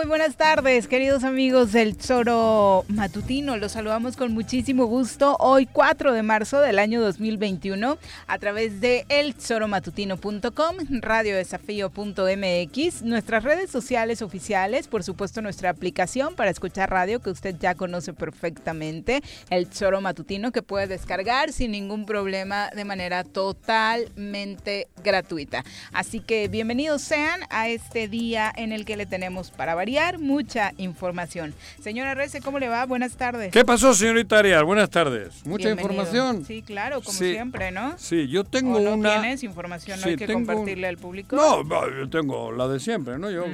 [0.00, 3.58] Muy buenas tardes, queridos amigos del Zoro Matutino.
[3.58, 9.04] Los saludamos con muchísimo gusto hoy 4 de marzo del año 2021 a través de
[9.10, 17.56] elzoromatutino.com, radiodesafío.mx, nuestras redes sociales oficiales, por supuesto nuestra aplicación para escuchar radio que usted
[17.60, 19.20] ya conoce perfectamente,
[19.50, 25.62] el Zoro Matutino que puede descargar sin ningún problema de manera totalmente gratuita.
[25.92, 30.72] Así que bienvenidos sean a este día en el que le tenemos para variar, mucha
[30.76, 31.54] información.
[31.82, 32.86] Señora Rece, ¿cómo le va?
[32.86, 33.52] Buenas tardes.
[33.52, 34.62] ¿Qué pasó, señorita Arias?
[34.62, 35.44] Buenas tardes.
[35.44, 36.44] Mucha información.
[36.44, 37.98] Sí, claro, como siempre, ¿no?
[37.98, 39.20] Sí, yo tengo ¿O no una...
[39.20, 40.00] tienes información?
[40.00, 41.36] ¿No hay que compartirle al público?
[41.36, 41.62] No,
[41.98, 43.30] yo tengo la de siempre, ¿no?
[43.30, 43.44] Yo,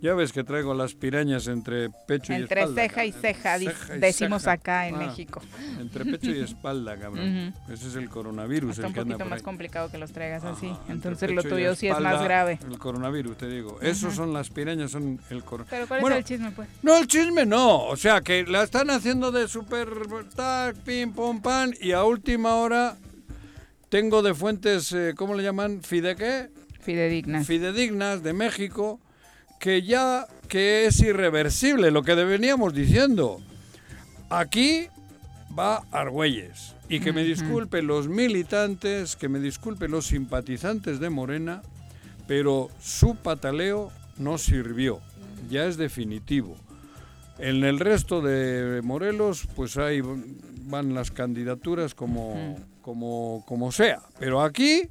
[0.00, 2.64] ya ves que traigo las pirañas entre pecho y espalda.
[2.64, 3.58] Entre ceja y ceja,
[3.98, 5.40] decimos acá en ah, México.
[5.78, 7.54] Entre pecho y espalda, cabrón.
[7.70, 8.78] Ese es el coronavirus.
[8.78, 10.72] Está el un poquito más complicado que los traigas así.
[10.88, 12.58] Entonces lo tuyo sí es más grave.
[12.68, 13.80] El coronavirus, te digo.
[13.80, 16.68] Esos son las pirañas, son el ¿Pero cuál es el chisme, pues?
[16.82, 17.84] No, el chisme no.
[17.84, 19.88] O sea, que la están haciendo de super
[20.34, 22.96] tac, pim, pum, pan, y a última hora
[23.88, 25.82] tengo de fuentes, eh, ¿cómo le llaman?
[25.82, 26.48] ¿Fide qué?
[26.80, 27.46] Fidedignas.
[27.46, 29.00] Fidedignas de México,
[29.60, 33.40] que ya que es irreversible lo que veníamos diciendo.
[34.30, 34.88] Aquí
[35.58, 36.74] va Argüelles.
[36.90, 41.60] Y que me disculpen los militantes, que me disculpen los simpatizantes de Morena,
[42.26, 45.02] pero su pataleo no sirvió
[45.50, 46.56] ya es definitivo.
[47.38, 50.02] En el resto de Morelos, pues ahí
[50.64, 54.00] van las candidaturas como, como, como sea.
[54.18, 54.88] Pero aquí,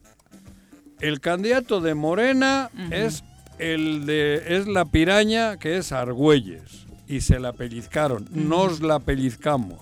[0.99, 3.23] el candidato de Morena es
[3.59, 6.85] el de es la piraña que es Argüelles.
[7.07, 8.27] Y se la pellizcaron.
[8.31, 9.79] Nos la pellizcamos.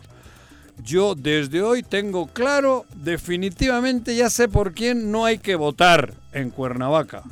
[0.84, 6.50] Yo desde hoy tengo claro, definitivamente ya sé por quién no hay que votar en
[6.52, 7.24] Cuernavaca.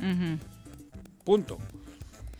[1.24, 1.58] Punto.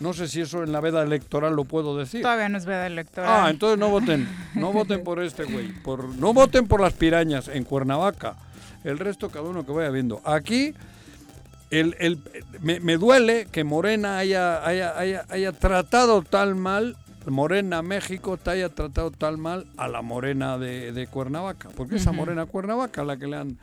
[0.00, 2.22] No sé si eso en la veda electoral lo puedo decir.
[2.22, 3.30] Todavía no es veda electoral.
[3.30, 4.28] Ah, entonces no voten.
[4.54, 5.72] No voten por este güey.
[5.82, 8.36] Por, no voten por las pirañas en Cuernavaca.
[8.82, 10.20] El resto cada uno que vaya viendo.
[10.24, 10.74] Aquí
[11.70, 12.18] el, el,
[12.60, 19.10] me, duele que Morena haya, haya, haya, tratado tal mal, Morena México te haya tratado
[19.10, 21.70] tal mal a la Morena de, Cuernavaca.
[21.70, 23.58] Porque esa Morena Cuernavaca la que le han,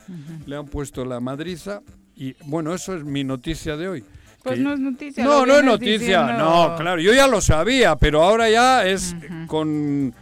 [0.46, 1.82] le han puesto la madriza.
[2.14, 4.04] Y bueno, eso es mi noticia de hoy.
[4.42, 5.24] Pues no es noticia.
[5.24, 6.32] No, no es noticia.
[6.32, 9.14] No, claro, yo ya lo sabía, pero ahora ya es
[9.46, 10.14] con,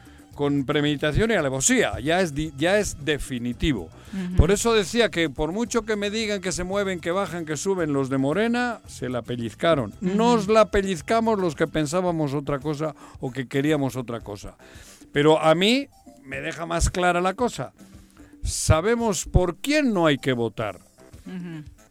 [0.67, 3.89] premeditación y alevosía, ya es, ya es definitivo.
[4.37, 7.57] Por eso decía que por mucho que me digan que se mueven, que bajan, que
[7.57, 9.93] suben los de Morena, se la pellizcaron.
[10.01, 14.57] Nos la pellizcamos los que pensábamos otra cosa o que queríamos otra cosa.
[15.13, 15.89] Pero a mí
[16.25, 17.73] me deja más clara la cosa.
[18.43, 20.79] Sabemos por quién no hay que votar.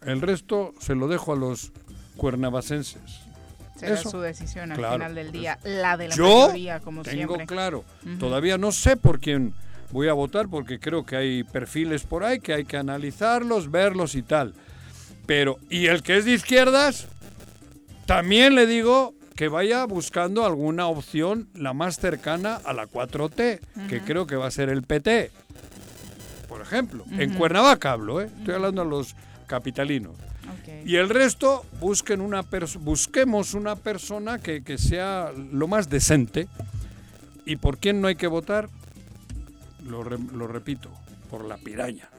[0.06, 1.72] El resto se lo dejo a los
[2.20, 3.22] cuernavacenses.
[3.76, 7.86] Será su decisión al final del día, la de la Yo mayoría, como tengo claro,
[8.20, 9.54] todavía no sé por quién
[9.92, 14.16] voy a votar porque creo que hay perfiles por ahí que hay que analizarlos, verlos
[14.16, 14.54] y tal.
[15.26, 17.08] Pero, y el que es de izquierdas,
[18.06, 24.02] también le digo que vaya buscando alguna opción la más cercana a la 4T, que
[24.02, 25.32] creo que va a ser el PT.
[26.50, 28.30] Por ejemplo, en Cuernavaca hablo, ¿eh?
[28.40, 29.16] estoy hablando a los
[29.48, 30.18] capitalinos.
[30.86, 32.44] Y el resto, busquen una
[32.80, 36.48] busquemos una persona que, que sea lo más decente.
[37.46, 38.70] ¿Y por quién no hay que votar?
[39.88, 40.90] Lo, re- lo repito,
[41.32, 42.10] por la piraña.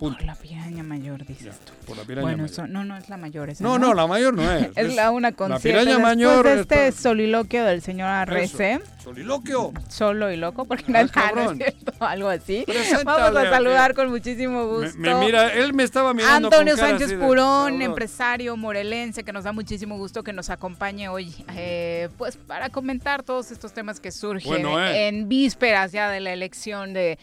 [0.00, 0.16] Punto.
[0.16, 1.72] Por la piraña mayor, dices Ya, tú.
[1.86, 2.50] por la piraña Bueno, mayor.
[2.52, 3.62] eso, no, no es la mayor esa.
[3.62, 4.70] No, no, la mayor no es.
[4.74, 6.46] Es la una con La piraña mayor.
[6.46, 8.84] este soliloquio del señor Arrece, Eso.
[9.04, 9.72] Soliloquio.
[9.88, 12.64] solo y loco, porque Ah, no, es- no es cierto, algo así.
[12.66, 14.98] Preséntale Vamos a saludar con muchísimo gusto.
[14.98, 19.22] me mira, él me estaba mirando Antonio con cara Sánchez así de, Purón, empresario morelense,
[19.22, 23.72] que nos da muchísimo gusto que nos acompañe hoy, eh, pues para comentar todos estos
[23.74, 25.08] temas que surgen Bueno, eh.
[25.08, 27.18] en vísperas ya de la elección de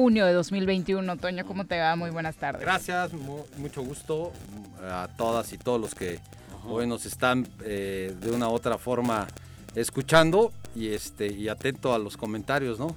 [0.00, 1.18] junio de 2021.
[1.18, 1.94] Toño, ¿cómo te va?
[1.94, 2.62] Muy buenas tardes.
[2.62, 4.32] Gracias, mu- mucho gusto
[4.80, 6.18] mm, a todas y todos los que
[6.66, 9.26] hoy nos están eh, de una u otra forma
[9.74, 12.96] escuchando y este y atento a los comentarios, ¿no?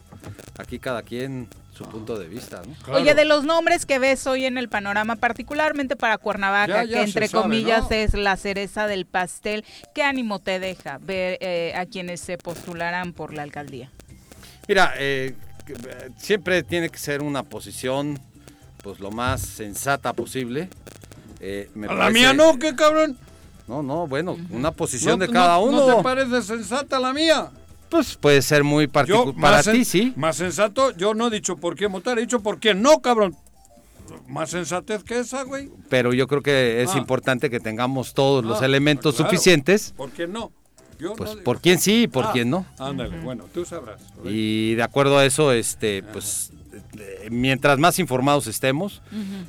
[0.58, 2.74] Aquí cada quien su punto de vista, ¿no?
[2.86, 3.02] Claro.
[3.02, 6.98] Oye, de los nombres que ves hoy en el panorama, particularmente para Cuernavaca, Ya, ya
[7.00, 7.96] que entre sabe, comillas ¿no?
[7.98, 13.12] es la cereza del pastel, ¿qué ánimo te deja ver eh, a quienes se postularán
[13.12, 13.90] por la alcaldía?
[14.70, 15.36] Mira, eh,
[16.18, 18.20] siempre tiene que ser una posición
[18.82, 20.70] pues lo más sensata posible.
[21.40, 23.18] Eh, me A la mía no, qué cabrón.
[23.68, 25.88] No, no, bueno, una posición No- de cada no- uno.
[25.88, 27.50] ¿No te parece sensata la mía?
[27.90, 29.36] Pues puede ser muy particular.
[29.40, 30.14] Para ti, sí.
[30.18, 33.36] Más sensato, yo no he dicho por qué votar, he dicho por qué no, cabrón.
[34.28, 35.70] Más sensatez que esa, güey.
[35.90, 36.98] pero yo creo que es Ah.
[36.98, 39.30] importante que tengamos todos los Ah, elementos claro.
[39.32, 40.52] suficientes, ¿Por qué no?
[41.04, 42.66] Yo pues no- por quién sí y por Ah, quién no.
[42.80, 44.00] Ándale, bueno, tú sabrás.
[44.26, 46.52] Y de acuerdo a eso, este, pues
[47.30, 49.02] mientras más informados estemos,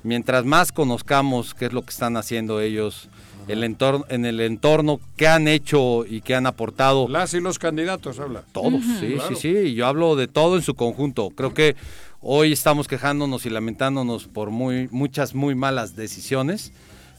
[0.03, 3.09] mientras más conozcamos qué es lo que están haciendo ellos,
[3.49, 7.59] el entorno, en el entorno, qué han hecho y qué han aportado Las y los
[7.59, 8.43] candidatos, habla.
[8.53, 9.37] todos, sí, Claro.
[9.37, 11.29] sí, sí, yo hablo de todo en su conjunto.
[11.31, 11.77] Creo que
[12.23, 16.73] hoy estamos quejándonos y lamentándonos por muy muchas muy malas decisiones,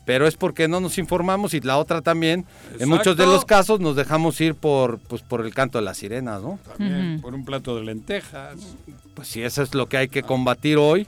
[0.05, 2.45] pero es porque no nos informamos y la otra también,
[2.79, 5.97] en muchos de los casos nos dejamos ir por pues por el canto de las
[5.97, 6.59] sirenas, ¿no?
[6.77, 8.55] También, por un plato de lentejas.
[9.15, 11.07] Pues sí, eso es lo que hay que combatir hoy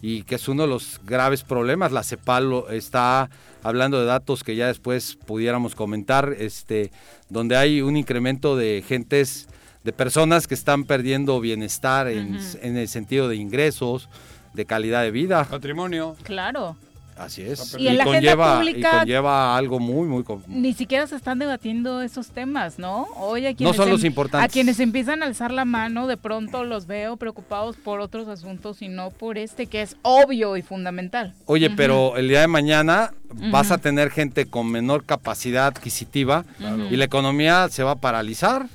[0.00, 1.92] y que es uno de los graves problemas.
[1.92, 3.28] La CEPAL lo- está
[3.64, 6.92] hablando de datos que ya después pudiéramos comentar, este,
[7.28, 9.48] donde hay un incremento de gentes,
[9.82, 14.08] de personas que están perdiendo bienestar en, en el sentido de ingresos,
[14.54, 15.44] de calidad de vida.
[15.44, 16.16] Patrimonio.
[16.22, 16.76] Claro.
[17.18, 17.76] Así es.
[17.78, 20.24] Y en la agenda conlleva, pública- y conlleva algo muy, muy...
[20.46, 23.08] Ni siquiera se están debatiendo esos temas, ¿no?
[23.16, 24.48] Hoy a No quienes, son los em- importantes.
[24.48, 28.82] a quienes empiezan a alzar la mano, de pronto los veo preocupados por otros asuntos
[28.82, 31.34] y no por este que es obvio y fundamental.
[31.46, 33.12] Oye, pero el día de mañana
[33.50, 36.44] vas a tener gente con menor capacidad adquisitiva
[36.90, 38.66] y la economía se va a paralizar.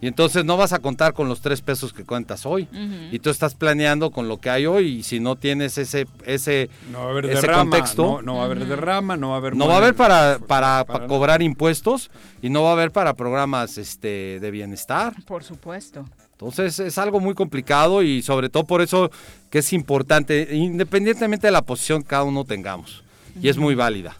[0.00, 2.68] Y entonces no vas a contar con los tres pesos que cuentas hoy.
[3.10, 6.70] Y tú estás planeando con lo que hay hoy y si no tienes ese, ese,
[6.92, 7.62] No va a haber ese derrama.
[7.62, 9.56] contexto, No, no va a haber derrama, no va a haber.
[9.56, 12.10] no va a haber para, para, para para cobrar impuestos
[12.42, 15.14] y no va a haber para programas este, de bienestar.
[15.26, 16.04] Por supuesto.
[16.32, 19.10] Entonces es algo muy complicado y sobre todo por eso
[19.50, 23.02] que es importante, independientemente de la posición que cada uno tengamos,
[23.42, 24.16] y es muy válida.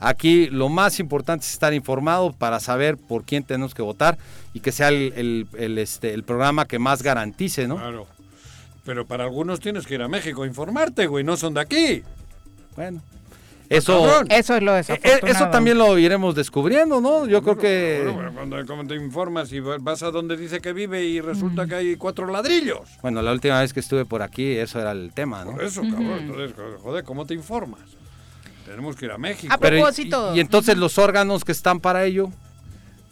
[0.00, 4.16] Aquí lo más importante es estar informado para saber por quién tenemos que votar
[4.54, 7.76] y que sea el, el- el, este, el programa que más garantice, ¿no?
[7.76, 8.06] Claro.
[8.84, 12.02] Pero para algunos tienes que ir a México a informarte, güey, no son de aquí.
[12.76, 13.02] Bueno,
[13.68, 14.26] eso, cabrón.
[14.30, 15.26] Eso es lo eh, desafortunado.
[15.26, 17.26] eh, eso también lo iremos descubriendo, ¿no?
[17.26, 18.00] Yo creo que...
[18.12, 21.74] Bueno, bueno, cuando, te informas y vas a donde dice que vive y resulta que
[21.74, 22.88] hay cuatro ladrillos.
[23.02, 25.52] Bueno, la última vez que estuve por aquí, eso era el tema, ¿no?
[25.52, 26.18] Por eso, cabrón.
[26.20, 26.52] Entonces,
[26.82, 27.80] joder, ¿cómo te informas?
[28.70, 29.52] Tenemos que ir a México.
[29.52, 30.32] A Pero, propósito.
[30.32, 32.30] y, y entonces los órganos que están para ello,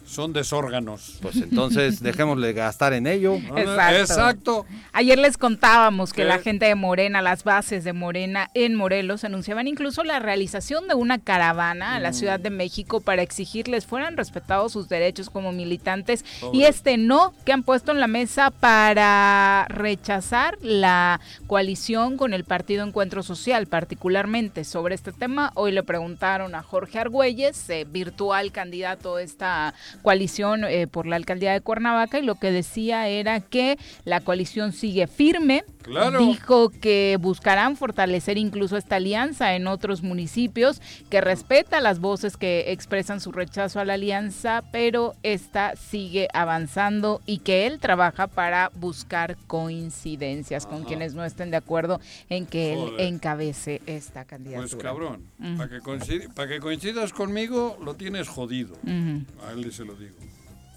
[0.09, 1.17] Son desórganos.
[1.21, 3.35] pues entonces dejémosle gastar en ello.
[3.35, 3.99] Exacto.
[3.99, 4.65] Exacto.
[4.91, 6.27] Ayer les contábamos que ¿Qué?
[6.27, 10.95] la gente de Morena, las bases de Morena en Morelos, anunciaban incluso la realización de
[10.95, 16.25] una caravana a la Ciudad de México para exigirles fueran respetados sus derechos como militantes
[16.53, 22.45] y este no que han puesto en la mesa para rechazar la coalición con el
[22.45, 25.51] Partido Encuentro Social, particularmente sobre este tema.
[25.53, 31.15] Hoy le preguntaron a Jorge Argüelles, eh, virtual candidato de esta coalición eh, por la
[31.15, 35.63] alcaldía de Cuernavaca y lo que decía era que la coalición sigue firme.
[35.89, 36.19] Claro.
[36.19, 42.71] Dijo que buscarán fortalecer incluso esta alianza en otros municipios, que respeta las voces que
[42.71, 48.71] expresan su rechazo a la alianza, pero esta sigue avanzando y que él trabaja para
[48.75, 54.67] buscar coincidencias con quienes no estén de acuerdo en que él encabece esta candidatura.
[54.69, 55.23] Pues cabrón,
[55.57, 58.75] para que, coincid- pa' que coincidas conmigo, lo tienes jodido.
[58.85, 60.15] A él se lo digo.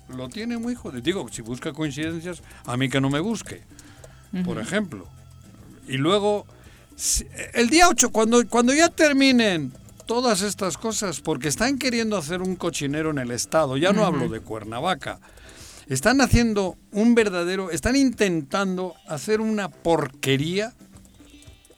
[0.09, 1.00] Lo tiene muy jodido.
[1.00, 3.62] Digo, si busca coincidencias, a mí que no me busque.
[4.45, 5.07] Por ejemplo.
[5.87, 6.47] Y luego,
[7.55, 9.73] el día 8, cuando, cuando ya terminen
[10.07, 14.29] todas estas cosas, porque están queriendo hacer un cochinero en el Estado, ya no hablo
[14.29, 15.21] de Cuernavaca,
[15.89, 20.73] están haciendo un verdadero, están intentando hacer una porquería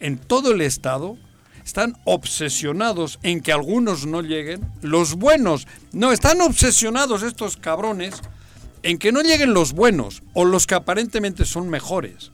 [0.01, 1.17] en todo el Estado,
[1.65, 8.21] están obsesionados en que algunos no lleguen, los buenos, no, están obsesionados estos cabrones
[8.83, 12.31] en que no lleguen los buenos o los que aparentemente son mejores.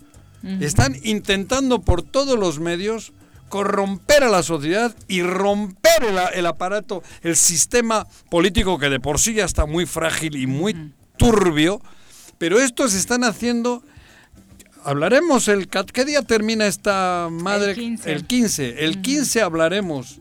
[0.61, 3.13] Están intentando por todos los medios
[3.49, 9.19] corromper a la sociedad y romper el, el aparato, el sistema político que de por
[9.19, 11.83] sí ya está muy frágil y muy turbio,
[12.39, 13.83] pero estos están haciendo
[14.85, 17.73] Hablaremos el ¿Qué día termina esta madre?
[17.73, 18.13] El 15.
[18.13, 18.85] El 15.
[18.85, 20.21] El 15 hablaremos.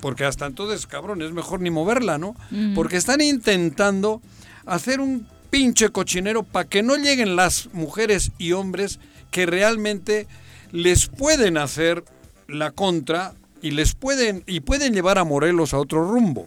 [0.00, 2.34] Porque hasta entonces, cabrón, es mejor ni moverla, ¿no?
[2.74, 4.22] Porque están intentando
[4.64, 8.98] hacer un pinche cochinero para que no lleguen las mujeres y hombres
[9.30, 10.26] que realmente
[10.72, 12.04] les pueden hacer
[12.48, 16.46] la contra y les pueden y pueden llevar a Morelos a otro rumbo.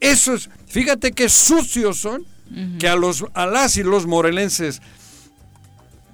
[0.00, 2.26] Eso es, fíjate qué sucios son
[2.78, 4.82] que a los a las y los morelenses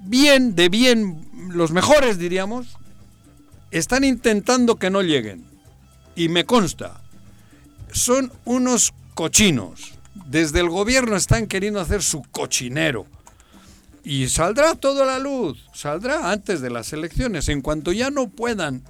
[0.01, 2.67] bien, de bien, los mejores diríamos,
[3.71, 5.45] están intentando que no lleguen.
[6.15, 7.01] Y me consta,
[7.91, 9.93] son unos cochinos.
[10.25, 13.05] Desde el gobierno están queriendo hacer su cochinero.
[14.09, 17.47] Y saldrá todo a la luz, saldrá antes de las elecciones.
[17.49, 18.81] En cuanto ya no puedan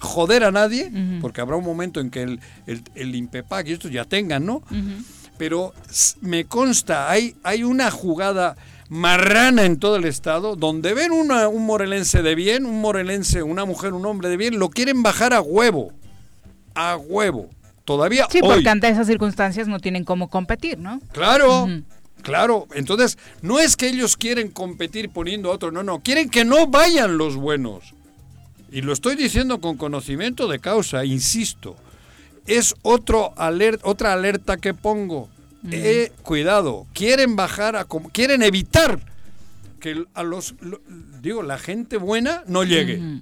[0.00, 3.90] joder a nadie, porque habrá un momento en que el, el, el INPEPAC y estos
[3.92, 4.62] ya tengan, ¿no?
[5.38, 5.72] Pero
[6.20, 8.56] me consta, hay, hay una jugada
[8.88, 13.64] marrana en todo el estado donde ven una- un morelense de bien, un morelense, una
[13.64, 15.92] mujer, un hombre de bien, lo quieren bajar a huevo.
[16.74, 17.48] A huevo.
[17.84, 18.48] Todavía Sí, hoy.
[18.54, 21.00] porque ante esas circunstancias no tienen cómo competir, ¿no?
[21.12, 21.68] Claro.
[22.22, 22.66] Claro.
[22.74, 26.00] Entonces, no es que ellos quieren competir poniendo a otro, no, no.
[26.02, 27.94] Quieren que no vayan los buenos.
[28.70, 31.76] Y lo estoy diciendo con conocimiento de causa, insisto.
[32.46, 35.28] Es otro aler- otra alerta que pongo.
[35.70, 37.86] Eh, cuidado, quieren bajar a...
[38.12, 39.00] Quieren evitar
[39.80, 40.54] que a los...
[40.60, 40.80] lo-
[41.20, 43.20] digo, la gente buena no llegue.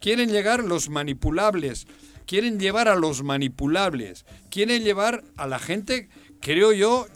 [0.00, 1.86] Quieren llegar los manipulables,
[2.26, 6.08] quieren llevar a los manipulables, quieren llevar a la gente,
[6.40, 7.06] creo yo,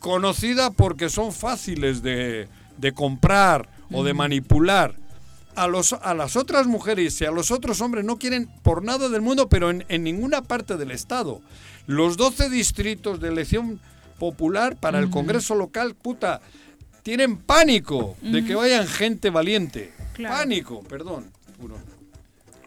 [0.00, 4.96] conocida porque son fáciles de, de comprar o de manipular.
[5.56, 9.08] A, los, a las otras mujeres y a los otros hombres no quieren por nada
[9.08, 11.40] del mundo, pero en, en ninguna parte del Estado.
[11.86, 13.80] Los 12 distritos de elección
[14.18, 16.40] popular para el Congreso local, puta,
[17.02, 19.92] tienen pánico de que vayan gente valiente.
[20.14, 20.36] Claro.
[20.36, 21.30] Pánico, perdón.
[21.60, 21.76] puro.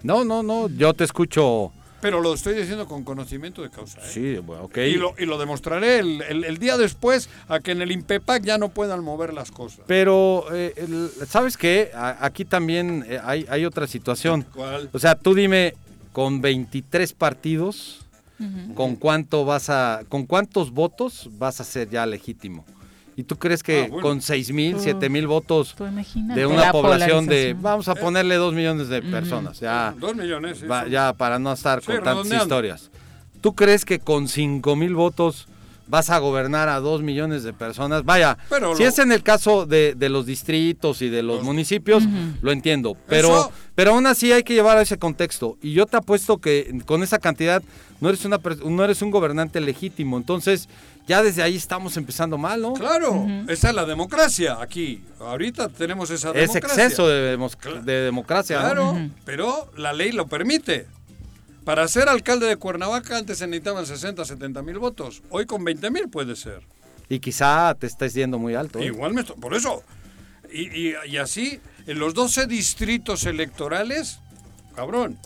[0.02, 1.72] No, no, no, yo te escucho.
[2.04, 4.00] Pero lo estoy diciendo con conocimiento de causa.
[4.02, 4.10] ¿eh?
[4.12, 4.78] Sí, bueno, ok.
[4.78, 8.44] Y, lo, y lo demostraré el, el- el día después a que en el INPEPAC
[8.44, 9.80] ya no puedan mover las cosas.
[9.88, 11.90] Pero, eh, el- ¿sabes qué?
[11.96, 14.46] A- aquí también eh, hay, hay otra situación.
[14.54, 14.90] ¿Cuál?
[14.94, 15.74] O sea, tú dime,
[16.12, 18.02] con 23 partidos,
[18.76, 22.66] ¿con cuánto vas a, con cuántos votos vas a ser ya legítimo?
[23.16, 24.02] ¿Y tú crees que Ah, bueno.
[24.02, 24.80] con 6 mil, Oh.
[24.80, 29.60] 7 mil votos de una la población de, vamos a ponerle 2 millones de personas,
[29.60, 30.60] ya, Dos millones.
[30.60, 32.90] sí, va- ya para no estar Sí, con tantas historias.
[33.42, 35.48] ¿Tú crees que con 5 mil votos
[35.86, 38.04] vas a gobernar a 2 millones de personas?
[38.06, 41.38] Vaya, Pero si lo- es en el caso de, de los distritos y de los
[41.38, 42.04] Los- municipios,
[42.42, 42.96] lo entiendo.
[43.08, 45.58] Pero, Eso- pero aún así hay que llevar a ese contexto.
[45.62, 47.62] Y yo te apuesto que con esa cantidad
[48.02, 50.18] no eres, una, no eres un gobernante legítimo.
[50.18, 50.68] Entonces,
[51.08, 52.74] ya desde ahí estamos empezando mal, ¿no?
[52.74, 55.04] Claro, esa es la democracia aquí.
[55.20, 56.84] Ahorita tenemos esa Es democracia.
[56.86, 57.22] exceso de,
[58.02, 58.58] democracia.
[58.58, 58.64] ¿no?
[58.64, 60.88] Claro, pero la ley lo permite.
[61.66, 65.24] Para ser alcalde de Cuernavaca antes se necesitaban 60, 70 mil votos.
[65.30, 66.62] Hoy con 20 mil puede ser.
[67.10, 68.80] Y quizá te estés yendo muy alto.
[68.80, 68.86] ¿eh?
[68.86, 69.84] Igual me estoy- por eso.
[70.52, 74.20] Y, y- y así, en los 12 distritos electorales,
[74.76, 75.18] cabrón,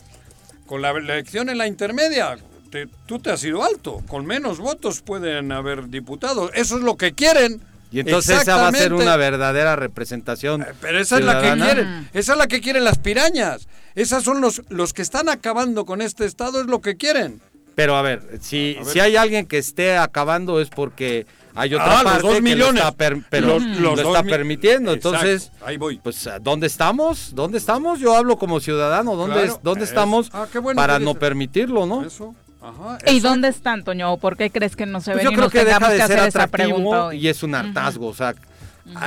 [0.66, 2.36] con la elección en la intermedia,
[2.70, 4.02] te- tú te has ido alto.
[4.08, 6.50] Con menos votos pueden haber diputados.
[6.54, 7.60] Eso es lo que quieren.
[7.90, 10.62] Y entonces esa va a ser una verdadera representación.
[10.62, 12.08] Eh, Pero esa es la que quieren.
[12.12, 13.66] Esa es la que quieren las pirañas.
[13.94, 17.40] Esas son los, los que están acabando con este estado, es lo que quieren.
[17.74, 18.92] Pero a ver, si, A ver.
[18.92, 22.40] si hay alguien que esté acabando es porque hay otra Ah, los parte dos que
[22.40, 22.82] lo millones.
[22.82, 24.92] está, per- pero Los- lo los está mi- permitiendo.
[24.92, 25.98] Exacto, Entonces, ahí voy.
[26.02, 27.34] pues, ¿dónde estamos?
[27.34, 28.00] ¿Dónde estamos?
[28.00, 29.16] Yo hablo como ciudadano.
[29.16, 32.04] ¿Dónde, Claro, es- dónde estamos Ah, bueno para que no permitirlo, no?
[32.04, 32.34] Eso,
[32.68, 34.16] ajá, ¿Y dónde están, Toño?
[34.16, 35.98] ¿Por qué crees que no se Pues ven yo y creo nos que deja de
[35.98, 38.08] que ser atractivo y es un hartazgo.
[38.08, 38.34] O sea,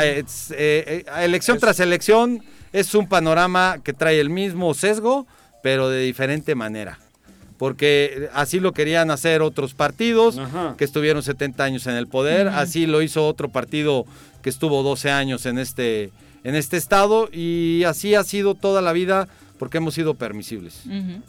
[0.03, 5.27] es, eh, eh, elección tras elección es un panorama que trae el mismo sesgo,
[5.63, 6.99] pero de diferente manera.
[7.57, 10.75] Porque así lo querían hacer otros partidos Ajá.
[10.77, 14.05] que estuvieron 70 años en el poder, así lo hizo otro partido
[14.41, 16.11] que estuvo 12 años en este,
[16.43, 19.27] en este estado y así ha sido toda la vida
[19.59, 20.81] porque hemos sido permisibles.
[20.87, 21.21] Ujú,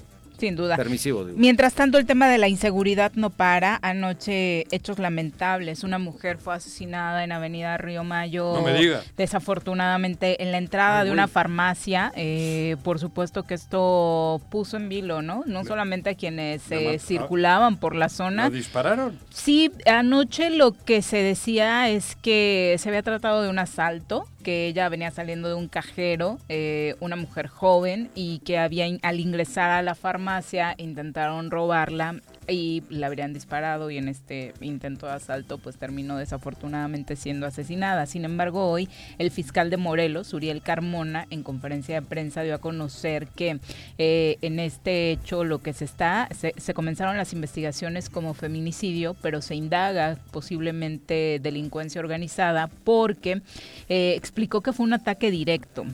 [0.42, 0.74] Sin duda.
[0.76, 1.38] Permisivos, digo.
[1.38, 3.78] Mientras tanto, el tema de la inseguridad no para.
[3.80, 5.84] Anoche, hechos lamentables.
[5.84, 8.52] Una mujer fue asesinada en Avenida Río Mayo.
[8.56, 9.02] No me diga.
[9.16, 12.12] Desafortunadamente, en la entrada Ay, de una farmacia.
[12.16, 15.44] Eh, por supuesto que esto puso en vilo, ¿no?
[15.46, 18.44] No solamente a quienes eh, mat- circulaban por la zona.
[18.44, 19.16] ¿La dispararon?
[19.30, 24.66] Sí, anoche lo que se decía es que se había tratado de un asalto, que
[24.66, 29.70] ella venía saliendo de un cajero, eh, una mujer joven, y que había al ingresar
[29.70, 32.20] a la farmacia intentaron robarla
[32.52, 38.06] y la habrían disparado y en este intento de asalto pues terminó desafortunadamente siendo asesinada.
[38.06, 42.58] Sin embargo, hoy el fiscal de Morelos, Uriel Carmona, en conferencia de prensa dio a
[42.58, 43.58] conocer que
[43.98, 49.14] eh, en este hecho lo que se está, se, se comenzaron las investigaciones como feminicidio,
[49.22, 53.42] pero se indaga posiblemente delincuencia organizada porque
[53.88, 55.86] eh, explicó que fue un ataque directo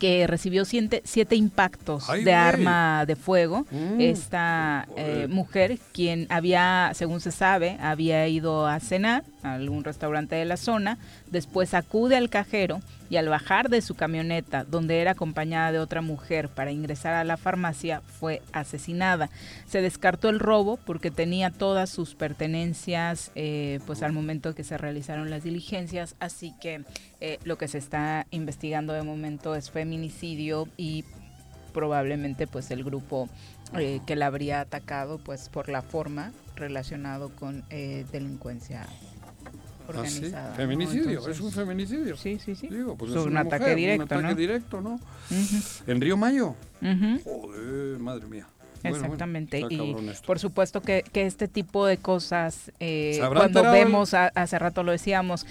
[0.00, 3.66] que recibió siete, siete impactos Ay, de arma de fuego.
[3.70, 4.00] Mm.
[4.00, 10.34] Esta eh, mujer, quien había, según se sabe, había ido a cenar a algún restaurante
[10.34, 10.98] de la zona,
[11.30, 12.80] después acude al cajero
[13.10, 17.24] y al bajar de su camioneta, donde era acompañada de otra mujer para ingresar a
[17.24, 19.28] la farmacia, fue asesinada.
[19.66, 24.78] Se descartó el robo porque tenía todas sus pertenencias eh, pues al momento que se
[24.78, 26.84] realizaron las diligencias, así que
[27.20, 31.04] eh, lo que se está investigando de momento es feminicidio y
[31.70, 33.28] probablemente pues el grupo
[33.78, 38.04] eh, que la habría atacado pues por la forma relacionado con eh,
[39.96, 40.16] ¿Ah, sí?
[40.18, 40.50] organizada.
[40.50, 40.56] ¿no?
[40.56, 42.16] Feminicidio, es un feminicidio.
[42.16, 42.68] Sí, sí, sí.
[42.68, 44.34] Digo, pues Es un ataque mujer, directo, un ataque ¿no?
[44.34, 45.00] directo, ¿no?
[45.86, 46.54] En Río Mayo.
[47.24, 48.46] Joder, madre mía.
[48.82, 49.62] Bueno, bueno, Exactamente.
[49.68, 49.94] y
[50.26, 54.58] por supuesto que, que este tipo de cosas, eh, ¿Se habrá cuando vemos, a- hace
[54.58, 55.44] rato lo decíamos,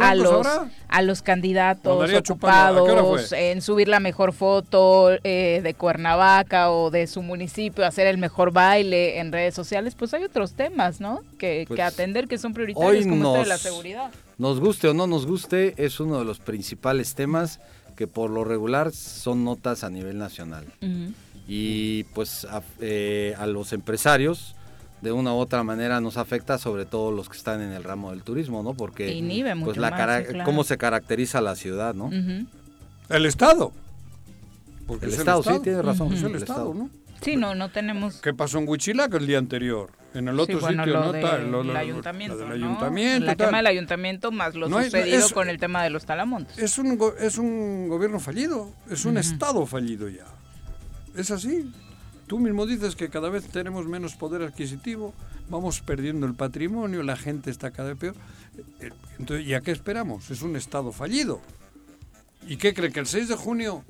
[0.00, 0.46] a, los,
[0.88, 2.82] a los candidatos Andaría chupando.
[2.82, 7.22] ¿A qué hora ocupados en subir la mejor foto eh, de Cuernavaca o de su
[7.22, 11.20] municipio, hacer el mejor baile en redes sociales, pues hay otros temas, ¿no?
[11.38, 14.10] Que, Pues, que atender que son prioritarios, como este de la nos- seguridad.
[14.36, 17.60] Nos guste o no nos guste, es uno de los principales temas
[17.96, 20.64] que por lo regular son notas a nivel nacional.
[21.46, 24.54] Y pues a, eh, a los empresarios
[25.02, 28.10] de una u otra manera nos afecta, sobre todo los que están en el ramo
[28.10, 28.72] del turismo, ¿no?
[28.74, 30.44] Porque Inhibe mucho pues la más, claro.
[30.44, 32.06] cómo se caracteriza la ciudad, ¿no?
[32.06, 32.46] Ujú.
[33.10, 33.72] El Estado.
[34.86, 36.74] Porque El es Estado, sí, tiene razón, Es el el Estado, Estado.
[36.74, 36.90] ¿no?
[37.20, 38.16] Sí, no, no tenemos...
[38.20, 39.90] ¿Qué pasó en Huichilac el día anterior?
[40.14, 41.12] En el otro sí, bueno, sitio, lo ¿no?
[41.12, 42.52] del Tal, lo- lo- lo- ayuntamiento, lo ¿no?
[42.54, 43.26] del ayuntamiento.
[43.26, 46.04] La quema del ayuntamiento más lo No hay- sucedido es- con el tema de los
[46.06, 46.58] talamontes.
[46.58, 49.16] Es un, es un gobierno fallido, es un.
[49.18, 50.26] Estado fallido ya.
[51.14, 51.70] Es así.
[52.26, 55.12] Tú mismo dices que cada vez tenemos menos poder adquisitivo,
[55.50, 58.14] vamos perdiendo el patrimonio, la gente está cada vez peor.
[58.80, 60.30] Eh, Entonces, ¿y a qué esperamos?
[60.30, 61.40] Es un Estado fallido.
[62.46, 62.92] ¿Y qué cree?
[62.92, 63.84] ¿Que el 6 de junio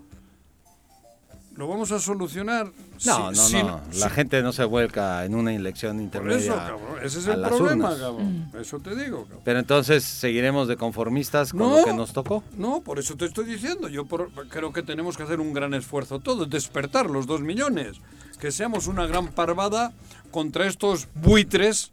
[1.56, 2.72] lo vamos a solucionar?
[3.06, 3.80] No, no, sin- no.
[3.90, 6.38] sin- La gente no se vuelca en una elección Por intermedia.
[6.38, 7.98] eso, cabrón, ese es el problema, urnas.
[8.00, 8.50] cabrón.
[8.60, 9.40] Eso te digo, cabrón.
[9.44, 11.78] Pero entonces seguiremos de conformistas con No.
[11.78, 12.42] lo que nos tocó.
[12.56, 13.88] No, por eso te estoy diciendo.
[13.88, 17.98] Yo por- creo que tenemos que hacer un gran esfuerzo todos, despertar los dos millones.
[18.40, 19.92] Que seamos una gran parvada
[20.30, 21.92] contra estos buitres,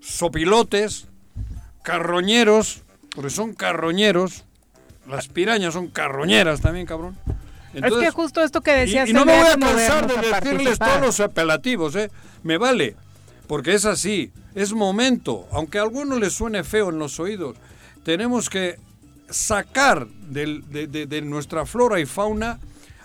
[0.00, 1.06] sopilotes,
[1.82, 2.82] carroñeros,
[3.14, 4.44] porque son carroñeros.
[5.08, 7.16] Las pirañas son carroñeras también, cabrón.
[7.74, 10.40] Es que justo esto que y, decías y no me voy a cansar de a
[10.40, 12.10] decirles todos los apelativos, ¿eh?
[12.42, 12.96] Me vale,
[13.46, 17.56] porque es así, es momento, aunque a alguno les suene feo en los oídos,
[18.04, 18.78] tenemos que
[19.28, 22.58] sacar del- de, de- de nuestra flora y fauna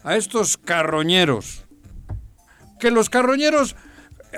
[0.03, 1.63] a estos carroñeros.
[2.79, 3.75] Que los carroñeros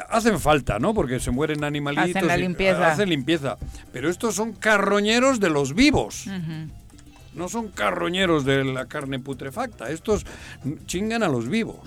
[0.09, 0.93] hacen falta, ¿no?
[0.93, 2.09] Porque se mueren animalitos.
[2.09, 2.91] Hacen la y- limpieza.
[2.91, 3.57] Hacen limpieza.
[3.93, 6.25] Pero estos son carroñeros de los vivos.
[7.37, 9.89] No son carroñeros de la carne putrefacta.
[9.91, 10.25] Estos
[10.87, 11.77] chingan a los vivos.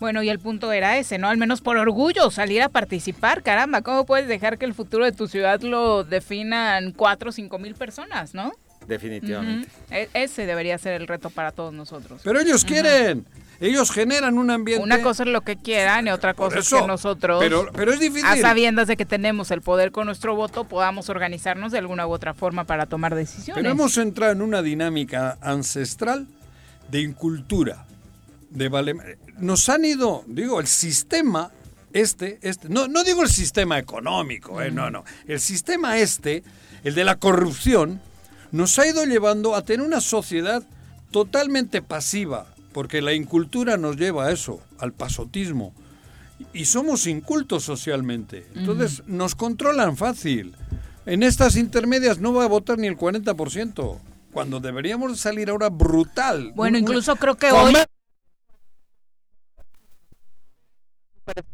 [0.00, 1.28] Bueno, y el punto era ese, ¿no?
[1.28, 5.12] Al menos por orgullo, salir a participar, caramba, ¿cómo puedes dejar que el futuro de
[5.12, 8.52] tu ciudad lo definan cuatro o cinco mil personas, ¿no?
[8.86, 9.68] Definitivamente.
[9.90, 12.20] E- ese debería ser el reto para todos nosotros.
[12.24, 13.26] Pero ellos quieren.
[13.60, 14.84] Ellos generan un ambiente...
[14.84, 17.92] Una cosa es lo que quieran y otra cosa eso, es que nosotros, Pero, pero
[17.92, 18.26] es difícil.
[18.26, 22.12] a sabiendas de que tenemos el poder con nuestro voto, podamos organizarnos de alguna u
[22.12, 23.60] otra forma para tomar decisiones.
[23.60, 26.28] Pero hemos entrado en una dinámica ancestral
[26.90, 27.84] de incultura.
[28.50, 28.94] De vale...
[29.38, 31.50] Nos han ido, digo, el sistema
[31.92, 35.04] este, este, no, no digo el sistema económico, eh, no, no.
[35.26, 36.42] El sistema este,
[36.84, 38.00] el de la corrupción,
[38.52, 40.62] nos ha ido llevando a tener una sociedad
[41.10, 42.46] totalmente pasiva,
[42.78, 45.74] porque la incultura nos lleva a eso, al pasotismo.
[46.52, 48.46] Y somos incultos socialmente.
[48.54, 50.54] Entonces nos controlan fácil.
[51.04, 53.98] En estas intermedias no va a votar ni el 40%,
[54.30, 56.52] cuando deberíamos salir ahora brutal.
[56.54, 57.74] Bueno, Un- incluso creo que hoy...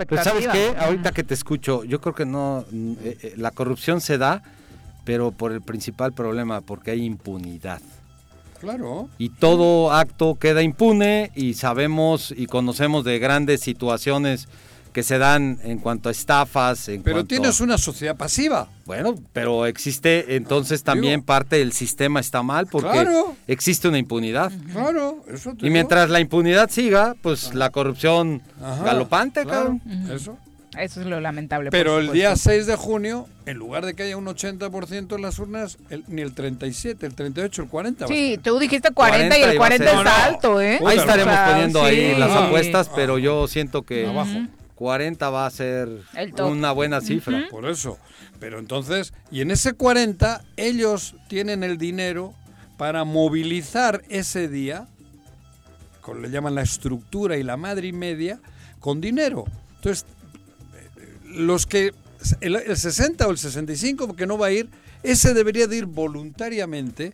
[0.06, 4.02] Pues sabes qué, ahorita que te escucho, yo creo que no, eh, eh, la corrupción
[4.02, 4.42] se da,
[5.06, 7.80] pero por el principal problema, porque hay impunidad.
[8.64, 9.08] Claro.
[9.18, 14.48] Y todo acto queda impune y sabemos y conocemos de grandes situaciones
[14.92, 16.88] que se dan en cuanto a estafas.
[16.88, 18.68] En Pero cuanto tienes una sociedad pasiva.
[18.86, 23.34] Bueno, pero existe, entonces también Digo- parte del sistema está mal porque Claro.
[23.48, 24.52] existe una impunidad.
[24.72, 25.72] Claro, eso te Y digo.
[25.72, 30.10] mientras la impunidad siga, pues la corrupción Ajá, galopante, claro, cabrón.
[30.12, 30.38] Eso.
[30.78, 31.70] Eso es lo lamentable.
[31.70, 32.50] por Pero el día supuesto.
[32.50, 36.22] 6 de junio, en lugar de que haya un 80% en las urnas, el- ni
[36.22, 38.06] el 37, el 38, el 40.
[38.06, 39.98] va a Sí, tú dijiste 40, y 40 el iba a 40 ser.
[39.98, 40.80] es No, alto, ¿eh?
[40.86, 44.30] Ahí estaremos poniendo ahí las apuestas, pero yo siento que Abajo.
[44.74, 47.46] 40 va a ser El una buena cifra.
[47.50, 47.98] Por eso.
[48.40, 52.34] Pero entonces, y en ese 40, ellos tienen el dinero
[52.76, 54.88] para movilizar ese día,
[56.00, 58.40] con, le llaman la estructura y la madre y media,
[58.80, 59.44] con dinero.
[59.76, 60.04] Entonces,
[61.34, 61.92] los que,
[62.40, 64.68] el, el 60 o el 65, porque no va a ir,
[65.02, 67.12] ese debería de ir voluntariamente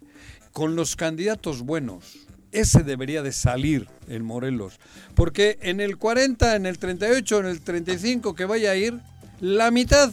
[0.52, 2.18] con los candidatos buenos.
[2.52, 4.78] Ese debería de salir en Morelos.
[5.14, 9.00] Porque en el 40, en el 38, en el 35 que vaya a ir,
[9.40, 10.12] la mitad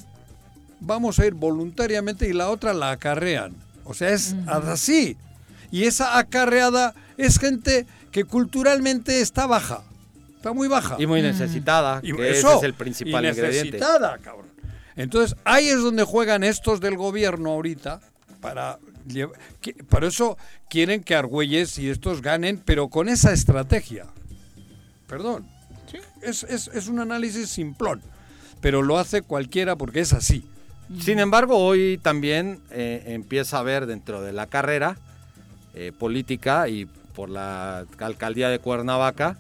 [0.80, 3.56] vamos a ir voluntariamente y la otra la acarrean.
[3.84, 5.18] O sea, es así.
[5.72, 9.84] Y esa acarreada es gente que culturalmente está baja.
[10.48, 10.96] Está muy baja.
[11.00, 13.72] Y muy necesitada, Y que eso, ese es el principal y ingrediente.
[13.78, 14.48] necesitada, cabrón.
[14.96, 18.00] Entonces, ahí es donde juegan estos del gobierno ahorita
[18.42, 18.80] para
[19.90, 20.38] por eso
[20.70, 24.06] quieren que Argüelles y estos ganen, pero con esa estrategia.
[25.08, 25.48] Perdón.
[26.22, 28.02] Es, es- es un análisis simplón,
[28.60, 30.46] pero lo hace cualquiera porque es así.
[31.02, 34.98] Sin embargo, hoy también eh, empieza a haber dentro de la carrera
[35.74, 39.40] eh, política y por la alcaldía de Cuernavaca,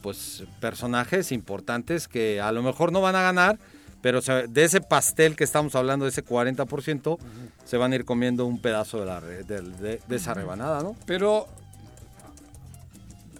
[0.00, 3.58] pues personajes importantes que a lo mejor no van a ganar,
[4.00, 7.18] pero se- de ese pastel que estamos hablando, de ese 40%,
[7.66, 10.82] se van a ir comiendo un pedazo de, la re- de- de- de esa rebanada,
[10.82, 10.96] ¿no?
[11.04, 11.46] Pero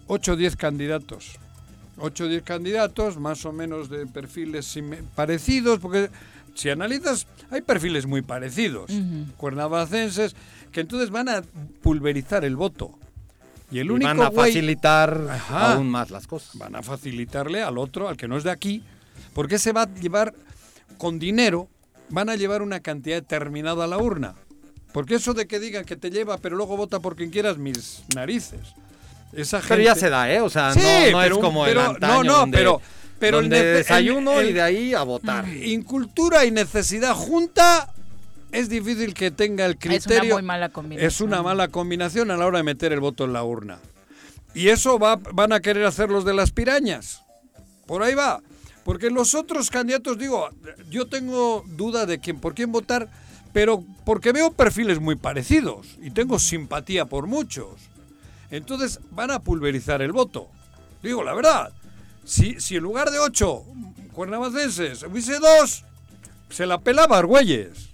[0.07, 1.37] 8 o 10 candidatos.
[1.97, 4.77] 8 o 10 candidatos, más o menos de perfiles
[5.15, 6.11] parecidos, porque
[6.53, 8.91] si analizas, hay perfiles muy parecidos,
[9.37, 10.35] cuernavacenses,
[10.71, 11.41] que entonces van a
[11.81, 12.91] pulverizar el voto.
[13.71, 15.73] Y el Y único van a güey- facilitar Ajá.
[15.73, 16.57] aún más las cosas.
[16.57, 18.83] van a facilitarle al otro, al que no es de aquí,
[19.33, 20.33] porque se va a llevar
[20.97, 21.67] con dinero,
[22.09, 24.33] van a llevar una cantidad determinada a la urna.
[24.91, 28.01] Porque eso de que digan que te lleva, pero luego vota por quien quieras, mis
[28.15, 28.59] narices.
[29.33, 30.41] Esa Pero ya gente- se da, ¿eh?
[30.41, 32.81] O sea, Sí, no, no pero- es como pero- el antaño no, no, donde, pero-
[33.19, 35.47] pero el donde el- desayuno y el- de ahí a votar.
[35.47, 37.93] Incultura y necesidad junta
[38.51, 40.23] es difícil que tenga el Es criterio.
[40.23, 41.07] una muy mala combinación.
[41.07, 43.79] Es una mala combinación a la hora de meter el voto en la urna.
[44.53, 47.21] Y eso va, van a querer hacer los de las pirañas.
[47.85, 48.41] Por ahí va.
[48.83, 50.49] Porque los otros candidatos, digo,
[50.89, 53.07] yo tengo duda de quién, por quién votar,
[53.53, 57.75] pero porque veo perfiles muy parecidos y tengo simpatía por muchos.
[58.49, 60.47] Entonces van a pulverizar el voto.
[61.03, 61.71] Digo, la verdad,
[62.25, 63.63] si, si en lugar de ocho
[64.13, 65.85] cuernavacenses hubiese dos,
[66.49, 67.88] se la pelaba Argüelles.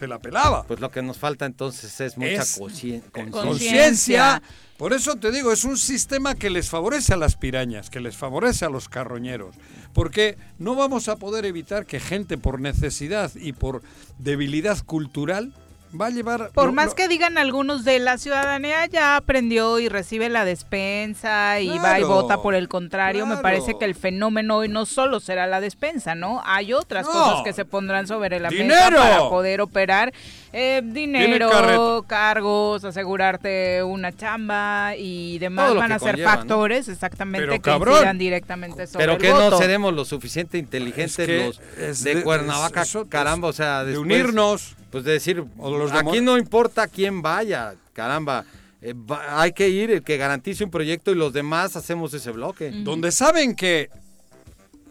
[0.00, 0.62] Se la pelaba.
[0.62, 3.30] Pues lo que nos falta entonces es mucha conciencia.
[3.30, 4.42] conciencia.
[4.78, 8.16] Por eso te digo, es un sistema que les favorece a las pirañas, que les
[8.16, 9.54] favorece a los carroñeros.
[9.92, 13.82] Porque no vamos a poder evitar que gente por necesidad y por
[14.18, 15.52] debilidad cultural
[15.98, 16.50] va a llevar...
[16.54, 20.44] Por lo- más lo- que digan algunos de la ciudadanía ya aprendió y recibe la
[20.44, 24.86] despensa y va y vota por el contrario, me parece que el fenómeno hoy no
[24.86, 26.42] solo será la despensa, ¿no?
[26.44, 27.12] Hay otras No.
[27.12, 28.96] cosas que se pondrán sobre la mesa ¡Dinero!
[28.98, 30.12] para poder operar
[30.52, 36.36] eh, dinero, cargos, asegurarte una chamba y demás van a ser conlleva, ¿no?
[36.38, 37.94] factores exactamente Pero, que cabrón.
[37.94, 39.50] incidan directamente sobre Pero el que voto.
[39.50, 41.46] no seremos lo suficiente inteligentes Es que
[41.78, 44.76] los de, de- Cuernavaca, es- pues, caramba, o sea, de unirnos.
[44.90, 48.44] Pues de decir, O los de aquí no importa quién vaya, caramba,
[48.82, 52.30] eh, va- hay que ir el que garantice un proyecto y los demás hacemos ese
[52.30, 52.70] bloque.
[52.70, 53.90] Donde saben que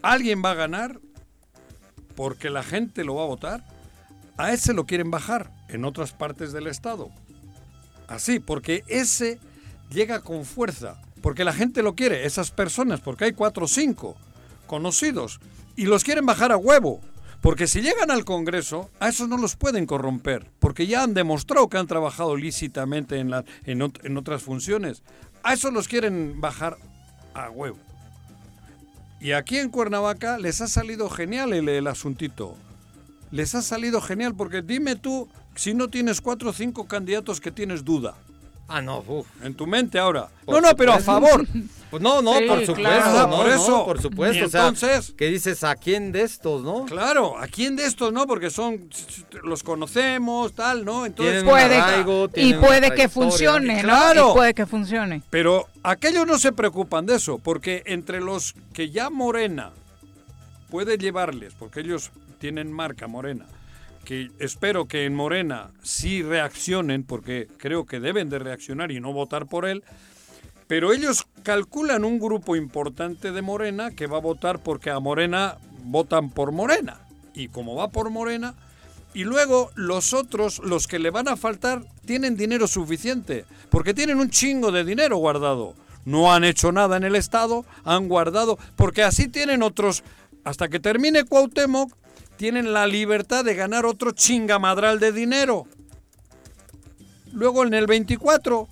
[0.02, 1.00] alguien va a ganar
[2.16, 3.64] porque la gente lo va a votar,
[4.36, 7.10] a ese lo quieren bajar en otras partes del Estado.
[8.08, 9.38] Así, porque ese
[9.90, 14.16] llega con fuerza, porque la gente lo quiere, esas personas, porque hay cuatro o cinco
[14.66, 15.40] conocidos,
[15.76, 17.00] y los quieren bajar a huevo.
[17.40, 21.68] Porque si llegan al Congreso, a esos no los pueden corromper, porque ya han demostrado
[21.68, 25.02] que han trabajado lícitamente en, la- en ot- en otras funciones.
[25.42, 26.76] A esos los quieren bajar
[27.32, 27.78] a huevo.
[29.20, 32.56] Y aquí en Cuernavaca les ha salido genial el, el asuntito.
[33.30, 37.50] Les ha salido genial porque dime tú si no tienes cuatro o cinco candidatos que
[37.52, 38.14] tienes duda
[38.68, 39.26] Ah, no, uf.
[39.42, 40.28] en tu mente ahora.
[40.44, 41.46] Por no, no, pero a favor.
[41.90, 43.28] Pues no, no, Sí, por supuesto, claro.
[43.28, 43.84] no, Por no, eso.
[43.84, 44.38] por supuesto.
[44.38, 46.84] Y o sea, entonces- que dices a quién de estos, ¿no?
[46.86, 48.26] Claro, ¿a quién de estos no?
[48.28, 48.88] Porque son
[49.42, 51.04] los conocemos, tal, ¿no?
[51.04, 53.82] Entonces, Puede- arraigo, Y puede que funcione, ¿no?
[53.82, 54.30] Claro.
[54.30, 55.22] Y puede que funcione.
[55.30, 59.72] Pero aquellos no se preocupan de eso, porque entre los que ya Morena
[60.70, 63.46] puede llevarles, porque ellos tienen marca Morena,
[64.04, 69.12] que espero que en Morena sí reaccionen, porque creo que deben de reaccionar y no
[69.12, 69.82] votar por él,
[70.70, 75.56] pero ellos calculan un grupo importante de Morena que va a votar porque a Morena
[75.82, 77.00] votan por Morena.
[77.34, 78.54] Y como va por Morena,
[79.12, 84.20] y luego los otros, los que le van a faltar, tienen dinero suficiente, porque tienen
[84.20, 85.74] un chingo de dinero guardado.
[86.04, 90.04] No han hecho nada en el Estado, han guardado, porque así tienen otros,
[90.44, 91.92] hasta que termine Cuauhtémoc,
[92.36, 95.66] tienen la libertad de ganar otro chingamadral de dinero.
[97.32, 98.68] Luego en el 24,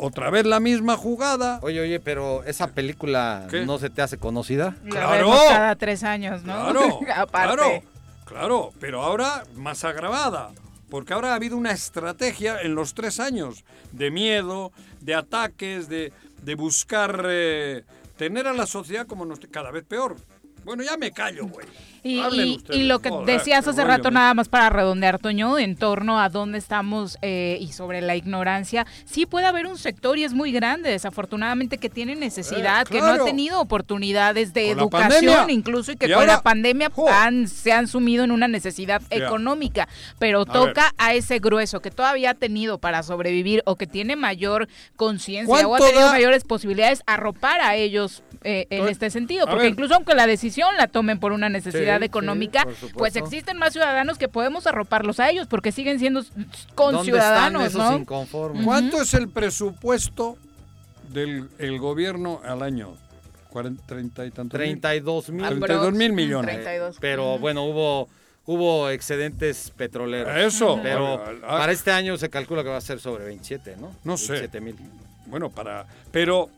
[0.00, 1.58] otra vez la misma jugada.
[1.62, 3.64] Oye, oye, pero esa película ¿Qué?
[3.66, 4.74] no se te hace conocida.
[4.84, 5.10] La Claro.
[5.10, 6.54] vemos cada tres años, ¿no?
[6.72, 7.54] Claro, Aparte.
[7.56, 7.82] claro,
[8.24, 10.50] claro, pero ahora más agravada,
[10.90, 16.12] porque ahora ha habido una estrategia en los tres años de miedo, de ataques, de,
[16.42, 17.84] de buscar eh,
[18.16, 20.16] tener a la sociedad como nos, cada vez peor.
[20.64, 21.66] Bueno, ya me callo, güey.
[22.02, 26.28] Y, lo que joder, decías hace rato, nada más para redondear, Toño, en torno a
[26.28, 30.52] dónde estamos eh, y sobre la ignorancia, sí puede haber un sector y es muy
[30.52, 35.92] grande, desafortunadamente, que tiene necesidad, Eh, que no ha tenido oportunidades de Con educación, incluso,
[35.92, 39.88] y que Y con ahora, la pandemia han- se han sumido en una necesidad económica.
[40.18, 44.68] Pero toca a ese grueso que todavía ha tenido para sobrevivir o que tiene mayor
[44.96, 46.12] conciencia o ha ¿Cuánto tenido da?
[46.12, 49.46] mayores posibilidades, arropar a ellos eh, en este sentido.
[49.46, 53.58] Porque incluso aunque la decisión la tomen por una necesidad Sí, sí, económica, pues existen
[53.58, 57.98] más ciudadanos que podemos arroparlos a ellos porque siguen siendo ¿Dónde conciudadanos, ¿no?
[57.98, 58.64] inconformes?
[58.64, 60.36] ¿Cuánto es el presupuesto
[61.08, 62.96] del el gobierno al año?
[63.50, 64.80] ¿Cuarenta, ¿Treinta y tantos mil?
[64.80, 65.44] 32 mil.
[65.44, 66.54] Al 32 mil Aprox, millones.
[66.54, 66.96] 32.
[67.00, 68.08] Pero bueno, hubo
[68.46, 70.36] hubo excedentes petroleros.
[70.36, 70.78] Eso.
[70.82, 73.94] Pero para este año se calcula que va a ser sobre 27, ¿no?
[74.04, 74.32] No sé.
[74.32, 74.76] 27 mil.
[75.26, 75.86] Bueno, para.
[76.10, 76.50] Pero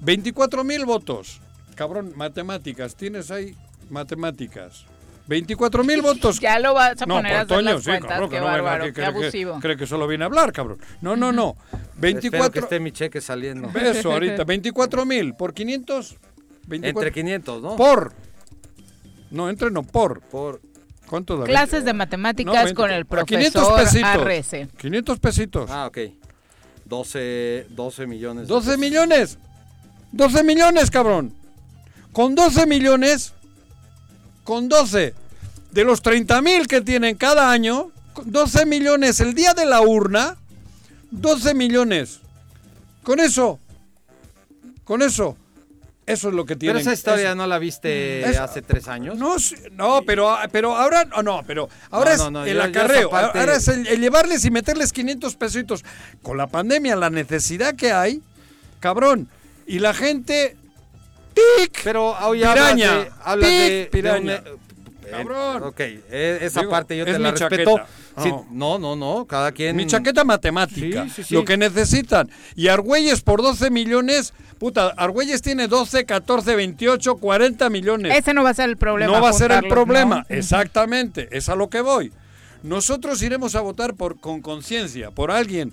[0.00, 1.40] 24 mil votos.
[1.74, 2.96] Cabrón, matemáticas.
[2.96, 3.54] Tienes ahí
[3.90, 4.84] matemáticas.
[5.28, 6.38] 24 mil votos.
[6.40, 8.92] Ya lo vas a no, poner a por Toño, sí, cabrón, que no bárbaro, qué
[8.92, 9.58] cree que- abusivo.
[9.60, 10.78] Cree que solo viene a hablar, cabrón.
[11.00, 11.56] No, no, no.
[11.64, 12.62] Espero que 24.
[12.62, 13.68] esté mi cheque saliendo.
[13.78, 14.44] Eso, ahorita.
[14.46, 16.16] 24 mil por 500.
[16.68, 17.76] 24 Entre 500, ¿no?
[17.76, 18.12] Por.
[19.30, 20.20] No, entre no, por.
[20.20, 20.60] Por
[21.08, 21.44] ¿Cuánto da?
[21.44, 24.10] Clases de No, matemáticas 20, con el a 500 profesor pesitos.
[24.22, 24.68] Arrece.
[24.78, 25.70] 500 pesitos.
[25.70, 25.98] Ah, ok.
[26.84, 28.48] 12, 12 millones.
[28.48, 28.80] de 12 pesos.
[28.80, 29.38] millones.
[30.12, 31.32] 12 millones, cabrón.
[32.12, 33.34] Con 12 millones,
[34.46, 35.12] con 12
[35.72, 39.82] de los 30 mil que tienen cada año, con 12 millones el día de la
[39.82, 40.36] urna,
[41.10, 42.20] 12 millones.
[43.02, 43.58] Con eso,
[44.84, 45.36] con eso,
[46.06, 46.80] eso es lo que Pero tienen.
[46.82, 49.18] esa historia no la viste Es- hace tres años.
[49.18, 49.36] No,
[49.72, 53.56] no, pero, pero ahora no, pero ahora No, es no, el yo- acarreo, parte- ahora
[53.56, 55.84] es el, el llevarles y meterles 500 pesitos.
[56.22, 58.22] Con la pandemia, la necesidad que hay,
[58.80, 59.28] cabrón,
[59.66, 60.56] y la gente,
[61.36, 61.80] ¡tic!
[61.84, 63.10] Pero hoy Piraña, hablas de...
[63.22, 64.38] Hablas de, piraña.
[64.38, 64.56] de un-
[65.06, 65.62] eh, Cabrón.
[65.62, 67.80] ok, eh, esa Digo, parte yo es te la respeto.
[68.20, 68.46] Sí, No.
[68.50, 69.76] no, no, no, cada quien...
[69.76, 71.34] Mi chaqueta matemática, Sí, sí, sí.
[71.34, 72.28] lo que necesitan.
[72.56, 78.16] Y Argüelles por 12 millones, puta, Argüelles tiene 12, 14, 28, 40 millones.
[78.16, 79.12] Ese no va a ser el problema.
[79.12, 80.36] No va a ser el problema, ¿no?
[80.36, 82.10] exactamente, es a lo que voy.
[82.64, 85.72] Nosotros iremos a votar por, con conciencia, por alguien,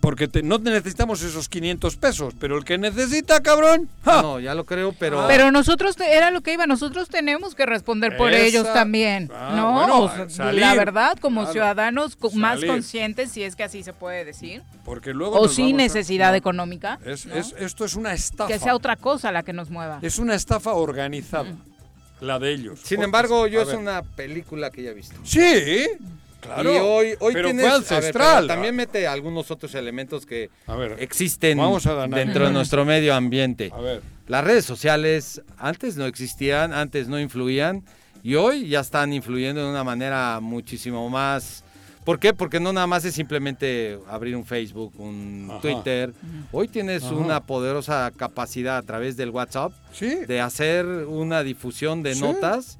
[0.00, 4.20] porque te- no necesitamos esos 500 pesos, pero el que necesita, cabrón, ¡ja!
[4.22, 5.24] No, ya lo creo, pero...
[5.28, 9.30] Pero nosotros, te- era lo que iba, nosotros tenemos que responder por Esa- ellos también,
[9.32, 9.72] Ah, ¿no?
[9.72, 13.82] bueno, O sea, salir, la verdad, como claro, ciudadanos más conscientes, si es que así
[13.82, 15.38] se puede decir, porque luego...
[15.38, 17.34] o sin a- necesidad no, económica, es- ¿no?
[17.36, 18.48] es- esto es una estafa.
[18.52, 19.98] que sea otra cosa la que nos mueva.
[20.02, 21.52] Es una estafa organizada,
[22.20, 22.80] la de ellos.
[22.84, 23.78] Sin Porque- embargo, yo a es ver.
[23.78, 25.16] una película que ya he visto.
[25.24, 25.84] Sí,
[26.42, 28.34] Claro, y hoy, hoy pero tienes, fue a ver, ancestral.
[28.34, 32.18] pero también mete algunos otros elementos que A ver, existen vamos a ganar.
[32.18, 33.70] dentro de nuestro medio ambiente.
[33.72, 34.02] a ver.
[34.26, 37.84] Las redes sociales antes no existían, antes no influían
[38.24, 41.64] y hoy ya están influyendo de una manera muchísimo más.
[42.04, 42.32] ¿Por qué?
[42.34, 45.60] Porque no nada más es simplemente abrir un Facebook, un Ajá.
[45.60, 46.12] Twitter.
[46.50, 47.14] Hoy tienes Ajá.
[47.14, 52.20] una poderosa capacidad a través del WhatsApp Sí, de hacer una difusión de Sí.
[52.20, 52.78] notas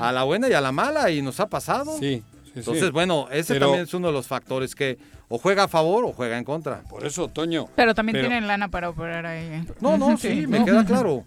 [0.00, 1.96] a la buena y a la mala y nos ha pasado.
[2.00, 2.24] sí,
[2.54, 2.60] sí.
[2.60, 6.04] Entonces, bueno, ese Pero- también es uno de los factores que o juega a favor
[6.04, 6.82] o juega en contra.
[6.82, 7.66] Por eso, Toño.
[7.76, 9.44] Pero también Pero- tienen lana para operar ahí.
[9.46, 9.64] ¿eh?
[9.80, 11.24] No, no, sí, me queda claro.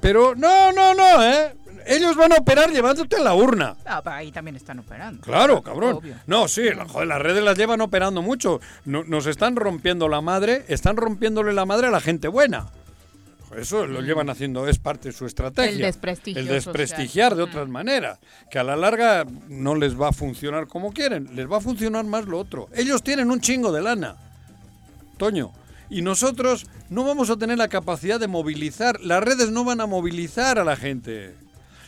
[0.00, 1.54] Pero no, no, no, ¿eh?
[1.86, 3.76] Ellos van a operar llevándote a la urna.
[3.84, 5.20] Ah, pero ahí también están operando.
[5.22, 5.96] Claro, cabrón.
[5.96, 6.14] Obvio.
[6.26, 8.60] No, sí, la- joder, las redes las llevan operando mucho.
[8.86, 12.66] No- nos están rompiendo la madre, están rompiéndole la madre a la gente buena.
[13.58, 15.70] Eso lo llevan haciendo, es parte de su estrategia.
[15.72, 18.18] El desprestigio El desprestigiar de otras maneras.
[18.50, 22.04] Que a la larga no les va a funcionar como quieren, les va a funcionar
[22.04, 22.68] más lo otro.
[22.74, 24.16] Ellos tienen un chingo de lana,
[25.16, 25.52] Toño.
[25.90, 29.00] Y nosotros no vamos a tener la capacidad de movilizar.
[29.00, 31.34] Las redes no van a movilizar a la gente.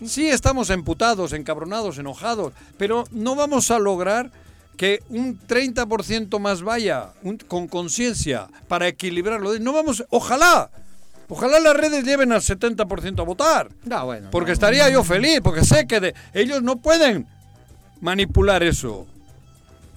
[0.05, 4.31] Sí estamos emputados, encabronados, enojados, pero no vamos a lograr
[4.77, 9.59] que un 30% más vaya un- con conciencia para equilibrarlo.
[9.59, 10.71] No vamos, ojalá,
[11.29, 13.69] ojalá las redes lleven al 70% a votar.
[13.85, 14.29] No, bueno.
[14.31, 14.55] Porque no.
[14.55, 17.27] estaría yo feliz, porque sé que de- ellos no pueden
[18.01, 19.07] manipular eso.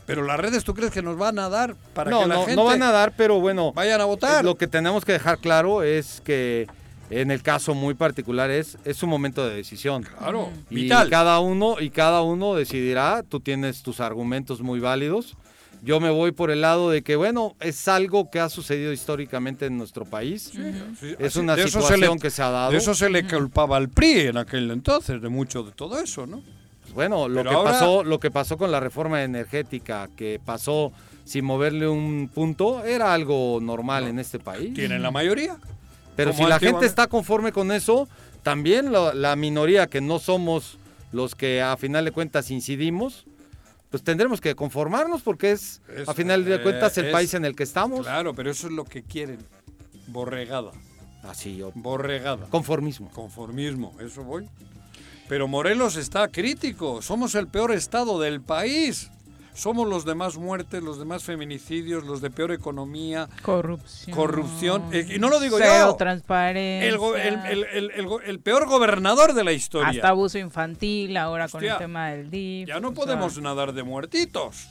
[0.06, 2.42] Pero las redes, ¿tú crees que nos van a dar para no, que la no,
[2.42, 4.44] gente no van a dar, pero bueno, vayan a votar?
[4.44, 6.68] lo que tenemos que dejar claro es que
[7.12, 10.04] en el caso muy particular es, es un momento de decisión.
[10.04, 11.10] Claro, Y vital.
[11.12, 15.36] cada uno y cada uno decidirá, tú tienes tus argumentos muy válidos.
[15.82, 19.66] Yo me voy por el lado de que bueno, es algo que ha sucedido históricamente
[19.66, 20.52] en nuestro país.
[20.54, 20.62] Sí,
[21.20, 22.72] Es así- una situación se le- que se ha dado.
[22.72, 26.26] De eso se le culpaba al PRI en aquel entonces, de mucho de todo eso,
[26.28, 26.42] ¿no?
[26.82, 30.42] Pues bueno, lo Pero que ahora- pasó, lo que pasó con la reforma energética, que
[30.44, 30.92] pasó
[31.24, 34.74] sin moverle un punto, era algo normal en este país.
[34.74, 35.58] Tienen la mayoría.
[36.16, 38.10] Pero si la gente está conforme con eso,
[38.44, 40.78] también lo- la minoría que no somos
[41.14, 43.26] los que a final de cuentas incidimos,
[43.90, 47.46] pues tendremos que conformarnos porque es, a final de eh, cuentas el es- país en
[47.46, 48.02] el que estamos.
[48.02, 49.40] Claro, pero eso es lo que quieren.
[50.08, 50.72] Borregada.
[51.24, 51.72] Así yo.
[51.76, 52.48] Borregada.
[52.50, 53.10] Conformismo.
[53.12, 54.48] Conformismo, eso voy.
[55.28, 57.02] Pero Morelos está crítico.
[57.02, 59.12] Somos el peor estado del país.
[59.54, 64.16] Somos los de más muertes, los de más feminicidios, los de peor economía, Corrupción.
[64.16, 64.84] corrupción.
[64.92, 65.96] Eh, y no lo digo Cero yo.
[65.96, 66.90] transparencia.
[66.90, 69.90] El, peor gobernador de la historia.
[69.90, 72.68] Hasta abuso infantil ahora con el tema del DIF.
[72.68, 74.70] Ya no o sea, podemos nadar de muertitos.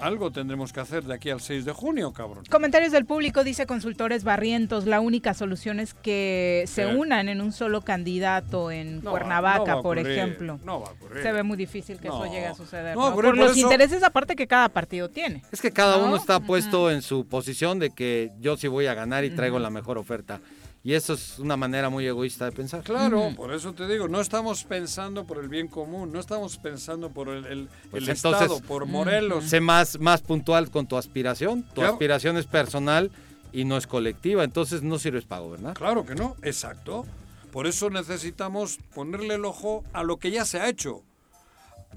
[0.00, 2.44] Algo tendremos que hacer de aquí al 6 de junio, cabrón.
[2.50, 7.52] Comentarios del público, dice Consultores Barrientos, la única solución es que se unan en un
[7.52, 10.58] solo candidato en No Cuernavaca, va por ocurrir, ejemplo.
[10.64, 11.22] No va a ocurrir.
[11.22, 12.24] Se ve muy difícil que No.
[12.24, 12.94] eso llegue a suceder.
[12.94, 13.12] No va a ¿no?
[13.14, 15.42] ocurrir, por por los eso- intereses aparte que cada partido tiene.
[15.52, 16.06] Es que cada ¿No?
[16.06, 19.58] uno está puesto en su posición de que yo sí voy a ganar y traigo
[19.58, 20.40] la mejor oferta.
[20.82, 22.82] Y eso es una manera muy egoísta de pensar.
[22.82, 23.36] Claro, Ujú.
[23.36, 27.28] por eso te digo, no estamos pensando por el bien común, no estamos pensando por
[27.28, 29.44] el, el- Pues el entonces- Estado, por Morelos.
[29.44, 31.64] Sé más, más puntual con tu aspiración.
[31.74, 31.90] Tu Ya.
[31.90, 33.10] aspiración es personal
[33.52, 35.74] y no es colectiva, entonces no sirves para gobernar.
[35.74, 37.04] Claro que no, exacto.
[37.52, 41.02] Por eso necesitamos ponerle el ojo a lo que ya se ha hecho.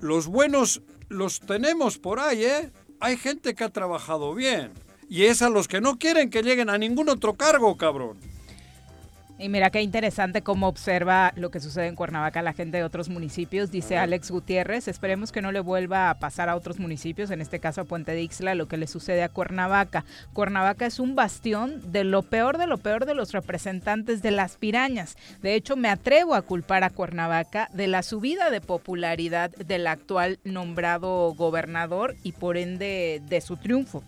[0.01, 2.71] Los buenos los tenemos por ahí, ¿eh?
[2.99, 4.71] Hay gente que ha trabajado bien.
[5.09, 8.17] Y es a los que no quieren que lleguen a ningún otro cargo, cabrón.
[9.43, 13.09] Y mira qué interesante cómo observa lo que sucede en Cuernavaca la gente de otros
[13.09, 14.87] municipios, dice Alex Gutiérrez.
[14.87, 18.13] Esperemos que no le vuelva a pasar a otros municipios, en este caso a Puente
[18.13, 20.05] de Ixla, lo que le sucede a Cuernavaca.
[20.31, 24.55] Cuernavaca es un bastión de lo peor de lo peor de los representantes de las
[24.55, 25.17] pirañas.
[25.41, 30.39] De hecho, me atrevo a culpar a Cuernavaca de la subida de popularidad del actual
[30.45, 34.05] nombrado gobernador y por ende de su triunfo.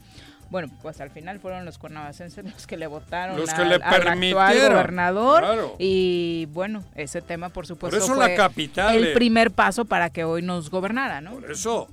[0.56, 3.76] Bueno, pues al final fueron los cuernavacenses los que le votaron Los que al, le
[3.76, 5.76] al actual permitieron, gobernador claro.
[5.80, 9.14] y bueno, ese tema por supuesto eso fue la capital, el eh.
[9.14, 11.32] primer paso para que hoy nos gobernara, ¿no?
[11.34, 11.90] Por eso,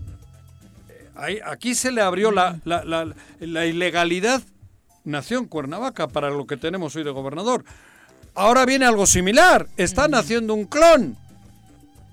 [1.27, 4.41] eh, aquí se le abrió la, la- la- la ilegalidad.
[5.03, 7.65] Nació en Cuernavaca para lo que tenemos hoy de gobernador.
[8.37, 9.67] Ahora viene algo similar.
[9.77, 11.17] Están haciendo un clon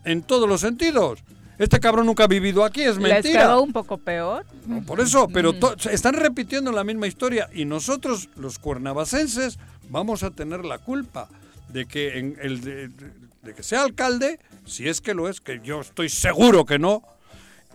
[0.03, 1.19] en todos los sentidos.
[1.59, 3.41] Este cabrón nunca ha vivido aquí, es Les mentira.
[3.41, 4.45] quedó un poco peor.
[4.65, 10.23] No, por eso, pero to- están repitiendo la misma historia y nosotros, los cuernavacenses, vamos
[10.23, 11.27] a tener la culpa
[11.67, 15.59] de que en el de, de- que sea alcalde, si es que lo es, que
[15.63, 17.03] yo estoy seguro que no,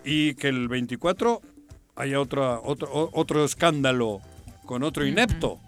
[0.04, 1.40] y que el 24
[1.96, 4.20] haya otra, otro, otro escándalo
[4.66, 5.58] con otro inepto.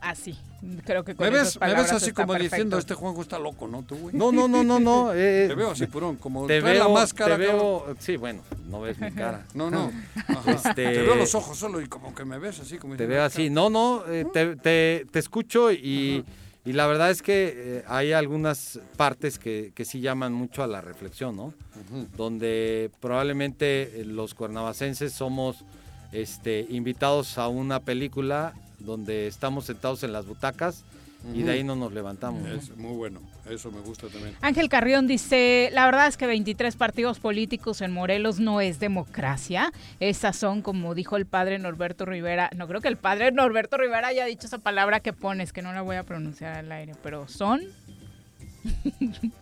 [0.00, 0.36] Así,
[0.84, 3.36] Creo que con Me ves, esas me ves así está como diciendo, este Juanjo está
[3.38, 3.82] loco, ¿no?
[3.82, 4.14] Tú, güey.
[4.16, 5.12] No, no, no, no, no.
[5.14, 7.36] eh, Te veo así, purón, como te veo, la máscara.
[7.36, 9.44] te veo, sí, bueno, no ves mi cara.
[9.54, 9.90] No, no.
[10.28, 10.52] Ajá.
[10.52, 12.78] Este- Te veo los ojos solo y como que me ves así.
[12.78, 13.50] Como Te veo así.
[13.50, 16.24] No, no, eh, te, te- te escucho y,
[16.64, 20.68] y la verdad es que eh, hay algunas partes que, que sí llaman mucho a
[20.68, 21.46] la reflexión, ¿no?
[21.46, 22.06] Ujú.
[22.16, 25.64] Donde probablemente los cuernavacenses somos
[26.12, 28.54] este, invitados a una película
[28.84, 30.84] donde estamos sentados en las butacas
[31.32, 32.42] y de ahí no nos levantamos.
[32.42, 32.52] ¿no?
[32.52, 34.34] Es muy bueno, eso me gusta también.
[34.40, 39.72] Ángel Carrión dice, la verdad es que 23 partidos políticos en Morelos no es democracia.
[40.00, 44.08] Esas son, como dijo el padre Norberto Rivera, no creo que el padre Norberto Rivera
[44.08, 47.28] haya dicho esa palabra que pones, que no la voy a pronunciar al aire, pero
[47.28, 47.60] son...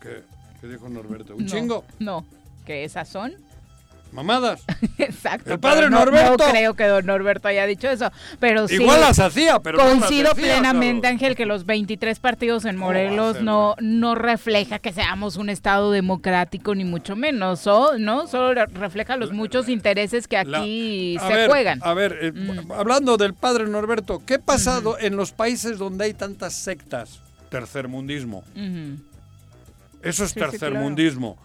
[0.01, 0.22] ¿Qué,
[0.61, 1.34] qué dijo Norberto?
[1.36, 1.84] ¿Un no, chingo?
[1.99, 2.26] No,
[2.66, 3.32] que esas son...
[4.12, 4.62] ¿Mamadas?
[4.98, 5.52] Exacto.
[5.54, 6.44] El padre no- Norberto.
[6.44, 8.74] No creo que don Norberto haya dicho eso, pero sí...
[8.74, 11.06] Igual las hacía, pero no las Coincido decía, plenamente.
[11.06, 15.36] Ángel, que los 23 partidos en ¿Cómo va a Morelos no, no refleja que seamos
[15.36, 17.98] un Estado democrático, ni mucho menos, ¿o?
[17.98, 18.26] ¿no?
[18.26, 21.78] Solo re- refleja los muchos intereses que aquí se ver, juegan.
[21.82, 22.72] A ver, eh, Mm.
[22.72, 27.20] hablando del padre Norberto, ¿qué ha pasado en los países donde hay tantas sectas?
[27.48, 28.42] Tercermundismo.
[30.02, 31.36] Eso es Sí, sí, tercermundismo.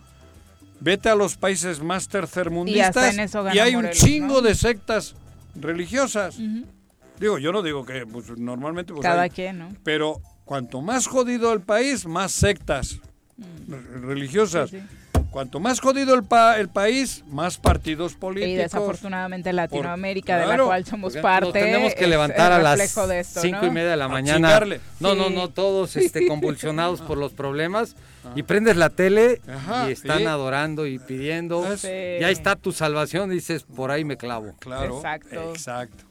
[0.80, 4.42] Vete a los países más Y tercermundistas eso y, gana hay un chingo ¿no?
[4.42, 5.16] de sectas
[5.56, 6.38] religiosas.
[7.20, 8.92] Digo, yo no digo que pues, normalmente...
[8.94, 9.70] pues, Cada hay- quien, ¿no?
[9.84, 13.00] Pero cuanto más jodido el país, más sectas
[13.68, 14.70] re- religiosas.
[14.70, 14.86] Sí, sí.
[15.36, 18.58] Cuanto más jodido el, pa- el país, más partidos Y políticos.
[18.72, 23.06] desafortunadamente Latinoamérica, de la cual somos parte, Nos tenemos que levantar a las esto,
[23.42, 23.68] cinco ¿no?
[23.68, 24.48] y media de la mañana.
[24.48, 24.80] chingarle.
[25.02, 25.34] No, no, Sí.
[25.36, 27.98] no, todos este, convulsionados por los problemas.
[28.34, 30.26] Y prendes la tele Ajá, y están sí.
[30.26, 31.70] adorando y pidiendo.
[31.74, 31.90] Es- Sí.
[31.90, 34.54] Y ahí está tu salvación, dices, por ahí me clavo.
[34.60, 34.96] Claro.
[34.96, 35.52] Exacto.
[35.52, 36.06] Exacto.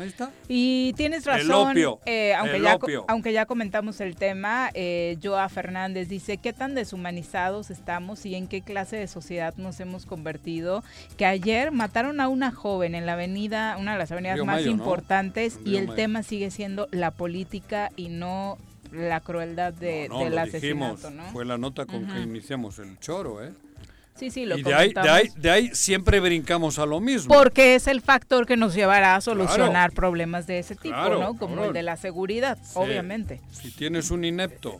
[0.00, 0.30] Ahí está.
[0.48, 3.04] Y tienes El razón, opio, eh, aunque, el ya, opio.
[3.08, 8.46] aunque ya comentamos el tema, eh, Joa Fernández dice, ¿qué tan deshumanizados estamos y en
[8.48, 10.82] qué clase de sociedad nos hemos convertido?
[11.16, 14.64] Que ayer mataron a una joven en la avenida, una de las avenidas Río más
[14.66, 15.96] importantes y el Mayo.
[15.96, 18.58] tema sigue siendo la política y no
[18.92, 21.12] la crueldad de, No, no, del lo asesinato, dijimos.
[21.12, 21.32] ¿no?
[21.32, 23.52] Fue la nota con que iniciamos el choro, ¿eh?
[24.18, 25.10] Sí, sí, lo Y de ahí, de, comentamos.
[25.34, 27.32] ahí, de ahí siempre brincamos a lo mismo.
[27.34, 31.36] Porque es el factor que nos llevará a solucionar problemas de ese tipo, Claro, ¿no?
[31.38, 33.40] Como el de la seguridad, obviamente.
[33.50, 34.78] Si tienes un inepto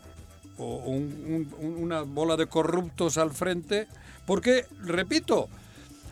[0.59, 3.87] o un- una bola de corruptos al frente,
[4.27, 5.49] porque, repito,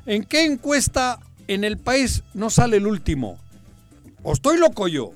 [0.06, 3.38] ¿en qué encuesta en el país no sale el último?
[4.22, 5.12] ¿O estoy loco yo?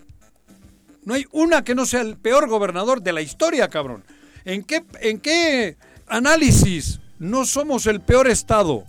[1.05, 4.05] No hay una que no sea el peor gobernador de la historia, cabrón.
[4.45, 5.77] ¿En qué, en qué
[6.07, 8.85] análisis no somos el peor estado?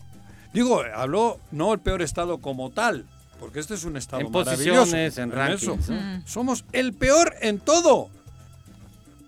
[0.54, 3.06] Digo, habló no el peor estado como tal,
[3.40, 4.80] porque este es un estado En maravilloso.
[4.82, 5.94] posiciones, en rankings, eso.
[5.94, 6.22] ¿no?
[6.28, 8.10] Somos el peor en todo.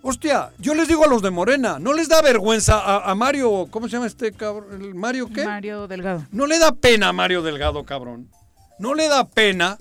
[0.02, 3.68] Hostia, yo les digo a los de Morena, no les da vergüenza a, a Mario,
[3.72, 4.82] ¿cómo se llama este cabrón?
[4.84, 5.46] ¿El ¿Mario qué?
[5.46, 6.26] Mario Delgado.
[6.32, 8.30] No le da pena a Mario Delgado, cabrón.
[8.78, 9.78] No le da pena.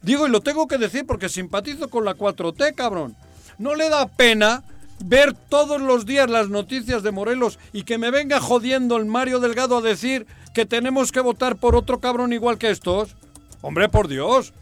[0.00, 3.14] Digo, y lo tengo que decir porque simpatizo con la 4T, cabrón.
[3.58, 4.64] No le da pena
[5.04, 9.40] ver todos los días las noticias de Morelos y que me venga jodiendo el Mario
[9.40, 13.16] Delgado a decir que tenemos que votar por otro cabrón igual que estos.
[13.60, 14.52] Hombre, por Dios.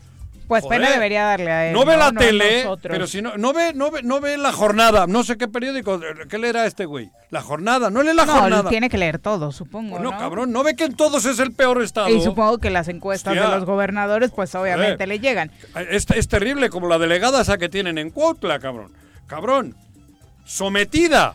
[0.47, 0.81] Pues Joder.
[0.81, 1.73] pena debería darle a él.
[1.75, 2.91] No ve la a tele, nosotros.
[2.91, 6.01] pero si no, no ve, no ve, no ve la jornada, no sé qué periódico,
[6.29, 7.09] ¿qué leerá este güey?
[7.31, 8.69] La jornada, no lee la No, jornada.
[8.69, 10.01] tiene que leer todo, supongo.
[10.01, 10.19] no, ¿no?
[10.19, 12.09] cabrón, no ve que en todos es el peor estado.
[12.09, 13.49] Y supongo que las encuestas Hostia.
[13.49, 15.09] de los gobernadores, pues obviamente Joder.
[15.09, 15.53] le llegan.
[15.89, 18.91] Es, es terrible como la delegada esa que tienen en Cuautla, cabrón.
[19.29, 19.77] Cabrón.
[20.45, 21.35] Sometida.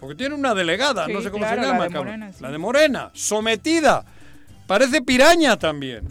[0.00, 2.06] Porque tiene una delegada, Sí, no sé cómo claro, se la llama, de cabrón.
[2.06, 2.42] Morena, sí.
[2.42, 3.10] La de Morena.
[3.14, 4.04] Sometida.
[4.66, 6.04] Parece piraña también.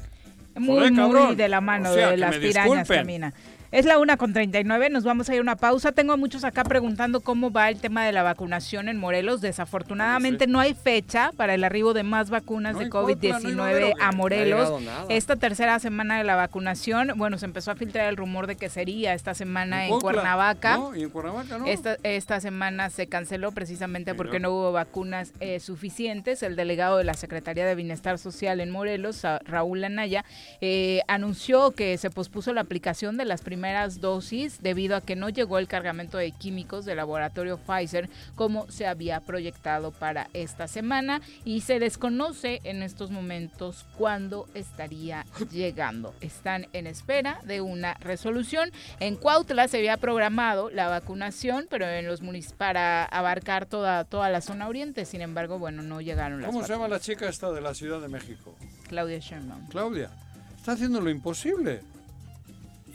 [0.56, 3.34] Muy, Joder, muy de la mano O sea, de las pirañas camina.
[3.76, 5.92] Es la una con 39, nos vamos a ir a una pausa.
[5.92, 9.42] Tengo a muchos acá preguntando cómo va el tema de la vacunación en Morelos.
[9.42, 13.36] Desafortunadamente no hay fecha para el arribo de más vacunas No, de en Cuautla no
[13.36, 13.94] hay COVID-19 Madero.
[14.00, 14.82] a Morelos.
[14.82, 15.10] No.
[15.10, 18.70] Esta tercera semana de la vacunación, bueno, se empezó a filtrar el rumor de que
[18.70, 20.00] sería esta semana en.
[20.00, 20.78] Cuernavaca.
[20.78, 21.66] No, y en Cuernavaca no.
[21.66, 24.52] Esta, esta semana se canceló precisamente Sí, porque ¿no?
[24.52, 26.44] hubo vacunas eh, suficientes.
[26.44, 30.24] El delegado de la Secretaría de Bienestar Social en Morelos, Raúl Anaya,
[30.62, 33.65] eh, anunció que se pospuso la aplicación de las primeras
[34.00, 38.86] dosis debido a que no llegó el cargamento de químicos del laboratorio Pfizer como se
[38.88, 46.14] había proyectado para esta semana y se desconoce en estos momentos cuándo estaría llegando.
[46.22, 48.72] Están en espera de una resolución.
[49.00, 52.22] En Cuautla se había programado la vacunación, pero en los
[52.58, 55.06] para abarcar toda, toda la zona oriente.
[55.06, 57.02] Sin embargo, bueno, no llegaron las ¿Cómo se llama la vacunas.
[57.06, 58.56] chica esta de la Ciudad de México?
[58.88, 59.68] Claudia Sheinbaum.
[59.68, 60.10] Claudia.
[60.58, 61.82] Está haciendo lo imposible.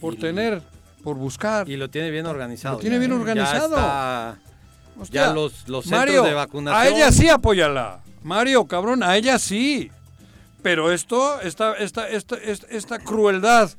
[0.00, 0.62] Por tener
[1.04, 1.68] por buscar.
[1.68, 2.74] Y lo tiene bien organizado.
[2.76, 3.14] Lo tiene ya, bien ¿eh?
[3.14, 3.76] organizado.
[3.76, 4.38] Ya, está-
[5.00, 6.82] Hostia, ya los, los centros Mario, de vacunación.
[6.82, 8.00] a ella sí apóyala.
[8.22, 9.90] Mario, cabrón, a ella sí.
[10.62, 13.70] Pero esto, esta, esta, esta, esta, esta crueldad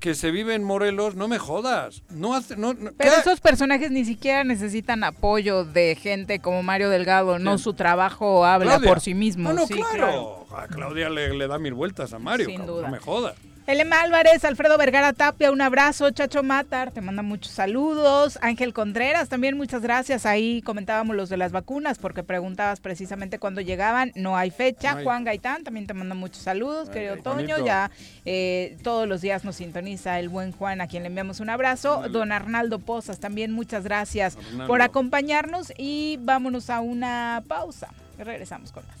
[0.00, 2.02] que se vive en Morelos, no me jodas.
[2.10, 3.20] No hace, no, no- Pero ¿qué?
[3.20, 7.64] esos personajes ni siquiera necesitan apoyo de gente como Mario Delgado, no Sí.
[7.64, 8.88] su trabajo habla Claudia.
[8.90, 9.48] por sí mismo.
[9.48, 10.46] No, no, sí, claro.
[10.54, 12.86] A Claudia le, le da mil vueltas a Mario, Sin cabrón, duda.
[12.88, 13.34] no me jodas.
[13.66, 16.08] Elema Álvarez, Alfredo Vergara Tapia, un abrazo.
[16.12, 18.38] Chacho Matar, te manda muchos saludos.
[18.40, 20.24] Ángel Contreras, también muchas gracias.
[20.24, 24.12] Ahí comentábamos los de las vacunas porque preguntabas precisamente cuándo llegaban.
[24.14, 24.92] No hay fecha.
[24.92, 25.04] No hay.
[25.04, 27.64] Juan Gaitán también te manda muchos saludos, Ay, querido Toño.
[27.64, 27.90] Ya
[28.24, 32.04] eh, todos los días nos sintoniza el buen Juan, a quien le enviamos un abrazo.
[32.08, 34.68] Don Arnaldo Pozas, también muchas gracias Arnaldo.
[34.68, 37.88] por acompañarnos y vámonos a una pausa.
[38.16, 38.96] Regresamos con más.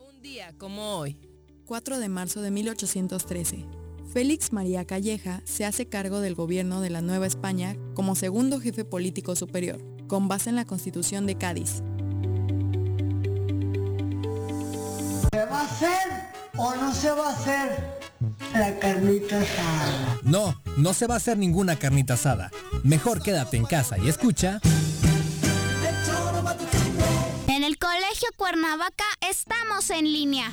[0.00, 1.16] Un día como hoy,
[1.64, 3.66] 4 de marzo de 1813,
[4.12, 8.84] Félix María Calleja se hace cargo del gobierno de la Nueva España como segundo jefe
[8.84, 11.82] político superior, con base en la Constitución de Cádiz.
[15.32, 15.98] ¿Se va a hacer
[16.56, 17.98] o no se va a hacer
[18.52, 20.20] la carnita asada?
[20.22, 22.50] No, no se va a hacer ninguna carnita asada.
[22.82, 24.60] Mejor quédate en casa y escucha.
[27.48, 30.52] En el Colegio Cuernavaca estamos en línea.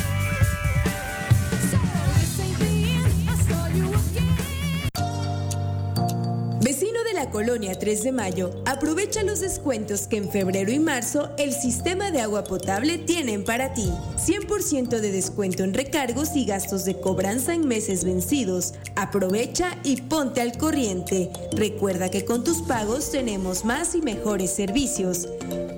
[7.21, 12.09] La colonia 3 de Mayo, aprovecha los descuentos que en febrero y marzo el sistema
[12.09, 13.93] de agua potable tienen para ti.
[14.17, 18.73] 100% de descuento en recargos y gastos de cobranza en meses vencidos.
[18.95, 21.29] Aprovecha y ponte al corriente.
[21.51, 25.27] Recuerda que con tus pagos tenemos más y mejores servicios.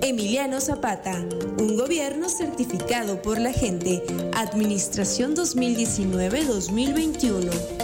[0.00, 1.26] Emiliano Zapata,
[1.58, 4.02] un gobierno certificado por la gente.
[4.32, 7.83] Administración 2019-2021.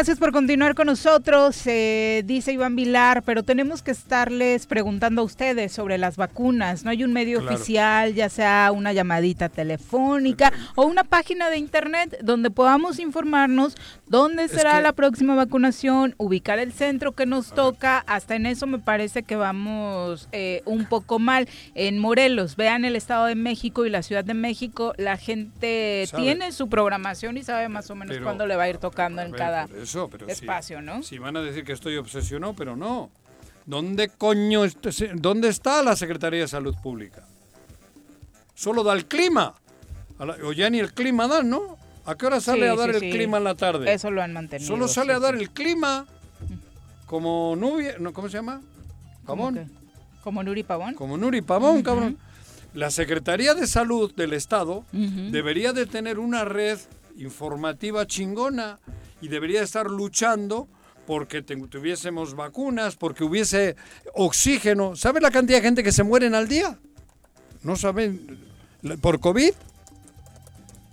[0.00, 5.24] Gracias por continuar con nosotros, eh, dice Iván Vilar, pero tenemos que estarles preguntando a
[5.26, 6.84] ustedes sobre las vacunas.
[6.84, 7.54] No hay un medio Claro.
[7.54, 13.74] oficial, ya sea una llamadita telefónica o una página de internet donde podamos informarnos
[14.06, 17.98] dónde será que- la próxima vacunación, ubicar el centro que nos toca.
[18.06, 21.46] Hasta en eso me parece que vamos eh, un poco mal.
[21.74, 26.22] En Morelos, vean el Estado de México y la Ciudad de México, la gente Sabe.
[26.22, 29.20] tiene su programación y sabe más o menos Pero- cuándo le va a ir tocando
[29.20, 31.02] en ver, cada eso, pero si- espacio, ¿no?
[31.02, 33.10] Si van a decir que estoy obsesionado, pero no.
[33.66, 34.62] ¿Dónde coño
[35.14, 37.24] dónde está la Secretaría de Salud Pública?
[38.54, 39.54] Solo da el clima.
[40.44, 41.76] O ya ni el clima dan, ¿no?
[42.04, 43.10] ¿A qué hora sale Sí, a dar sí, el sí.
[43.10, 43.92] clima en la tarde?
[43.92, 44.66] Eso lo han mantenido.
[44.66, 46.06] Solo sale a dar el clima
[47.06, 48.60] como nubia, no, ¿cómo se llama?
[49.24, 49.70] ¿Cómo Pavón.
[50.22, 50.94] ¿Como Nuri Pavón?
[50.94, 52.18] Como Nuri Pavón, cabrón.
[52.74, 55.30] La Secretaría de Salud del Estado Ujú.
[55.30, 56.78] debería de tener una red
[57.16, 58.78] informativa chingona
[59.20, 60.68] y debería estar luchando
[61.06, 63.76] porque tuviésemos vacunas, porque hubiese
[64.14, 64.94] oxígeno.
[64.96, 66.78] ¿Sabes la cantidad de gente que se mueren al día?
[67.62, 68.38] ¿No saben?
[69.00, 69.52] ¿Por COVID?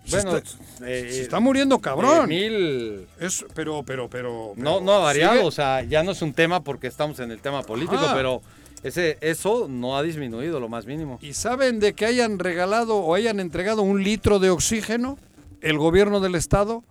[0.05, 2.31] Se Bueno, está, eh, se está muriendo cabrón.
[2.31, 6.11] eh, mil- Es- pero, pero, pero, No, no ha variado, sigue- o sea, ya no
[6.11, 8.15] es un tema porque estamos en el tema político, Ajá.
[8.15, 8.41] pero
[8.83, 11.19] ese, eso no ha disminuido lo más mínimo.
[11.21, 15.17] ¿Y saben de que hayan regalado o hayan entregado un litro de oxígeno
[15.61, 16.83] el gobierno del estado?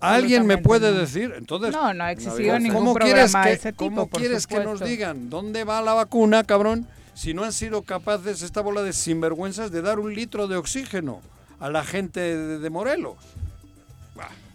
[0.00, 1.34] ¿Alguien me puede decir?
[1.36, 4.20] Entonces, No, no ha existido ¿cómo ningún quieres programa que, de ese tipo, ¿Cómo por
[4.20, 6.86] quieres que nos digan dónde va la vacuna, cabrón?
[7.14, 11.20] Si no han sido capaces esta bola de sinvergüenzas de dar un litro de oxígeno
[11.60, 13.16] a la gente de, de Morelos.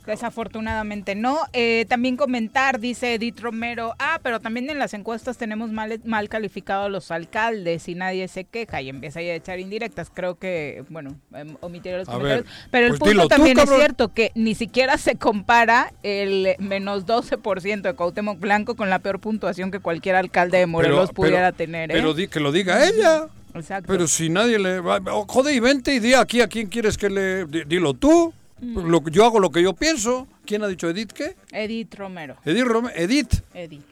[0.08, 1.38] Desafortunadamente no.
[1.54, 6.30] Eh, también comentar, dice Edith Romero, ah, pero también en las encuestas tenemos mal, mal
[6.30, 10.10] calificados a los alcaldes y nadie se queja y empieza ahí a echar indirectas.
[10.14, 12.46] Creo que, bueno, em, omitiré los A comentarios.
[12.46, 16.56] ver, pero el pues punto tú, también es cierto que ni siquiera se compara el
[16.60, 21.52] menos 12% de Cuauhtémoc Blanco con la peor puntuación que cualquier alcalde de Morelos pudiera
[21.52, 21.92] tener.
[21.92, 21.94] ¿eh?
[21.94, 23.28] Pero di- que lo diga ella.
[23.54, 23.88] Exacto.
[23.92, 25.00] Pero si nadie le va...
[25.28, 27.46] Joder, y vente y di aquí a quién quieres que le...
[27.46, 28.34] di- Dilo tú.
[28.60, 28.88] Mm.
[28.90, 30.28] Lo que- yo hago lo que yo pienso.
[30.46, 31.36] ¿Quién ha dicho Edith qué?
[31.52, 32.38] Edith Romero.
[32.46, 33.84] Edith Rome- Edith Edith.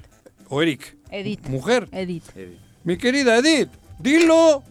[0.50, 0.96] o Eric.
[1.12, 1.48] Edith.
[1.48, 1.88] Mujer.
[1.92, 2.24] Edith.
[2.84, 4.64] Mi querida Edith, dilo.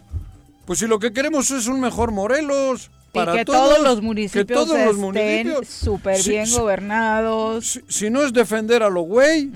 [0.66, 2.90] Pues si lo que queremos es un mejor Morelos.
[3.12, 5.68] Y Para que todos, todos los que municipios todos los estén municipios.
[5.68, 7.64] súper Si- bien si- gobernados.
[7.66, 9.50] Si, si no es defender a lo güey,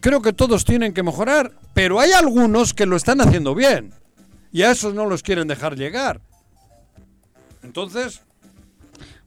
[0.00, 1.52] creo que todos tienen que mejorar.
[1.74, 3.92] Pero hay algunos que lo están haciendo bien.
[4.50, 6.20] Y a esos no los quieren dejar llegar.
[7.62, 8.22] Entonces,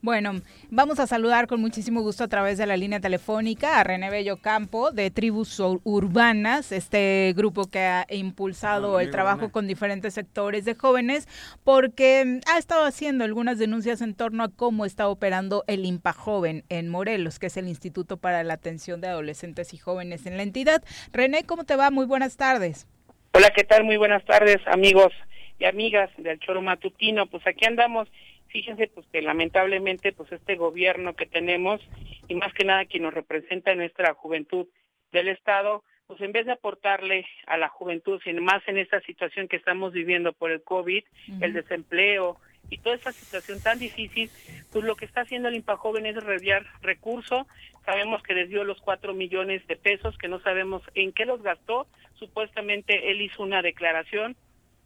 [0.05, 0.33] Bueno,
[0.69, 4.37] vamos a saludar con muchísimo gusto a través de la línea telefónica a René Bello
[4.37, 10.63] Campo de Tribus Ur- Urbanas, este grupo que ha impulsado el trabajo con diferentes sectores
[10.63, 11.27] de jóvenes,
[11.63, 16.65] porque ha estado haciendo algunas denuncias en torno a cómo está operando el IMPA Joven
[16.69, 20.43] en Morelos, que es el Instituto para la Atención de Adolescentes y Jóvenes en la
[20.43, 20.83] entidad.
[21.13, 21.89] René, ¿cómo te va?
[21.89, 22.85] Muy buenas tardes.
[23.33, 23.83] Hola, ¿qué tal?
[23.83, 25.11] Muy buenas tardes, amigos
[25.57, 27.25] y amigas del Choro Matutino.
[27.25, 28.07] Pues aquí andamos.
[28.55, 31.81] Fíjense pues que lamentablemente pues este gobierno que tenemos
[32.29, 34.67] y más que nada quien nos representa en nuestra juventud
[35.11, 39.49] del estado, pues en vez de aportarle a la juventud, sino más en esta situación
[39.49, 41.03] que estamos viviendo por el COVID,
[41.41, 42.37] el desempleo
[42.69, 44.29] y toda esta situación tan difícil,
[44.71, 47.45] pues lo que está haciendo el IMPA Joven es desviar recursos.
[47.83, 51.87] Sabemos que desvió los cuatro millones de pesos, que no sabemos en qué los gastó.
[52.13, 54.37] Supuestamente él hizo una declaración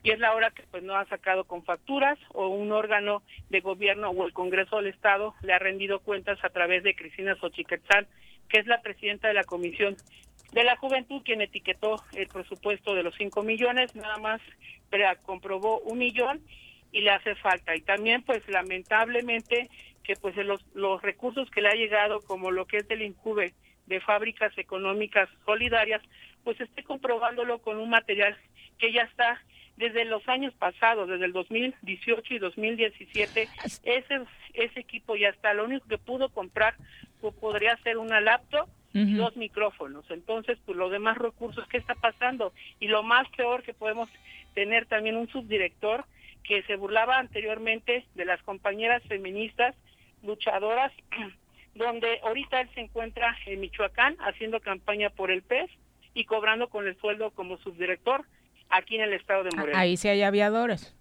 [0.03, 3.59] y es la hora que pues no ha sacado con facturas o un órgano de
[3.59, 8.07] gobierno o el Congreso del Estado le ha rendido cuentas a través de Cristina Xochiquetzal,
[8.47, 9.97] que es la presidenta de la Comisión
[10.53, 14.41] de la Juventud, quien etiquetó el presupuesto de los 5 millones, nada más
[15.23, 16.41] comprobó un millón
[16.91, 17.75] y le hace falta.
[17.75, 19.69] Y también, pues lamentablemente,
[20.03, 23.53] que pues los, los recursos que le ha llegado, como lo que es del INCUBE
[23.85, 26.01] de fábricas económicas solidarias,
[26.43, 28.35] pues esté comprobándolo con un material
[28.79, 29.39] que ya está
[29.79, 33.47] desde los años pasados, desde el 2018 y 2017,
[33.83, 34.19] ese,
[34.53, 35.53] ese equipo ya está.
[35.53, 36.75] Lo único que pudo comprar
[37.21, 40.03] pues, podría ser una laptop y dos micrófonos.
[40.11, 42.51] Entonces, pues los demás recursos, ¿qué está pasando?
[42.81, 44.09] Y lo más peor que podemos
[44.53, 46.03] tener también un subdirector
[46.43, 49.75] que se burlaba anteriormente de las compañeras feministas
[50.23, 50.91] luchadoras,
[51.75, 55.71] donde ahorita él se encuentra en Michoacán haciendo campaña por el PES
[56.13, 58.25] y cobrando con el sueldo como subdirector
[58.69, 59.77] aquí en el estado de Morelos.
[59.79, 60.95] Ahí sí hay aviadores.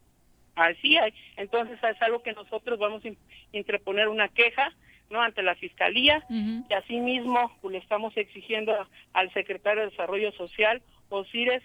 [0.54, 1.14] Así hay.
[1.36, 3.18] Entonces es algo que nosotros vamos a in-
[3.52, 4.72] interponer una queja
[5.10, 10.32] no ante la fiscalía y asimismo pues, le estamos exigiendo a- al secretario de Desarrollo
[10.32, 11.62] Social Osiris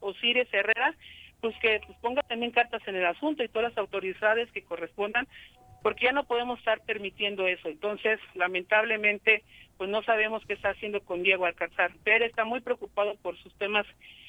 [0.00, 0.94] Osiris Herrera
[1.40, 5.26] pues que pues, ponga también cartas en el asunto y todas las autoridades que correspondan
[5.82, 7.68] porque ya no podemos estar permitiendo eso.
[7.68, 9.42] Entonces, lamentablemente,
[9.76, 11.92] pues no sabemos qué está haciendo con Diego Alcázar.
[12.04, 13.84] Pérez está muy preocupado por sus temas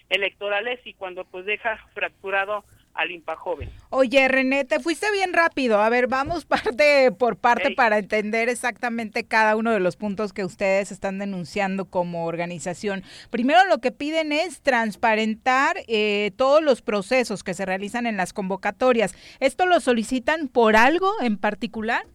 [0.09, 2.63] electorales y cuando pues deja fracturado
[2.95, 3.69] al IMPA joven.
[3.89, 5.81] Oye, René, te fuiste bien rápido.
[5.81, 10.45] A ver, vamos parte por parte para entender exactamente cada uno de los puntos que
[10.45, 13.03] ustedes están denunciando como organización.
[13.29, 18.33] Primero, lo que piden es transparentar eh, todos los procesos que se realizan en las
[18.33, 19.13] convocatorias.
[19.39, 22.05] ¿Esto lo solicitan por algo en particular?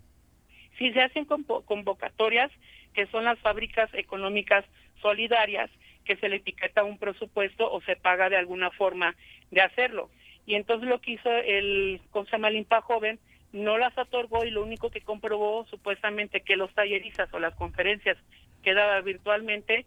[0.78, 2.50] Sí, se hacen convocatorias
[2.94, 4.64] que son las fábricas económicas
[5.00, 5.70] solidarias
[6.04, 9.14] que se le etiqueta un presupuesto o se paga de alguna forma
[9.50, 10.10] de hacerlo
[10.46, 12.48] y entonces lo que hizo el, ¿cómo se llama?
[12.48, 13.18] El IMPA joven,
[13.52, 18.16] no las otorgó y lo único que comprobó supuestamente que los tallerizas o las conferencias
[18.62, 19.86] que daba virtualmente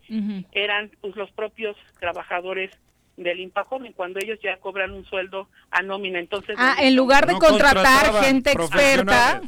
[0.52, 2.72] eran pues los propios trabajadores
[3.18, 6.20] del IMPA joven cuando ellos ya cobran un sueldo a nómina.
[6.20, 9.42] Entonces ah en lugar de contratar gente experta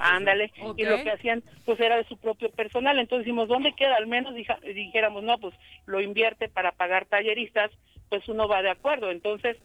[0.00, 2.98] ándale y lo que hacían pues era de su propio personal.
[2.98, 5.54] Entonces dijimos dónde queda al menos dijéramos no pues
[5.86, 7.70] lo invierte para pagar talleristas
[8.08, 9.10] pues uno va de acuerdo.
[9.10, 9.56] Entonces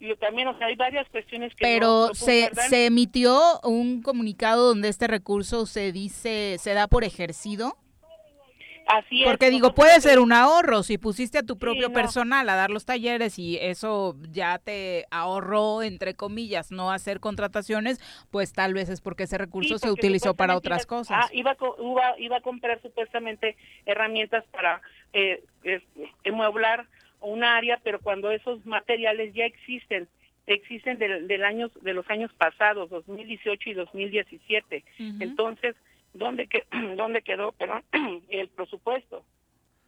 [0.00, 4.88] y también, o sea, hay varias cuestiones que Pero se, se emitió un comunicado donde
[4.88, 7.76] este recurso se dice, se da por ejercido.
[8.86, 9.28] Así es.
[9.28, 12.84] Porque digo, puede ser un ahorro si pusiste a tu propio personal a dar los
[12.84, 17.98] talleres y eso ya te ahorró, entre comillas, no hacer contrataciones,
[18.30, 21.24] pues tal vez es porque ese recurso se utilizó para otras cosas.
[21.24, 23.56] Ah, iba, iba, iba, a comprar supuestamente
[23.86, 24.80] herramientas para
[25.12, 25.82] eh, eh,
[27.20, 30.08] un área, pero cuando esos materiales ya existen,
[30.46, 34.84] existen del, del años, de los años pasados, 2018 y 2017.
[35.20, 35.74] Entonces,
[36.14, 36.64] ¿dónde, que,
[36.96, 37.84] ¿dónde quedó perdón,
[38.28, 39.24] el presupuesto?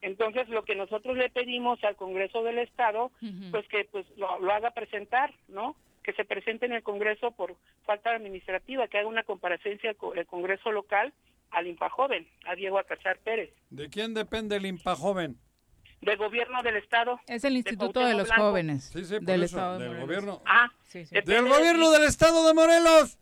[0.03, 3.11] Entonces, lo que nosotros le pedimos al Congreso del Estado,
[3.51, 5.74] pues que pues lo, haga presentar, ¿no?
[6.05, 10.70] Que se presente en el Congreso por falta administrativa, que haga una comparecencia el Congreso
[10.70, 11.12] local
[11.51, 13.51] al IMPA Joven, a Diego Acachar Pérez.
[13.70, 15.39] ¿De quién depende el IMPA Joven?
[16.03, 17.18] del gobierno del estado.
[17.27, 18.91] Es el Instituto de, los Jóvenes.
[18.93, 20.43] Sí, sí, del Estado del gobierno.
[20.47, 23.18] Ah, del gobierno del estado de Morelos.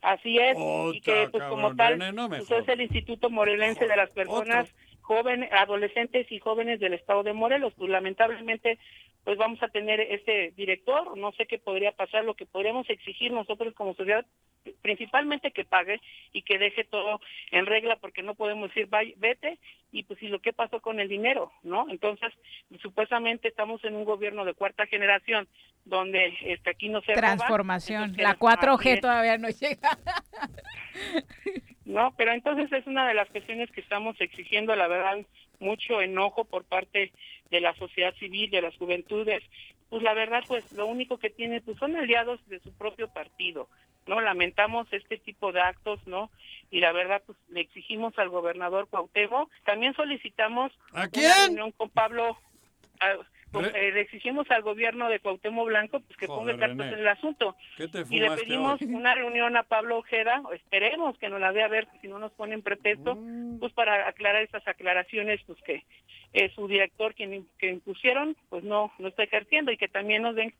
[0.00, 0.56] Así es.
[0.94, 6.30] y que pues como tal, pues, es el Instituto Morelense de las Personas Jóvenes, Adolescentes
[6.30, 7.72] y Jóvenes del estado de Morelos.
[7.76, 8.78] Pues lamentablemente
[9.28, 13.30] pues vamos a tener este director, no sé qué podría pasar, lo que podríamos exigir
[13.30, 14.24] nosotros como sociedad,
[14.80, 16.00] principalmente que pague
[16.32, 17.20] y que deje todo
[17.50, 18.88] en regla, porque no podemos decir
[19.18, 19.58] vete
[19.92, 21.86] y pues si lo que pasó con el dinero, ¿no?
[21.90, 22.32] Entonces,
[22.80, 25.46] supuestamente estamos en un gobierno de cuarta generación
[25.88, 29.98] donde este, aquí no se transformación, la 4G todavía no llega.
[31.84, 35.18] no, pero entonces es una de las cuestiones que estamos exigiendo, la verdad,
[35.60, 37.12] mucho enojo por parte
[37.50, 39.42] de la sociedad civil, de las juventudes,
[39.88, 43.68] pues la verdad, pues lo único que tiene, pues son aliados de su propio partido,
[44.06, 44.20] ¿no?
[44.20, 46.30] Lamentamos este tipo de actos, ¿no?
[46.70, 51.88] Y la verdad, pues le exigimos al gobernador Cuauhtémoc, también solicitamos ¿A una reunión con
[51.88, 52.36] Pablo,
[53.54, 57.56] eh, le exigimos al gobierno de Cuauhtémoc Blanco pues que ponga cartas en el asunto.
[58.10, 61.88] y le pedimos una reunión a Pablo Ojeda, esperemos que nos la vea a ver
[62.00, 63.58] si no nos ponen pretexto, mm.
[63.58, 65.84] pues para aclarar estas aclaraciones pues que
[66.32, 70.34] eh, su director quien que impusieron pues no no está ejerciendo y que también nos
[70.34, 70.52] den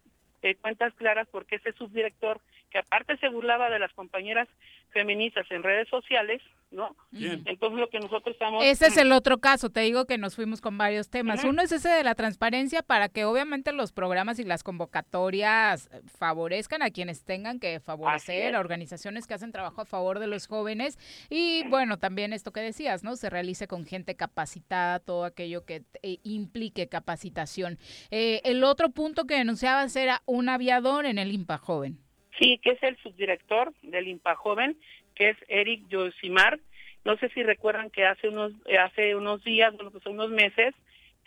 [0.43, 2.41] eh, cuentas claras porque ese subdirector
[2.71, 4.49] que aparte se burlaba de las compañeras
[4.91, 6.95] feministas en redes sociales, ¿no?
[7.13, 8.65] Entonces lo que nosotros estamos...
[8.65, 11.45] Ese es el otro caso, te digo que nos fuimos con varios temas.
[11.45, 16.83] Uno es ese de la transparencia para que obviamente los programas y las convocatorias favorezcan
[16.83, 20.99] a quienes tengan que favorecer, a organizaciones que hacen trabajo a favor de los jóvenes
[21.31, 23.17] y bueno, también esto que decías, ¿no?
[23.17, 27.79] Se realice con gente capacitada, todo aquello que eh, implique capacitación.
[28.11, 32.08] Eh, el otro punto que denunciabas era un aviador en el IMPA joven.
[32.39, 34.77] Sí, que es el subdirector del IMPA Joven,
[35.15, 36.61] que es Eric Yosimar.
[37.05, 40.75] No sé si recuerdan que hace unos hace unos días, bueno, pues unos meses,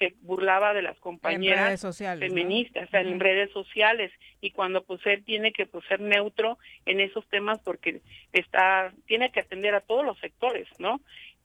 [0.02, 1.80] que burlaba de las compañeras
[2.18, 6.58] feministas en redes sociales y cuando pues él tiene que pues, ser neutro
[6.88, 8.02] en esos temas porque
[8.34, 11.02] está tiene que atender a todos los sectores, ¿no?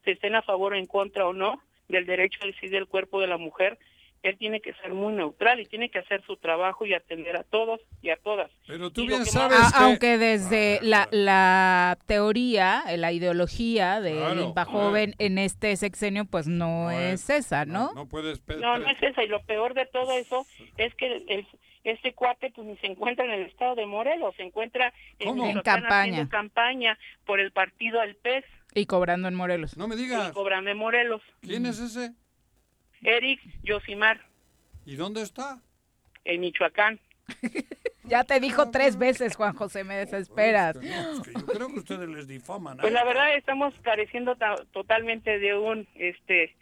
[0.07, 3.21] Se estén a favor o en contra o no del derecho a decidir el cuerpo
[3.21, 3.79] de la mujer,
[4.29, 7.45] él tiene que ser muy neutral y tiene que hacer su trabajo y atender a
[7.45, 8.51] todos y a todas.
[8.67, 9.85] Pero tú bien sabes que...
[9.85, 16.91] Aunque desde la, la, teoría, la ideología de Limpa Joven en este sexenio, pues no,
[16.91, 17.93] es, esa, ¿no?
[17.95, 18.43] No, puedes...
[18.49, 19.23] No, no es esa.
[19.23, 20.47] Y lo peor de todo eso
[20.77, 21.47] es que el,
[21.85, 26.29] este cuate pues ni se encuentra en el estado de Morelos, se encuentra en, campaña.
[26.29, 28.45] campaña por el partido del PES.
[28.75, 29.77] Y cobrando en Morelos.
[29.77, 30.31] No me digas.
[30.31, 31.23] Y cobrando en Morelos.
[31.41, 32.13] ¿Quién es ese?
[33.07, 34.21] Eric Yosimar.
[34.85, 35.61] ¿Y dónde está?
[36.25, 37.01] En Michoacán.
[38.09, 40.77] Ya te dijo tres veces, Juan José, me desesperas.
[40.77, 42.77] No, es que yo creo que ustedes les difaman.
[42.77, 46.55] Pues la verdad estamos careciendo ta- totalmente de un este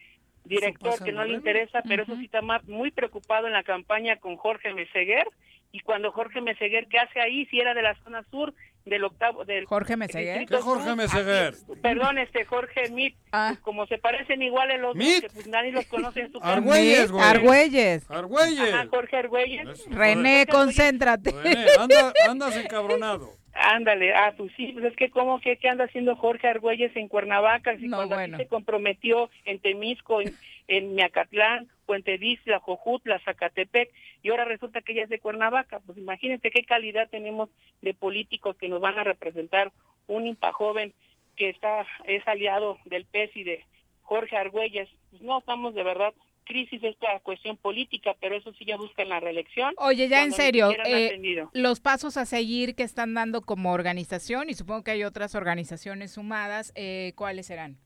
[0.46, 4.36] director que no le interesa, pero eso sí está muy preocupado en la campaña con
[4.38, 5.26] Jorge Meseguer
[5.70, 7.44] y cuando Jorge Meseguer, ¿qué hace ahí?
[7.50, 8.54] Si era de la zona sur
[8.84, 10.46] del octavo del Jorge Meseguer.
[10.46, 11.54] ¿Qué Jorge Meseguer?
[11.54, 13.54] así- Perdón, este Jorge Mit, Ah.
[13.62, 15.22] como se parecen iguales los dos, Mit.
[15.22, 16.52] que pues nadie los conoce en su casa.
[16.52, 17.24] Argüelles, güey.
[17.24, 18.10] Argüelles.
[18.10, 18.74] Argüelles.
[18.74, 19.68] Ajá, Jorge Argüelles.
[19.68, 21.30] Es- René, concéntrate.
[21.30, 23.30] René, anda- andas encabronado.
[23.56, 27.06] Ándale, ah, pues sí, pues es que cómo que qué anda haciendo Jorge Argüelles en
[27.08, 28.36] Cuernavaca, si No, cuando bueno.
[28.36, 30.34] se comprometió en Temisco, en,
[30.66, 33.90] en Miacatlán, Puente Isla, Jojutla, Zacatepec,
[34.22, 37.50] y ahora resulta que ella es de Cuernavaca, pues imagínense qué calidad tenemos
[37.82, 39.72] de políticos que nos van a representar
[40.06, 40.92] un impa joven
[41.36, 43.64] que está es aliado del PES y de
[44.02, 46.14] Jorge Argüelles, pues no estamos de verdad
[46.44, 49.74] crisis esta cuestión política, pero eso sí ya buscan la reelección.
[49.78, 54.54] Oye, ya en serio, eh, los pasos a seguir que están dando como organización, y
[54.54, 57.78] supongo que hay otras organizaciones sumadas, eh, ¿cuáles serán?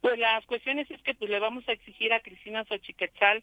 [0.00, 3.42] Pues las cuestiones es que pues le vamos a exigir a Cristina Xochiquetzal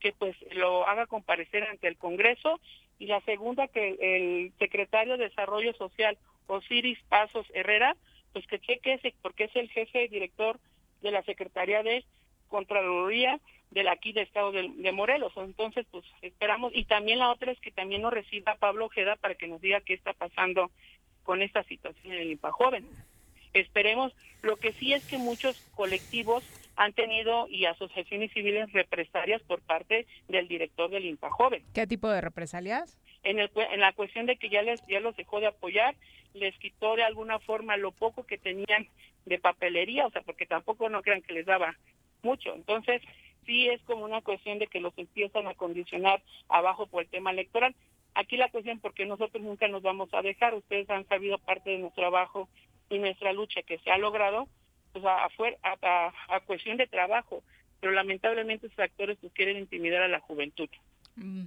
[0.00, 2.60] que pues lo haga comparecer ante el Congreso.
[2.98, 7.96] Y la segunda que el secretario de Desarrollo Social Osiris Pasos Herrera
[8.32, 10.58] pues que cheque ese porque es el jefe director
[11.02, 12.04] de la Secretaría de
[12.48, 13.40] Contraloría
[13.70, 15.32] del aquí de Estado de, Morelos.
[15.36, 16.72] Entonces pues esperamos.
[16.74, 19.80] Y también la otra es que también nos reciba Pablo Ojeda para que nos diga
[19.80, 20.70] qué está pasando
[21.24, 22.86] con esta situación en el IMPA Joven
[23.60, 24.14] esperemos.
[24.42, 26.44] Lo que sí es que muchos colectivos
[26.76, 31.64] han tenido y asociaciones civiles represalias por parte del director del INPA Joven.
[31.74, 32.98] ¿Qué tipo de represalias?
[33.22, 35.96] En, el, en la cuestión de que ya les ya los dejó de apoyar,
[36.34, 38.86] les quitó de alguna forma lo poco que tenían
[39.24, 41.74] de papelería, o sea, porque tampoco no crean que les daba
[42.22, 42.54] mucho.
[42.54, 43.02] Entonces,
[43.46, 47.30] sí es como una cuestión de que los empiezan a condicionar abajo por el tema
[47.30, 47.74] electoral.
[48.14, 51.78] Aquí la cuestión, porque nosotros nunca nos vamos a dejar, ustedes han sabido parte de
[51.78, 52.48] nuestro trabajo
[52.90, 54.48] y nuestra lucha que se ha logrado
[54.92, 55.28] pues a, a,
[55.82, 57.42] a, a cuestión de trabajo.
[57.80, 60.68] Pero lamentablemente esos actores pues quieren intimidar a la juventud.
[61.16, 61.46] Mm,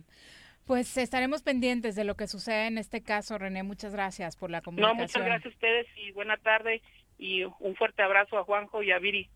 [0.65, 3.63] Pues estaremos pendientes de lo que sucede en este caso, René.
[3.63, 4.97] Muchas gracias por la comunicación.
[4.97, 6.81] no muchas gracias a ustedes y buena tarde.
[7.17, 9.29] Y un fuerte abrazo a Juanjo y a Viri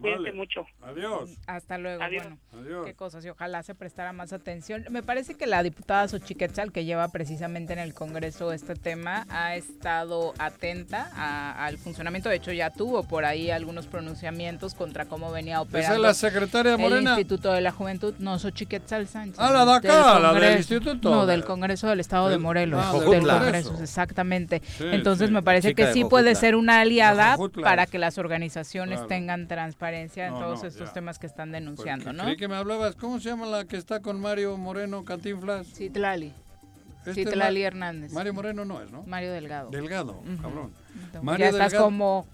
[0.00, 0.32] cuídense Vale.
[0.32, 1.30] mucho Adiós.
[1.46, 2.02] Hasta luego.
[2.02, 2.24] Adiós.
[2.24, 2.86] Bueno, Adiós.
[2.86, 4.84] qué cosas y ojalá se prestara más atención.
[4.90, 9.54] Me parece que la diputada Xochiquetzal, que lleva precisamente en el Congreso este tema, ha
[9.56, 12.28] estado atenta a- al funcionamiento.
[12.28, 16.14] De hecho, ya tuvo por ahí algunos pronunciamientos contra cómo venía operando ¿Esa es la
[16.14, 17.10] secretaria el Morena?
[17.10, 18.14] Instituto de la Juventud.
[18.18, 19.38] No, Xochiquetzal Sánchez.
[19.38, 20.56] Ah, la de acá, Del la del Congreso.
[20.74, 21.10] instituto.
[21.10, 22.80] No, del Congreso del Estado de Morelos.
[22.82, 23.78] ah, del del Congreso.
[23.82, 24.62] Exactamente.
[24.78, 25.34] Sí, Entonces sí.
[25.34, 29.08] me parece Chica que sí puede ser una aliada para que las organizaciones Claro.
[29.08, 30.92] tengan transparencia en No, todos no, estos ya.
[30.94, 32.24] temas que están Porque denunciando, ¿no?
[32.24, 32.94] Creí que me hablabas.
[32.96, 35.66] ¿Cómo se llama la que está con Mario Moreno Cantinflas?
[35.68, 36.32] Citlali.
[37.06, 38.12] Este Citlali Hernández.
[38.12, 39.02] Mario Moreno no es, ¿no?
[39.04, 39.70] Mario Delgado.
[39.70, 40.42] Delgado, Ujú.
[40.42, 40.72] cabrón.
[40.94, 41.84] Entonces, Mario ya estás Delgado.
[41.84, 42.26] como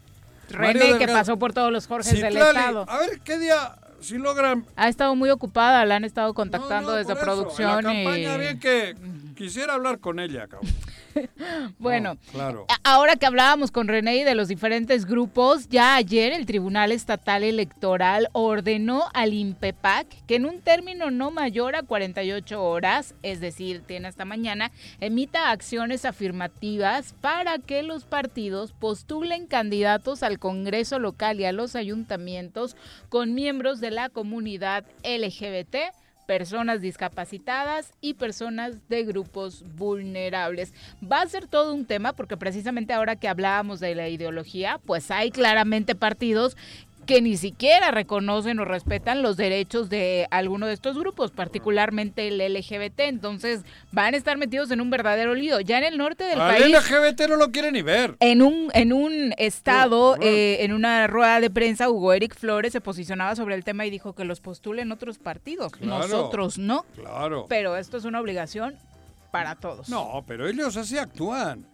[0.48, 1.12] René, que Delgado.
[1.12, 2.84] pasó por todos los Jorges del Citlali, Estado.
[2.88, 6.92] A ver, ¿qué día si logran Ha estado muy ocupada, la han estado contactando No,
[6.92, 8.38] no, desde por eso, producción en la campaña y...
[8.40, 8.96] bien que
[9.36, 10.70] quisiera hablar con ella, cabrón.
[11.78, 12.66] Bueno, No, claro.
[12.84, 17.42] ahora que hablábamos con René y de los diferentes grupos, ya ayer el Tribunal Estatal
[17.42, 23.82] Electoral ordenó al INPEPAC que en un término no mayor a 48 horas, es decir,
[23.86, 31.40] tiene hasta mañana, emita acciones afirmativas para que los partidos postulen candidatos al Congreso local
[31.40, 32.76] y a los ayuntamientos
[33.08, 35.76] con miembros de la comunidad LGBT
[36.26, 40.74] personas discapacitadas y personas de grupos vulnerables.
[41.00, 45.10] Va a ser todo un tema porque precisamente ahora que hablábamos de la ideología, pues
[45.10, 46.56] hay claramente partidos
[47.06, 52.38] que ni siquiera reconocen o respetan los derechos de alguno de estos grupos, particularmente el
[52.38, 53.00] LGBT.
[53.00, 55.60] Entonces van a estar metidos en un verdadero lío.
[55.60, 58.16] Ya en el norte del Al país LGBT no lo quiere ni ver.
[58.20, 62.80] en un, en un estado, eh, en una rueda de prensa, Hugo Eric Flores se
[62.80, 65.72] posicionaba sobre el tema y dijo que los postulen otros partidos.
[65.72, 65.98] Claro.
[66.08, 66.84] Nosotros no.
[66.94, 67.46] Claro.
[67.48, 68.74] Pero esto es una obligación
[69.30, 69.88] para todos.
[69.88, 71.64] No, pero ellos así actúan.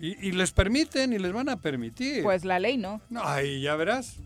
[0.00, 2.22] Y, y les permiten y les van a permitir.
[2.24, 2.76] Pues la ley.
[2.76, 4.16] No, Ay, ya verás.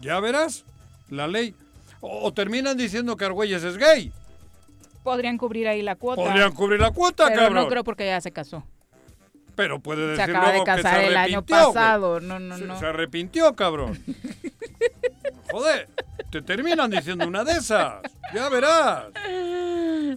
[0.00, 0.64] Ya verás.
[1.08, 1.54] La ley.
[2.00, 4.12] O, o terminan diciendo que Argüelles es gay.
[5.02, 6.22] Podrían cubrir ahí la cuota.
[6.22, 7.64] Podrían cubrir la cuota, pero cabrón.
[7.64, 8.64] no creo porque ya se casó.
[9.54, 12.20] Pero puede Se decir acaba de que se casar el año pasado.
[12.20, 12.78] No, no, Se, no.
[12.78, 13.98] se arrepintió, cabrón.
[15.50, 15.88] Joder,
[16.30, 18.02] te terminan diciendo una de esas.
[18.34, 19.04] Ya verás.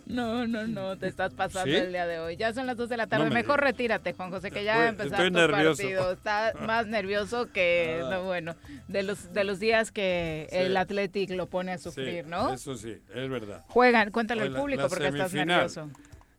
[0.05, 1.75] No, no, no, te estás pasando ¿Sí?
[1.77, 2.36] el día de hoy.
[2.36, 3.23] Ya son las 2 de la tarde.
[3.25, 3.71] No me Mejor digas.
[3.71, 5.81] retírate, Juan José, que ya Estoy- empezaste tu nervioso.
[5.84, 6.11] partido.
[6.11, 8.09] Está más nervioso que, Ah.
[8.09, 8.55] no, bueno,
[8.88, 10.57] de los, de los días que Sí.
[10.57, 12.53] el Athletic lo pone a Sí, sufrir, ¿no?
[12.53, 13.63] Eso sí, es verdad.
[13.67, 15.89] Juegan, cuéntale al la- público la porque estás nervioso.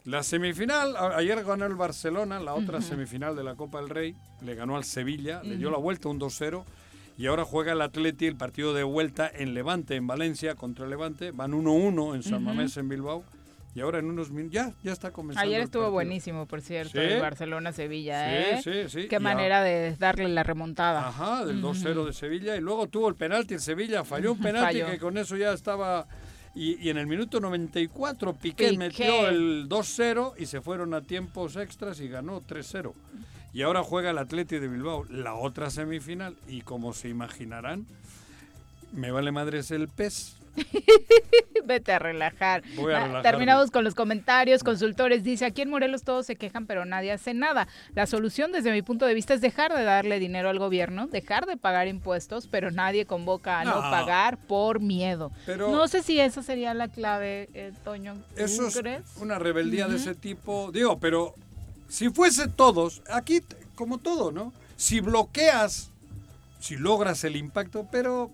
[0.05, 4.55] La semifinal, ayer ganó el Barcelona, la otra semifinal de la Copa del Rey, le
[4.55, 6.65] ganó al Sevilla, le dio la vuelta un 2-0
[7.17, 11.31] y ahora juega el Atleti el partido de vuelta en Levante, en Valencia contra Levante,
[11.31, 12.43] van 1-1 en San Ujú.
[12.43, 13.25] Mamés en Bilbao
[13.77, 15.47] y ahora en unos minutos ya ya está comenzando.
[15.49, 16.99] Ayer estuvo buenísimo, por cierto, Sí.
[17.01, 18.29] el Barcelona-Sevilla,
[18.63, 18.87] Sí, ¿eh?
[18.89, 19.09] sí, sí.
[19.09, 21.09] Qué Y manera de darle la remontada.
[21.09, 21.69] Ajá, del Ujú.
[21.75, 24.91] 2-0 de Sevilla y luego tuvo el penalti el Sevilla, falló un penalti Falló.
[24.93, 26.07] que con eso ya estaba
[26.55, 28.79] y, y en el minuto 94 Piqué, Piqué.
[28.79, 32.93] metió el 2-0 y se fueron a tiempos extras y ganó 3-0.
[33.55, 37.87] Y ahora juega el Atleti de Bilbao, la otra semifinal y como se imaginarán,
[38.93, 40.37] me vale madres el pez.
[41.65, 42.63] Vete a relajar.
[42.77, 43.23] Voy a Ah.
[43.23, 44.63] Terminamos con los comentarios.
[44.63, 47.67] Consultores dice, aquí en Morelos todos se quejan, pero nadie hace nada.
[47.95, 51.47] La solución desde mi punto de vista es dejar de darle dinero al gobierno, dejar
[51.47, 53.81] de pagar impuestos, pero nadie convoca a no, No.
[53.91, 55.33] pagar por miedo.
[55.47, 58.15] Pero- no sé si esa sería la clave, eh, Toño.
[58.37, 59.03] ¿Tú Eso es crees?
[59.21, 60.71] una rebeldía de ese tipo.
[60.73, 61.35] Digo, pero
[61.95, 63.41] si fuese todos, aquí
[63.77, 64.53] como todo, ¿no?
[64.77, 65.91] Si bloqueas,
[66.59, 68.31] si logras el impacto, pero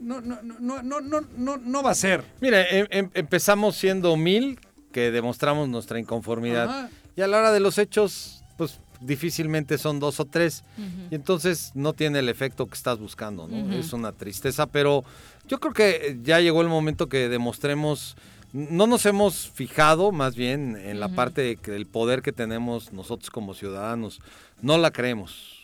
[0.00, 2.24] no, no, no, no, no, no, no, no va a ser.
[2.40, 4.58] Mire, em- em- empezamos siendo mil,
[4.90, 6.68] que demostramos nuestra inconformidad.
[6.68, 6.90] Ajá.
[7.16, 10.64] Y a la hora de los hechos, pues difícilmente son dos o tres.
[11.10, 13.72] Y entonces no tiene el efecto que estás buscando, ¿no?
[13.74, 15.04] Es una tristeza, pero
[15.48, 18.16] yo creo que ya llegó el momento que demostremos,
[18.52, 21.14] no nos hemos fijado más bien en la Ujú.
[21.14, 24.20] parte de que el poder que tenemos nosotros como ciudadanos,
[24.60, 25.61] no la creemos.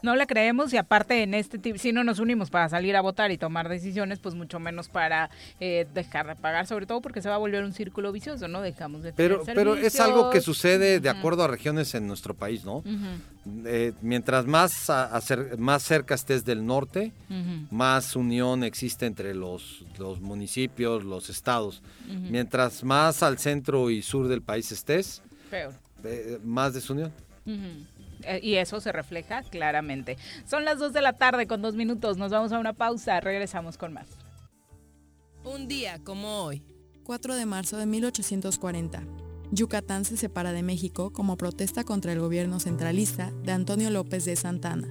[0.00, 3.00] No la creemos y aparte en este tipo, si no nos unimos para salir a
[3.00, 5.28] votar y tomar decisiones, pues mucho menos para
[5.58, 8.60] eh, dejar de pagar, sobre todo porque se va a volver un círculo vicioso, ¿no?
[8.62, 12.32] Dejamos de tener Pero, pero es algo que sucede de acuerdo a regiones en nuestro
[12.34, 12.84] país, ¿no?
[13.64, 15.20] Eh, mientras más, a-
[15.58, 17.12] más cerca estés del norte,
[17.70, 21.82] más unión existe entre los, los municipios, los estados.
[22.06, 25.72] Mientras más al centro y sur del país estés, Peor.
[26.04, 27.10] eh, más desunión.
[28.24, 30.16] Eh, Y eso se refleja claramente.
[30.46, 32.16] Son las 2 de la tarde con dos minutos.
[32.16, 33.20] Nos vamos a una pausa.
[33.20, 34.06] Regresamos con más.
[35.44, 36.62] Un día como hoy.
[37.04, 39.02] 4 de marzo de 1840.
[39.50, 44.36] Yucatán se separa de México como protesta contra el gobierno centralista de Antonio López de
[44.36, 44.88] Santana.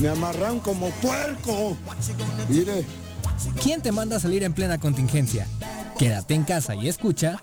[0.00, 1.76] Me amarran como puerco.
[2.48, 2.84] Mire.
[3.62, 5.46] ¿Quién te manda a salir en plena contingencia?
[5.98, 7.42] Quédate en casa y escucha.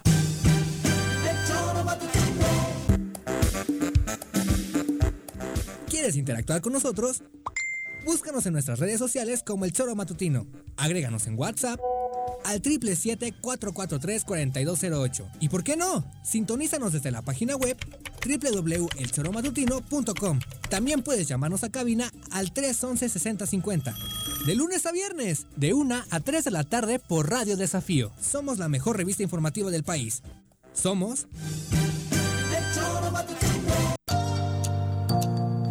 [5.90, 7.22] ¿Quieres interactuar con nosotros?
[8.06, 10.48] Búscanos en nuestras redes sociales como El Choro Matutino.
[10.78, 11.82] Agréganos en WhatsApp
[12.46, 15.32] al 777-443-4208.
[15.42, 16.10] ¿Y por qué no?
[16.24, 17.76] Sintonízanos desde la página web
[18.26, 20.40] www.elchoromatutino.com.
[20.70, 23.94] También puedes llamarnos a cabina al 311-6050.
[24.46, 28.12] De lunes a viernes, de 1 a 3 de la tarde por Radio Desafío.
[28.22, 30.22] Somos la mejor revista informativa del país.
[30.72, 31.26] Somos...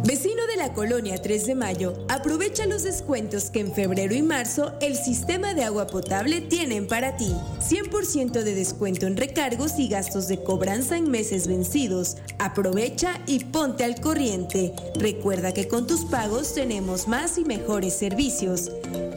[0.05, 4.75] Vecino de la colonia 3 de Mayo, aprovecha los descuentos que en febrero y marzo
[4.79, 7.35] el sistema de agua potable tienen para ti.
[7.59, 12.17] 100% de descuento en recargos y gastos de cobranza en meses vencidos.
[12.37, 14.75] Aprovecha y ponte al corriente.
[14.93, 18.71] Recuerda que con tus pagos tenemos más y mejores servicios.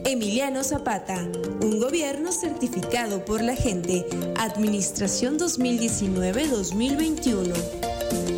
[0.07, 1.29] Emiliano Zapata,
[1.61, 4.07] un gobierno certificado por la gente.
[4.39, 8.38] Administración 2019-2021.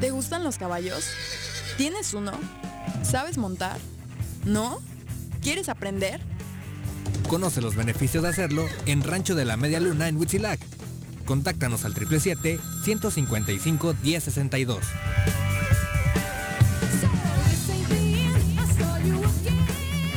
[0.00, 1.04] ¿Te gustan los caballos?
[1.76, 2.30] ¿Tienes uno?
[3.02, 3.78] ¿Sabes montar?
[4.44, 4.78] ¿No?
[5.42, 6.20] ¿Quieres aprender?
[7.28, 10.60] Conoce los beneficios de hacerlo en Rancho de la Media Luna en Huitzilac.
[11.24, 14.78] Contáctanos al 777-155-1062.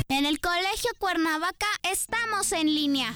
[0.10, 3.16] En el Colegio Cuernavaca estamos en línea.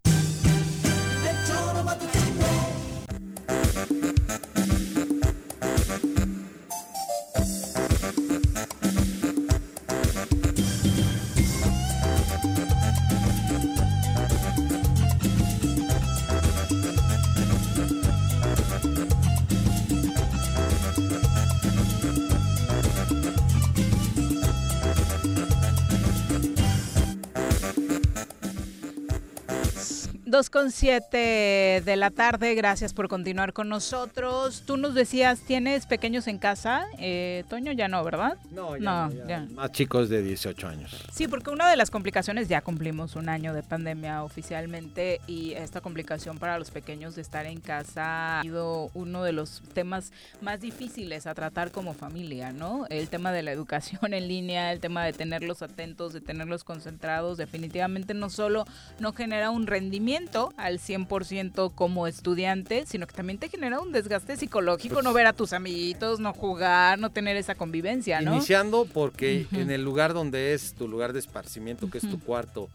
[30.31, 34.63] Dos con siete de la tarde, gracias por continuar con nosotros.
[34.65, 36.85] Tú nos decías, ¿tienes pequeños en casa?
[36.99, 38.37] Eh, Toño ya no, ¿verdad?
[38.49, 39.45] No, ya, no, ya.
[39.51, 41.05] Más chicos de 18 años.
[41.11, 45.81] Sí, porque una de las complicaciones, ya cumplimos un año de pandemia oficialmente y esta
[45.81, 50.61] complicación para los pequeños de estar en casa ha sido uno de los temas más
[50.61, 52.85] difíciles a tratar como familia, ¿no?
[52.89, 57.37] El tema de la educación en línea, el tema de tenerlos atentos, de tenerlos concentrados,
[57.37, 58.63] definitivamente no solo
[58.99, 60.20] no genera un rendimiento,
[60.57, 65.27] al 100% como estudiante, sino que también te genera un desgaste psicológico Pues no ver
[65.27, 68.35] a tus amiguitos, no jugar, no tener esa convivencia, ¿no?
[68.35, 69.61] Iniciando porque Ujú.
[69.61, 72.69] en el lugar donde es tu lugar de esparcimiento, que es tu cuarto,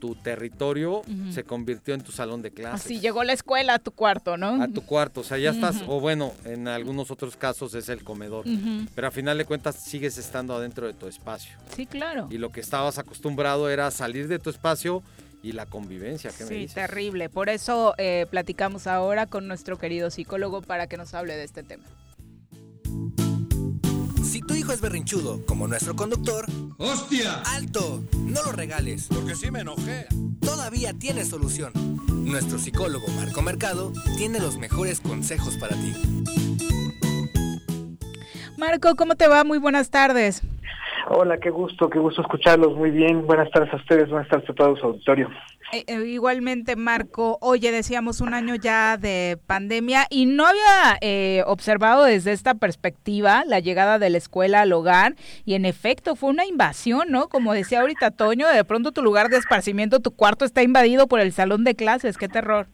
[0.00, 2.86] tu territorio, se convirtió en tu salón de clases.
[2.86, 4.62] Así llegó la escuela a tu cuarto, ¿no?
[4.62, 8.02] A tu cuarto, o sea, ya estás, o bueno, en algunos otros casos es el
[8.02, 8.86] comedor, Ujú.
[8.94, 11.56] pero a final de cuentas sigues estando adentro de tu espacio.
[11.76, 12.28] Sí, claro.
[12.30, 15.02] Y lo que estabas acostumbrado era salir de tu espacio
[15.42, 16.30] y la convivencia.
[16.36, 16.74] ¿qué me Sí, dices?
[16.74, 17.28] terrible.
[17.28, 21.62] Por eso eh, platicamos ahora con nuestro querido psicólogo para que nos hable de este
[21.62, 21.84] tema.
[24.24, 26.46] Si tu hijo es berrinchudo, como nuestro conductor,
[26.78, 27.42] ¡Hostia!
[27.46, 28.04] ¡alto!
[28.12, 29.06] No lo regales.
[29.08, 30.06] Porque sí me enojé.
[30.40, 31.72] Todavía tiene solución.
[32.08, 35.92] Nuestro psicólogo Marco Mercado tiene los mejores consejos para ti.
[38.56, 39.42] Marco, ¿cómo te va?
[39.42, 40.42] Muy buenas tardes.
[41.12, 42.76] Hola, qué gusto, qué gusto escucharlos.
[42.76, 43.26] Muy bien.
[43.26, 45.28] Buenas tardes a ustedes, buenas tardes a todo su auditorio.
[45.72, 51.42] Eh, eh, igualmente, Marco, oye, decíamos un año ya de pandemia y no había eh,
[51.46, 56.30] observado desde esta perspectiva la llegada de la escuela al hogar y en efecto fue
[56.30, 57.26] una invasión, ¿no?
[57.26, 61.18] Como decía ahorita Toño, de pronto tu lugar de esparcimiento, tu cuarto está invadido por
[61.18, 62.68] el salón de clases, qué terror.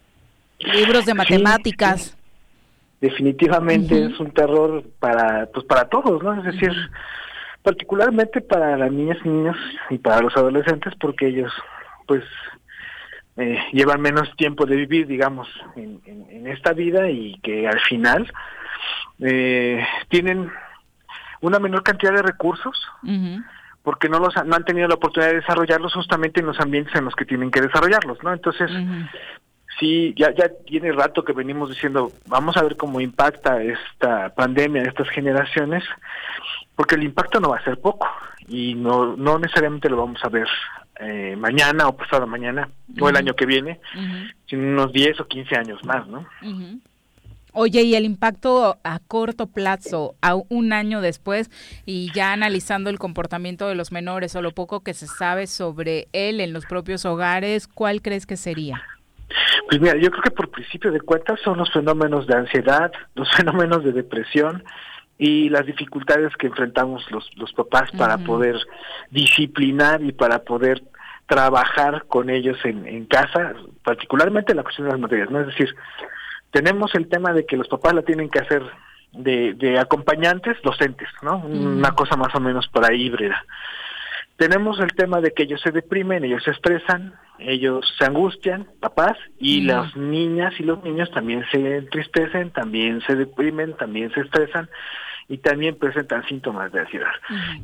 [0.59, 2.15] Libros de matemáticas.
[3.01, 6.35] Definitivamente es un terror para, pues para todos, ¿no?
[6.35, 6.73] Es decir,
[7.71, 9.57] particularmente para las niñas y niños
[9.91, 11.53] y para los adolescentes, porque ellos,
[12.07, 12.23] pues,
[13.37, 17.81] eh, llevan menos tiempo de vivir, digamos, en, en- en esta vida y que al
[17.81, 18.33] final
[19.19, 20.49] eh, tienen
[21.41, 22.77] una menor cantidad de recursos
[23.83, 26.95] porque no los han- no han tenido la oportunidad de desarrollarlos justamente en los ambientes
[26.95, 28.33] en los que tienen que desarrollarlos, ¿no?
[28.33, 28.71] Entonces,
[29.81, 34.83] sí, ya ya tiene rato que venimos diciendo, vamos a ver cómo impacta esta pandemia
[34.83, 35.83] a estas generaciones,
[36.77, 38.07] porque el impacto no va a ser poco
[38.47, 40.47] y no no necesariamente lo vamos a ver
[41.01, 42.69] eh, mañana o pasado mañana
[43.01, 43.81] o el año que viene,
[44.49, 46.27] sino unos 10 o 15 años más, ¿no?
[47.53, 51.51] Oye, y el impacto a corto plazo, a un año después,
[51.87, 56.09] y ya analizando el comportamiento de los menores o lo poco que se sabe sobre
[56.13, 58.83] él en los propios hogares, ¿cuál crees que sería?
[59.69, 63.31] Pues mira, yo creo que por principio de cuentas son los fenómenos de ansiedad, los
[63.37, 64.63] fenómenos de depresión
[65.19, 68.57] y las dificultades que enfrentamos los, los papás para poder
[69.11, 70.83] disciplinar y para poder
[71.27, 75.41] trabajar con ellos en, en casa, particularmente la cuestión de las materias, ¿no?
[75.41, 75.75] Es decir,
[76.51, 78.63] tenemos el tema de que los papás la tienen que hacer
[79.13, 81.39] de, de acompañantes docentes, ¿no?
[81.39, 83.45] Una cosa más o menos por ahí híbrida.
[84.37, 89.17] Tenemos el tema de que ellos se deprimen, ellos se estresan, ellos se angustian, papás,
[89.39, 89.67] y Mm.
[89.67, 94.69] las niñas y los niños también se entristecen, también se deprimen, también se estresan
[95.29, 97.13] y también presentan síntomas de ansiedad.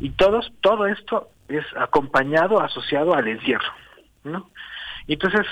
[0.01, 3.73] Y todos, todo esto es acompañado, asociado al encierro,
[4.25, 4.51] ¿no?
[5.07, 5.47] Entonces,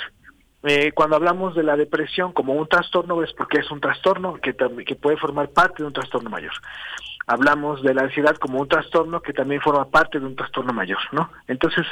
[0.63, 4.55] eh, cuando hablamos de la depresión como un trastorno, es porque es un trastorno que,
[4.85, 6.53] que puede formar parte de un trastorno mayor.
[7.27, 10.99] Hablamos de la ansiedad como un trastorno que también forma parte de un trastorno mayor,
[11.13, 11.31] ¿no?
[11.49, 11.87] Entonces,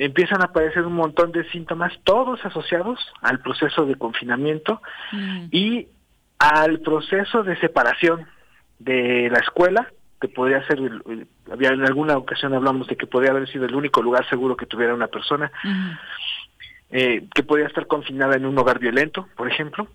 [0.00, 4.80] empiezan a aparecer un montón de síntomas, todos asociados al proceso de confinamiento
[5.50, 5.88] y
[6.38, 8.26] al proceso de separación
[8.78, 10.78] de la escuela, que podría ser,
[11.52, 14.64] había en alguna ocasión hablamos de que podría haber sido el único lugar seguro que
[14.64, 15.52] tuviera una persona,
[16.88, 19.86] eh, que podía estar confinada en un hogar violento, por ejemplo,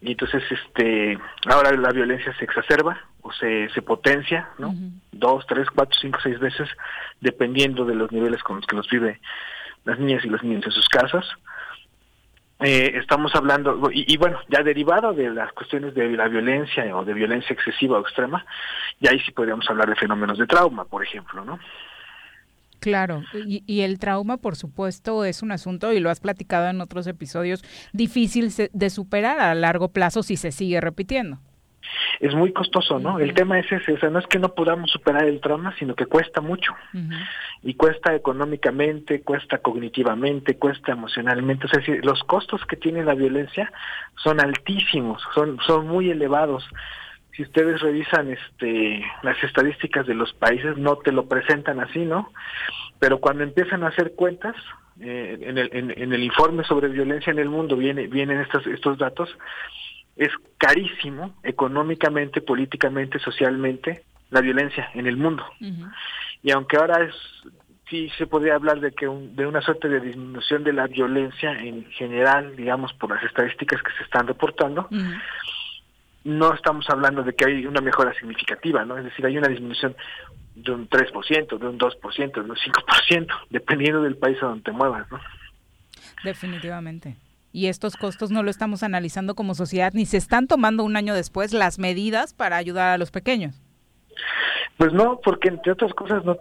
[0.00, 4.72] y entonces este ahora la violencia se exacerba o se, se potencia, ¿no?
[5.12, 6.68] Dos, tres, cuatro, cinco, seis veces,
[7.20, 9.20] dependiendo de los niveles con los que los vive
[9.84, 11.24] las niñas y los niños en sus casas.
[12.60, 17.04] Eh, estamos hablando, y, y bueno, ya derivado de las cuestiones de la violencia o
[17.04, 18.44] de violencia excesiva o extrema,
[19.00, 21.58] ya ahí sí podríamos hablar de fenómenos de trauma, por ejemplo, ¿no?
[22.80, 26.80] Claro, y, y el trauma, por supuesto, es un asunto, y lo has platicado en
[26.80, 31.38] otros episodios, difícil de superar a largo plazo si se sigue repitiendo.
[32.20, 33.18] Es muy costoso, ¿no?
[33.18, 35.94] El tema es ese, o sea, no es que no podamos superar el trauma, sino
[35.94, 36.72] que cuesta mucho.
[37.62, 43.72] y cuesta económicamente, cuesta cognitivamente, cuesta emocionalmente, o sea, los costos que tiene la violencia
[44.22, 46.64] son altísimos, son son muy elevados.
[47.38, 52.32] Si ustedes revisan este las estadísticas de los países no te lo presentan así, ¿no?
[52.98, 54.56] Pero cuando empiezan a hacer cuentas
[55.00, 58.66] eh, en, el, en, en el informe sobre violencia en el mundo viene vienen estos
[58.66, 59.28] estos datos
[60.16, 65.44] es carísimo económicamente, políticamente, socialmente la violencia en el mundo.
[66.42, 67.14] Y aunque ahora es
[67.88, 71.52] sí se podría hablar de que un- de una suerte de disminución de la violencia
[71.52, 74.88] en general digamos por las estadísticas que se están reportando
[76.28, 79.96] no estamos hablando de que hay una mejora significativa no es decir hay una disminución
[80.62, 84.72] de un 3%, de un 2%, de un 5%, dependiendo del país a donde te
[84.72, 85.20] muevas, ¿no?
[86.24, 87.16] Definitivamente.
[87.52, 91.14] Y estos costos no lo estamos analizando como sociedad, ni se están tomando un año
[91.14, 93.60] después las medidas para ayudar a los pequeños.
[94.76, 96.36] Pues no, porque entre otras cosas, no,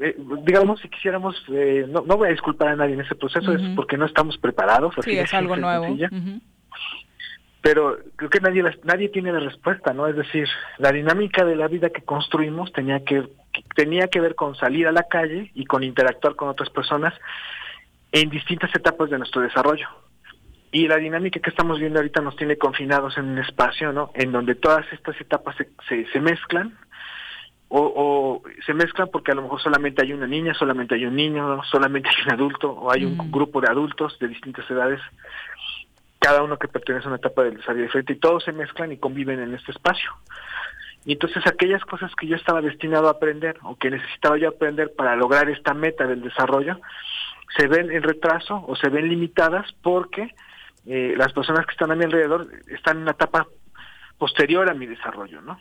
[0.00, 3.52] eh, digamos, si quisiéramos, eh, no, no voy a disculpar a nadie en ese proceso,
[3.52, 4.94] es porque no estamos preparados.
[5.04, 5.86] Sí, de es algo nuevo.
[7.62, 10.06] Pero creo que nadie nadie tiene la respuesta, ¿no?
[10.06, 14.34] Es decir, la dinámica de la vida que construimos tenía que, que- tenía que ver
[14.34, 17.12] con salir a la calle y con interactuar con otras personas
[18.12, 19.88] en distintas etapas de nuestro desarrollo.
[20.72, 24.10] Y la dinámica que estamos viendo ahorita nos tiene confinados en un espacio, ¿no?
[24.14, 26.78] En donde todas estas etapas se, se, se mezclan
[27.68, 27.80] o,
[28.42, 31.62] o se mezclan porque a lo mejor solamente hay una niña, solamente hay un niño,
[31.64, 35.00] solamente hay un adulto o hay un grupo de adultos de distintas edades,
[36.20, 38.98] cada uno que pertenece a una etapa del desarrollo diferente y todos se mezclan y
[38.98, 40.10] conviven en este espacio.
[41.04, 44.92] Y entonces aquellas cosas que yo estaba destinado a aprender o que necesitaba yo aprender
[44.94, 46.78] para lograr esta meta del desarrollo,
[47.56, 50.34] se ven en retraso o se ven limitadas porque
[50.86, 53.46] eh, las personas que están a mi alrededor están en una etapa
[54.18, 55.58] posterior a mi desarrollo, ¿no?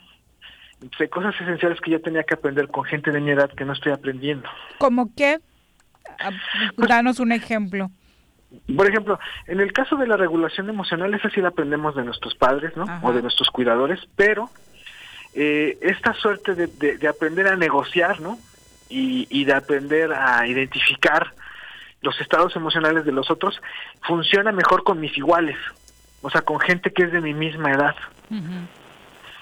[0.81, 3.65] Entonces, hay cosas esenciales que yo tenía que aprender con gente de mi edad que
[3.65, 4.47] no estoy aprendiendo.
[4.77, 5.39] Como que,
[6.19, 6.31] ah,
[6.77, 7.91] danos un ejemplo.
[8.75, 12.33] Por ejemplo, en el caso de la regulación emocional, esa sí la aprendemos de nuestros
[12.35, 12.83] padres, ¿no?
[12.83, 12.99] Ajá.
[13.03, 14.49] O de nuestros cuidadores, pero
[15.35, 18.39] eh, esta suerte de, de- de aprender a negociar, ¿no?
[18.89, 21.33] Y, y de aprender a identificar
[22.01, 23.61] los estados emocionales de los otros,
[24.01, 25.57] funciona mejor con mis iguales,
[26.21, 27.95] o sea, con gente que es de mi misma edad.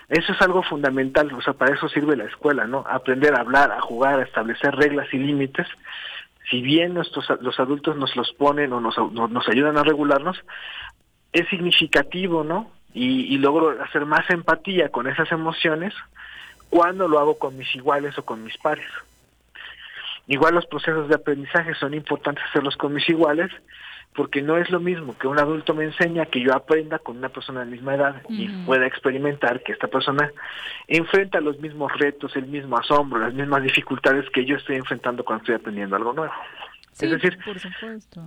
[0.09, 2.83] Eso es algo fundamental, o sea, para eso sirve la escuela, ¿no?
[2.89, 5.67] Aprender a hablar, a jugar, a establecer reglas y límites.
[6.49, 10.37] Si bien nuestros los adultos nos los ponen o nos, nos, ayudan a regularnos,
[11.33, 12.71] es significativo, ¿no?
[12.93, 15.93] Y, y logro hacer más empatía con esas emociones
[16.69, 18.87] cuando lo hago con mis iguales o con mis pares.
[20.27, 23.51] Igual los procesos de aprendizaje son importantes hacerlos con mis iguales,
[24.15, 27.29] porque no es lo mismo que un adulto me enseña que yo aprenda con una
[27.29, 30.31] persona de la misma edad y pueda experimentar que esta persona
[30.87, 35.43] enfrenta los mismos retos, el mismo asombro, las mismas dificultades que yo estoy enfrentando cuando
[35.43, 36.33] estoy aprendiendo algo nuevo.
[36.93, 38.21] Sí, es decir, por supuesto.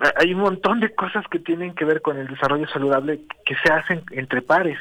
[0.00, 3.54] ha- hay un montón de cosas que tienen que ver con el desarrollo saludable que
[3.56, 4.78] se hacen entre pares.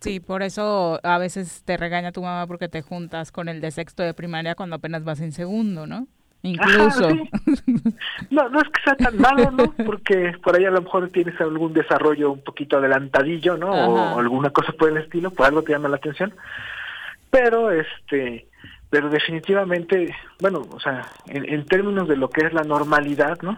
[0.00, 3.70] Sí, por eso a veces te regaña tu mamá porque te juntas con el de
[3.70, 6.06] sexto de primaria cuando apenas vas en segundo, ¿no?
[6.44, 7.08] Incluso.
[7.08, 7.30] Sí.
[8.30, 9.72] No, no es que sea tan malo, ¿no?
[9.86, 13.70] Porque por ahí a lo mejor tienes algún desarrollo un poquito adelantadillo, ¿no?
[13.70, 16.34] O, alguna cosa por el estilo, por algo te llama la atención.
[17.30, 18.46] Pero, este,
[18.90, 23.56] pero definitivamente, bueno, o sea, en, en términos de lo que es la normalidad, ¿no?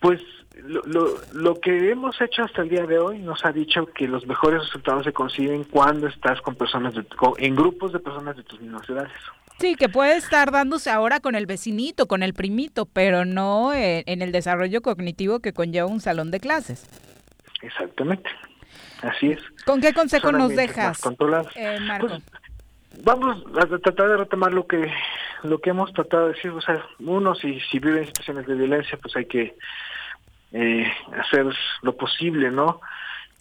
[0.00, 0.22] Pues
[0.62, 4.08] lo, lo, lo que hemos hecho hasta el día de hoy nos ha dicho que
[4.08, 7.04] los mejores resultados se consiguen cuando estás con personas, de,
[7.36, 9.12] en grupos de personas de tus mismas edades.
[9.60, 14.22] Sí, que puede estar dándose ahora con el vecinito, con el primito, pero no en,
[14.22, 16.86] el desarrollo cognitivo que conlleva un salón de clases.
[17.62, 18.28] Exactamente.
[19.02, 19.40] Así es.
[19.64, 21.00] ¿Con qué consejo Son nos dejas,
[21.54, 22.08] eh, Marco?
[22.08, 22.22] Pues,
[23.02, 24.90] vamos a tratar de retomar lo que
[25.44, 26.50] lo que hemos tratado de decir.
[26.50, 29.54] O sea, uno, si, si vive en situaciones de violencia, pues hay que
[30.52, 31.46] eh, hacer
[31.82, 32.80] lo posible, ¿no?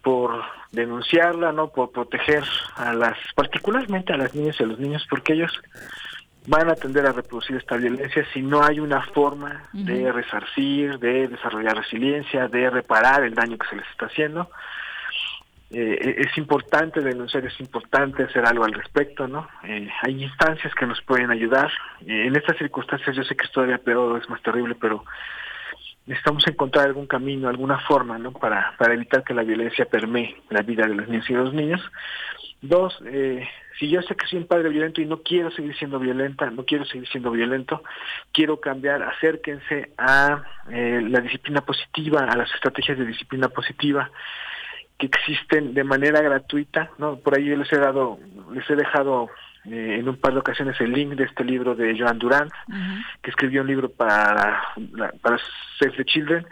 [0.02, 1.70] Por denunciarla, ¿no?
[1.70, 2.44] Por proteger
[2.76, 5.52] a las, particularmente a las niñas y a los niños, porque ellos
[6.48, 11.28] van a tender a reproducir esta violencia si no hay una forma de resarcir, de
[11.28, 14.50] desarrollar resiliencia, de reparar el daño que se les está haciendo.
[15.72, 19.48] Eh, es importante denunciar, es importante hacer algo al respecto, ¿no?
[19.64, 21.72] Eh, hay instancias que nos pueden ayudar.
[22.02, 25.04] Eh, en estas circunstancias yo sé que es todavía peor, es más terrible, pero
[26.06, 28.34] necesitamos encontrar algún camino, alguna forma, ¿no?
[28.34, 31.82] Para, para evitar que la violencia permee la vida de las niñas y los niños.
[32.64, 33.46] Dos, eh,
[33.78, 36.64] si yo sé que soy un padre violento y no quiero seguir siendo violenta, no
[36.64, 37.84] quiero seguir siendo violento,
[38.32, 40.42] quiero cambiar, acérquense a
[40.72, 44.10] eh, la disciplina positiva, a las estrategias de disciplina positiva
[44.98, 47.18] que existen de manera gratuita, ¿no?
[47.18, 48.18] Por ahí yo les he dado,
[48.54, 49.30] les he dejado
[49.66, 52.52] eh, en un par de ocasiones el link de este libro de Joan Durant,
[53.22, 54.64] que escribió un libro para,
[55.22, 55.38] para
[55.80, 56.46] Save the Children.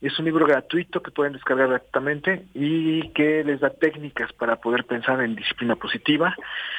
[0.00, 4.84] Es un libro gratuito que pueden descargar gratuitamente y que les da técnicas para poder
[4.84, 6.34] pensar en disciplina positiva.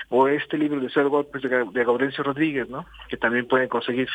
[0.10, 2.85] O este libro de Cero Golpes de, Ga- de Gaudencio Rodríguez, ¿no?
[3.10, 4.07] Que también pueden conseguir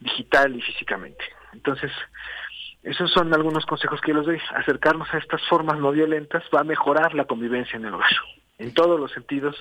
[0.00, 1.22] digital y físicamente.
[1.52, 1.92] Entonces,
[2.82, 4.40] esos son algunos consejos que yo les doy.
[4.54, 8.10] Acercarnos a estas formas no violentas va a mejorar la convivencia en el hogar,
[8.58, 9.54] en todos los sentidos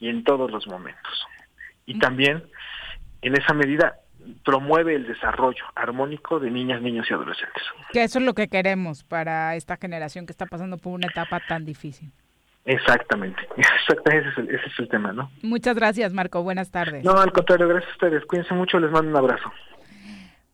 [0.00, 1.26] y en todos los momentos.
[1.86, 2.44] Y también,
[3.20, 3.96] en esa medida,
[4.44, 7.62] promueve el desarrollo armónico de niñas, niños y adolescentes.
[7.92, 11.40] Que eso es lo que queremos para esta generación que está pasando por una etapa
[11.46, 12.10] tan difícil.
[12.64, 15.30] Exactamente, exactamente, ese es el, ese es el tema, ¿no?
[15.42, 16.42] Muchas gracias, Marco.
[16.42, 17.04] Buenas tardes.
[17.04, 18.24] No, al contrario, gracias a ustedes.
[18.26, 19.52] Cuídense mucho, les mando un abrazo.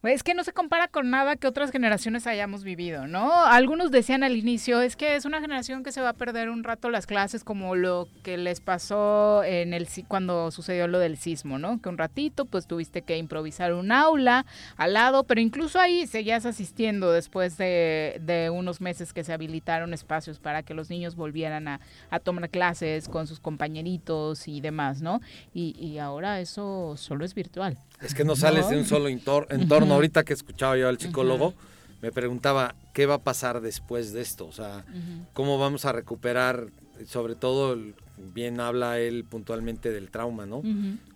[0.09, 3.45] Es que no se compara con nada que otras generaciones hayamos vivido, ¿no?
[3.45, 6.65] Algunos decían al inicio, es que es una generación que se va a perder un
[6.65, 11.59] rato las clases como lo que les pasó en el cuando sucedió lo del sismo,
[11.59, 11.81] ¿no?
[11.81, 16.47] Que un ratito pues tuviste que improvisar un aula al lado, pero incluso ahí seguías
[16.47, 21.69] asistiendo después de, de unos meses que se habilitaron espacios para que los niños volvieran
[21.69, 21.81] a,
[22.11, 25.21] a tomar clases con sus compañeritos y demás, ¿no?
[25.53, 27.77] Y, y ahora eso solo es virtual.
[28.03, 29.95] Es que no sales de un solo entor- entorno.
[29.95, 31.55] Ahorita que escuchaba yo al psicólogo,
[32.01, 34.47] me preguntaba qué va a pasar después de esto.
[34.47, 34.85] O sea,
[35.33, 36.69] cómo vamos a recuperar,
[37.07, 37.77] sobre todo,
[38.35, 40.63] bien habla él puntualmente del trauma, ¿no?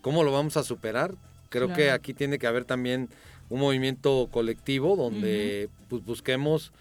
[0.00, 1.14] ¿Cómo lo vamos a superar?
[1.50, 3.08] Creo que aquí tiene que haber también
[3.50, 6.72] un movimiento colectivo donde pues, busquemos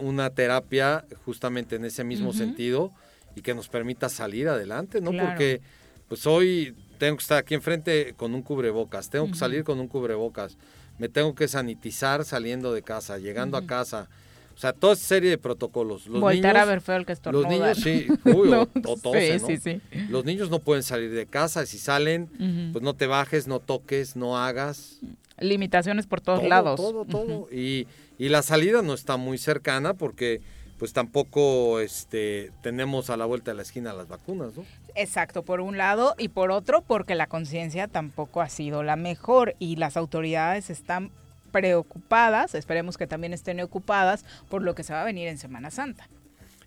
[0.00, 2.92] una terapia justamente en ese mismo sentido
[3.36, 5.10] y que nos permita salir adelante, ¿no?
[5.10, 5.28] Claro.
[5.28, 5.60] Porque
[6.08, 9.88] pues hoy tengo que estar aquí enfrente con un cubrebocas, tengo que salir con un
[9.88, 10.56] cubrebocas,
[10.98, 13.68] me tengo que sanitizar saliendo de casa, llegando a Ujú.
[13.68, 14.08] casa.
[14.54, 16.08] O sea, toda esa serie de protocolos.
[16.08, 17.48] Los Voltar a niños- ver feo el que Los estornuda.
[17.48, 19.46] niños sí, uy, No, o, o tose, sí, ¿no?
[19.46, 19.80] sí, sí.
[20.08, 22.26] Los niños no pueden salir de casa, si salen,
[22.72, 24.98] pues no te bajes, no toques, no hagas.
[25.38, 26.76] Limitaciones por todos Todo, lados.
[26.80, 27.48] Todo, todo.
[27.52, 27.86] y,
[28.18, 30.40] y la salida no está muy cercana porque
[30.76, 34.64] pues tampoco este tenemos a la vuelta de la esquina las vacunas, ¿no?
[35.00, 39.54] Exacto, por un lado y por otro porque la conciencia tampoco ha sido la mejor
[39.60, 41.12] y las autoridades están
[41.52, 45.70] preocupadas, esperemos que también estén ocupadas por lo que se va a venir en Semana
[45.70, 46.08] Santa.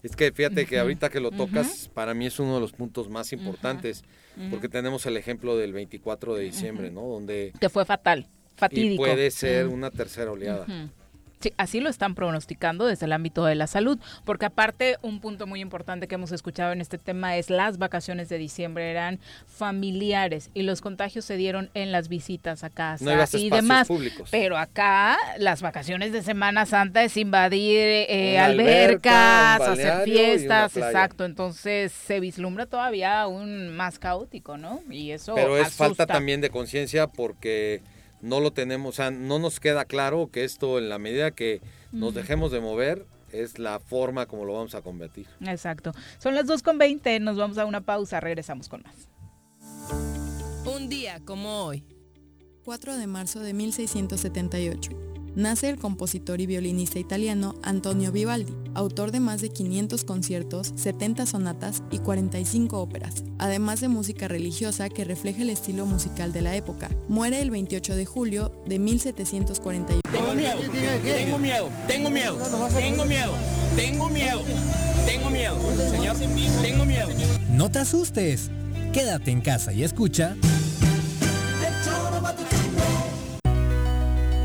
[0.01, 3.09] Es que fíjate que ahorita que lo tocas, para mí es uno de los puntos
[3.09, 4.03] más importantes,
[4.49, 6.89] porque tenemos el ejemplo del 24 de diciembre.
[6.89, 7.01] ¿no?
[7.01, 8.93] Donde Que fue fatal, fatídico.
[8.93, 10.65] y puede ser una tercera oleada.
[11.41, 15.47] Sí, así lo están pronosticando desde el ámbito de la salud, porque aparte un punto
[15.47, 20.49] muy importante que hemos escuchado en este tema es las vacaciones de diciembre eran familiares
[20.53, 23.87] y los contagios se dieron en las visitas a casa No y demás.
[23.87, 24.29] públicos.
[24.31, 31.25] Pero acá las vacaciones de Semana Santa es invadir eh, alberca, albercas, hacer fiestas, exacto.
[31.25, 34.81] Entonces se vislumbra todavía aún más caótico, ¿no?
[34.89, 37.81] Y eso Pero es falta también de conciencia porque
[38.21, 41.61] no lo tenemos, o sea, no nos queda claro que esto en la medida que
[41.91, 45.27] nos dejemos de mover es la forma como lo vamos a combatir.
[45.41, 45.93] Exacto.
[46.19, 48.95] Son las 2.20, nos vamos a una pausa, regresamos con más.
[50.65, 51.83] Un día como hoy.
[52.63, 55.10] 4 de marzo de 1678.
[55.35, 61.25] Nace el compositor y violinista italiano Antonio Vivaldi, autor de más de 500 conciertos, 70
[61.25, 66.57] sonatas y 45 óperas, además de música religiosa que refleja el estilo musical de la
[66.57, 66.89] época.
[67.07, 70.01] Muere el 28 de julio de 1741.
[70.11, 70.59] Tengo miedo,
[71.01, 72.37] tengo miedo, tengo miedo,
[72.73, 73.33] tengo miedo,
[73.77, 74.41] tengo miedo,
[75.05, 75.57] tengo miedo,
[75.91, 76.17] señor,
[76.61, 77.07] tengo miedo.
[77.49, 78.51] No te asustes.
[78.91, 80.35] Quédate en casa y escucha.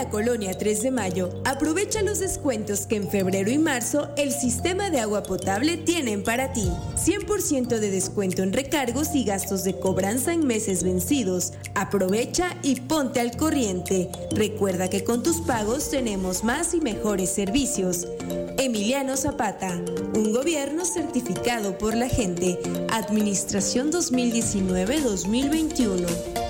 [0.00, 4.88] La colonia 3 de Mayo, aprovecha los descuentos que en febrero y marzo el sistema
[4.88, 6.72] de agua potable tienen para ti.
[6.96, 11.52] 100% de descuento en recargos y gastos de cobranza en meses vencidos.
[11.74, 14.08] Aprovecha y ponte al corriente.
[14.30, 18.08] Recuerda que con tus pagos tenemos más y mejores servicios.
[18.56, 19.82] Emiliano Zapata,
[20.14, 22.58] un gobierno certificado por la gente.
[22.90, 26.49] Administración 2019-2021.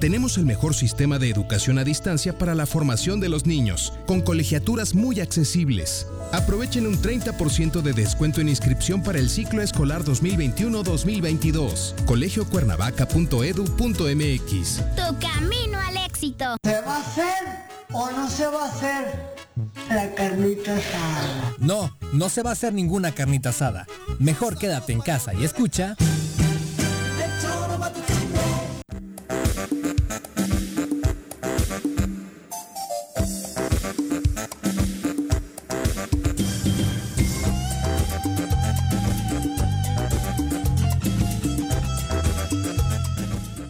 [0.00, 4.20] Tenemos el mejor sistema de educación a distancia para la formación de los niños, con
[4.20, 6.06] colegiaturas muy accesibles.
[6.30, 12.04] Aprovechen un 30% de descuento en inscripción para el ciclo escolar 2021-2022.
[12.04, 14.82] colegiocuernavaca.edu.mx.
[14.94, 16.54] Tu camino al éxito.
[16.62, 17.42] ¿Se va a hacer
[17.92, 19.34] o no se va a hacer
[19.88, 21.56] la carnita asada?
[21.58, 23.88] No, no se va a hacer ninguna carnita asada.
[24.20, 25.96] Mejor quédate en casa y escucha.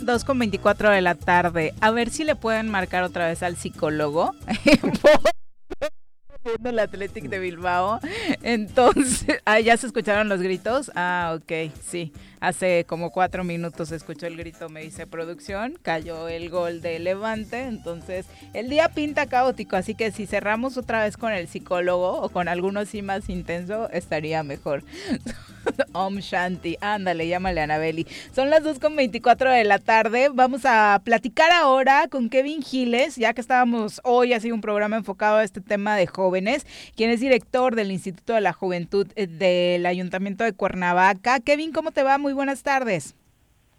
[0.08, 1.74] Dos con 24 de la tarde.
[1.82, 4.34] A ver si le pueden marcar otra vez al psicólogo.
[6.64, 8.00] El Athletic de Bilbao.
[8.42, 10.90] Entonces, ah, ya se escucharon los gritos.
[10.94, 12.14] Ah, ok, sí.
[12.40, 15.78] Hace como cuatro minutos escuchó el grito, me dice producción.
[15.82, 17.62] Cayó el gol de Levante.
[17.62, 19.76] Entonces, el día pinta caótico.
[19.76, 23.90] Así que si cerramos otra vez con el psicólogo o con alguno así más intenso,
[23.90, 24.84] estaría mejor.
[25.92, 26.76] Om Shanti.
[26.80, 28.06] Ándale, llámale a Anabeli.
[28.34, 30.28] Son las 2.24 de la tarde.
[30.32, 34.96] Vamos a platicar ahora con Kevin Giles, ya que estábamos hoy, ha sido un programa
[34.96, 36.66] enfocado a este tema de jóvenes,
[36.96, 41.40] quien es director del Instituto de la Juventud eh, del Ayuntamiento de Cuernavaca.
[41.40, 42.18] Kevin, ¿cómo te va?
[42.18, 43.14] Muy buenas tardes.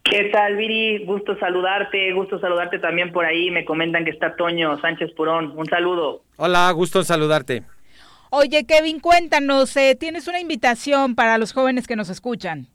[0.04, 1.06] ¿Qué tal, Viri?
[1.06, 3.52] Gusto saludarte, gusto saludarte también por ahí.
[3.52, 5.54] Me comentan que está Toño Sánchez Purón.
[5.56, 6.24] Un saludo.
[6.38, 7.64] Hola, gusto saludarte.
[8.32, 12.68] Oye, Kevin, cuéntanos, eh, tienes una invitación para los jóvenes que nos escuchan.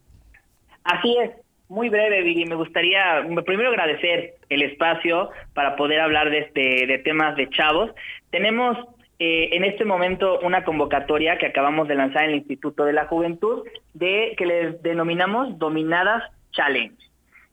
[0.82, 1.30] Así es,
[1.68, 2.44] muy breve, Viri.
[2.44, 7.90] Me gustaría primero agradecer el espacio para poder hablar de, este, de temas de chavos.
[8.30, 8.76] Tenemos
[9.18, 13.06] eh, en este momento una convocatoria que acabamos de lanzar en el Instituto de la
[13.06, 16.96] Juventud de que le denominamos Dominadas Challenge.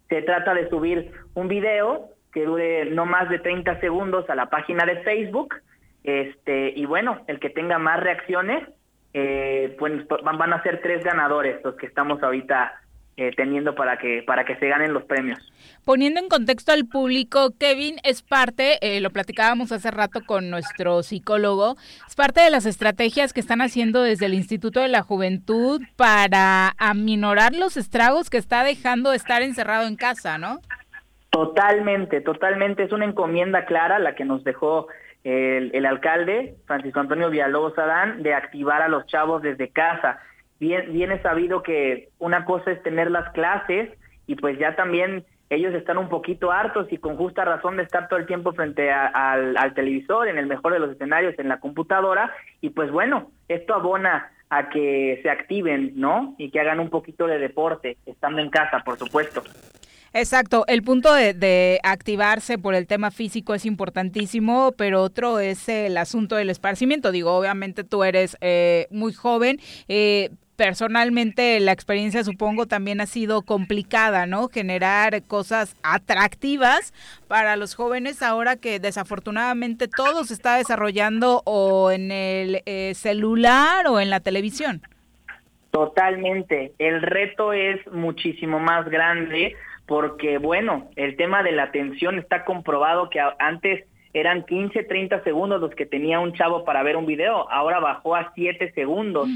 [0.09, 4.49] Se trata de subir un video que dure no más de 30 segundos a la
[4.49, 5.55] página de Facebook.
[6.03, 8.67] Este, y bueno, el que tenga más reacciones,
[9.13, 12.80] eh, pues van a ser tres ganadores los que estamos ahorita
[13.17, 15.39] eh, teniendo para que para que se ganen los premios.
[15.83, 21.03] Poniendo en contexto al público, Kevin es parte, eh, lo platicábamos hace rato con nuestro
[21.03, 21.75] psicólogo,
[22.07, 26.73] es parte de las estrategias que están haciendo desde el Instituto de la Juventud para
[26.77, 30.59] aminorar los estragos que está dejando estar encerrado en casa, ¿no?
[31.31, 32.83] Totalmente, totalmente.
[32.83, 34.87] Es una encomienda clara la que nos dejó
[35.23, 40.19] el, el alcalde, Francisco Antonio Villalobos Adán, de activar a los chavos desde casa.
[40.61, 43.89] Bien, es sabido que una cosa es tener las clases
[44.27, 48.07] y pues ya también ellos están un poquito hartos y con justa razón de estar
[48.07, 52.31] todo el tiempo frente al televisor, en el mejor de los escenarios, en la computadora,
[52.61, 56.35] y pues bueno, esto abona a que se activen, ¿no?
[56.37, 59.41] Y que hagan un poquito de deporte, estando en casa, por supuesto.
[60.13, 65.69] Exacto, el punto de, de activarse por el tema físico es importantísimo, pero otro es
[65.69, 67.11] el asunto del esparcimiento.
[67.11, 69.57] Digo, obviamente tú eres eh, muy joven.
[69.87, 74.47] eh, personalmente la experiencia supongo también ha sido complicada, ¿no?
[74.47, 76.93] Generar cosas atractivas
[77.27, 83.87] para los jóvenes ahora que desafortunadamente todo se está desarrollando o en el eh, celular
[83.87, 84.81] o en la televisión.
[85.71, 86.73] Totalmente.
[86.79, 89.55] El reto es muchísimo más grande
[89.85, 95.61] porque, bueno, el tema de la atención está comprobado que antes eran 15, 30 segundos
[95.61, 99.29] los que tenía un chavo para ver un video, ahora bajó a 7 segundos.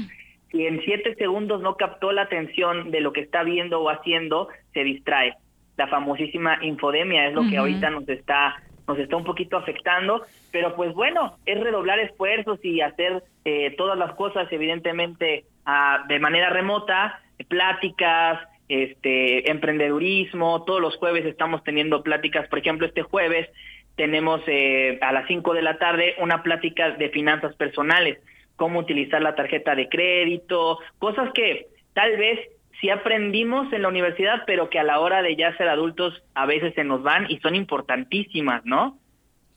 [0.56, 4.48] Si en 7 segundos no captó la atención de lo que está viendo o haciendo,
[4.72, 5.34] se distrae.
[5.76, 8.56] La famosísima infodemia es lo que ahorita nos está
[8.88, 13.98] nos está un poquito afectando, pero pues bueno, es redoblar esfuerzos y hacer eh, todas
[13.98, 22.02] las cosas evidentemente ah, de manera remota, pláticas, este emprendedurismo, todos los jueves estamos teniendo
[22.02, 23.48] pláticas, por ejemplo, este jueves
[23.96, 28.18] tenemos eh, a las 5 de la tarde una plática de finanzas personales,
[28.56, 32.40] cómo utilizar la tarjeta de crédito, cosas que tal vez
[32.80, 36.46] sí aprendimos en la universidad, pero que a la hora de ya ser adultos a
[36.46, 38.98] veces se nos van y son importantísimas, ¿no?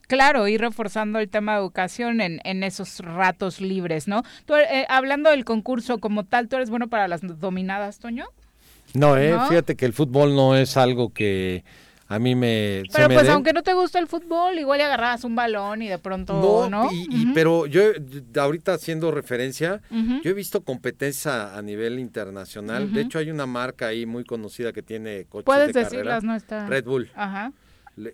[0.08, 4.24] Claro, ir reforzando el tema de educación en, en esos ratos libres, ¿no?
[4.46, 8.26] Tú, eh, hablando del concurso como tal, ¿tú eres bueno para las dominadas, Toño?
[8.96, 9.46] No, eh, ¿No?
[9.48, 11.64] fíjate que el fútbol no es algo que
[12.12, 12.82] a mí me...
[12.90, 15.82] se Pero me pues aunque no te gusta el fútbol, igual le agarrabas un balón
[15.84, 16.68] y de pronto, ¿no?
[16.70, 17.84] No, y, y- pero yo,
[18.36, 22.92] ahorita haciendo referencia, yo he visto competencias a, nivel internacional.
[22.92, 25.90] De hecho, hay una marca ahí muy conocida que tiene coches Puedes de carrera.
[25.90, 26.68] decirlas, no está.
[26.68, 27.10] Red Bull.
[27.16, 27.54] Ajá.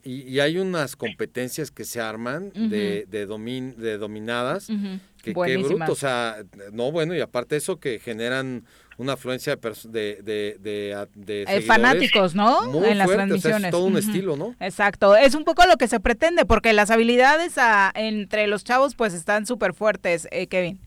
[0.03, 4.69] Y, y hay unas competencias que se arman de, de, domin- de dominadas.
[4.69, 4.99] Ujú.
[5.21, 6.37] Que bruto, o sea,
[6.71, 8.63] no, bueno, y aparte eso que generan
[8.97, 12.63] una afluencia de, de, de, de, a- de Eh, fanáticos, ¿no?
[12.69, 13.65] muy en las fuerte, o sea, transmisiones.
[13.65, 14.55] es todo un estilo, ¿no?
[14.59, 18.95] Exacto, es un poco lo que se pretende, porque las habilidades ah, entre los chavos
[18.95, 20.79] pues están súper fuertes, eh, Kevin.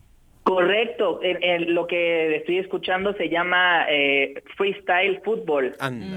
[0.44, 5.74] Correcto, En- en lo que estoy escuchando se llama eh, freestyle fútbol.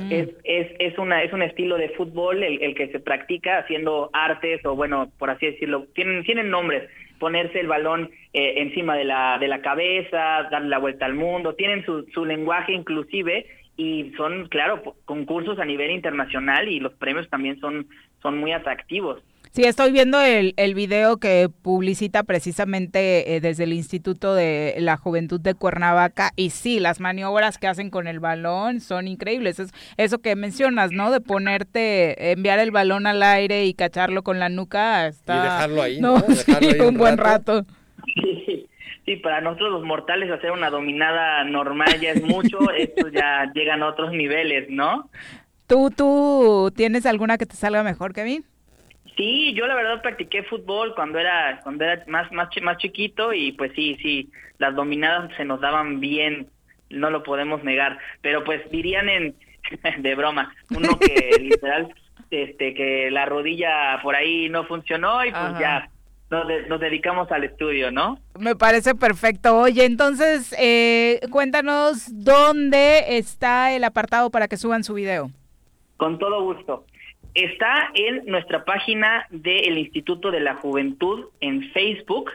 [0.09, 4.09] Es, es, es, una, es un estilo de fútbol el, el que se practica haciendo
[4.13, 6.89] artes o bueno, por así decirlo, tienen, tienen nombres,
[7.21, 11.53] ponerse el balón eh, encima de la, de la cabeza, darle la vuelta al mundo,
[11.53, 13.45] tienen su, su lenguaje inclusive
[13.77, 17.87] y son, claro, concursos a nivel internacional y los premios también son,
[18.23, 19.21] son muy atractivos.
[19.53, 24.95] Sí, estoy viendo el, el video que publicita precisamente eh, desde el Instituto de la
[24.95, 29.59] Juventud de Cuernavaca y sí, las maniobras que hacen con el balón son increíbles.
[29.59, 31.11] Es eso que mencionas, ¿no?
[31.11, 35.07] De ponerte, enviar el balón al aire y cacharlo con la nuca.
[35.07, 35.35] Está...
[35.35, 36.21] Y dejarlo ahí, No, ¿no?
[36.27, 37.55] Dejarlo sí, ahí un, un buen rato.
[37.57, 37.73] rato.
[38.15, 38.67] Sí,
[39.05, 43.83] sí, para nosotros los mortales hacer una dominada normal ya es mucho, esto ya llegan
[43.83, 45.09] a otros niveles, ¿no?
[45.67, 48.45] ¿Tú, ¿Tú tienes alguna que te salga mejor, Kevin?
[49.17, 53.51] Sí, yo la verdad practiqué fútbol cuando era cuando era más más más chiquito y
[53.51, 56.47] pues sí, sí, las dominadas se nos daban bien,
[56.89, 59.35] no lo podemos negar, pero pues dirían en
[60.01, 61.93] de broma, uno que literal
[62.29, 65.59] este que la rodilla por ahí no funcionó y pues Ajá.
[65.59, 65.89] ya
[66.29, 68.17] nos, de- nos dedicamos al estudio, ¿no?
[68.39, 69.57] Me parece perfecto.
[69.59, 75.29] Oye, entonces, eh, cuéntanos dónde está el apartado para que suban su video.
[75.97, 76.85] Con todo gusto.
[77.33, 82.31] Está en nuestra página del Instituto de la Juventud en Facebook.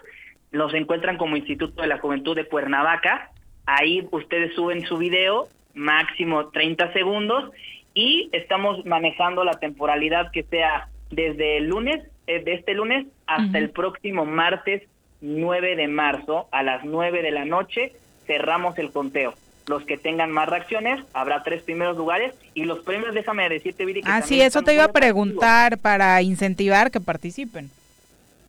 [0.52, 3.30] Los encuentran como Instituto de la Juventud de Cuernavaca.
[3.66, 7.50] Ahí ustedes suben su video, máximo 30 segundos,
[7.92, 13.58] y estamos manejando la temporalidad que sea desde el lunes, eh, de este lunes hasta
[13.58, 14.82] el próximo martes
[15.20, 17.92] 9 de marzo a las 9 de la noche
[18.26, 19.34] cerramos el conteo.
[19.66, 24.02] Los que tengan más reacciones, habrá tres primeros lugares y los premios, déjame decirte, Viri,
[24.02, 25.12] que Ah, sí, eso te iba a atractivos.
[25.14, 27.70] preguntar para incentivar que participen.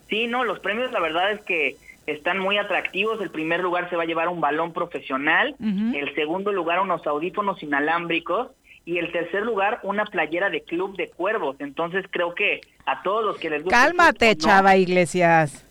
[0.09, 1.75] Sí, no, los premios la verdad es que
[2.05, 3.19] están muy atractivos.
[3.19, 7.61] El primer lugar se va a llevar un balón profesional, el segundo lugar unos audífonos
[7.63, 8.49] inalámbricos
[8.85, 11.57] y el tercer lugar una playera de Club de Cuervos.
[11.59, 13.75] Entonces creo que a todos los que les gusta...
[13.83, 14.37] el Cálmate.
[14.37, 15.65] Chava Iglesias.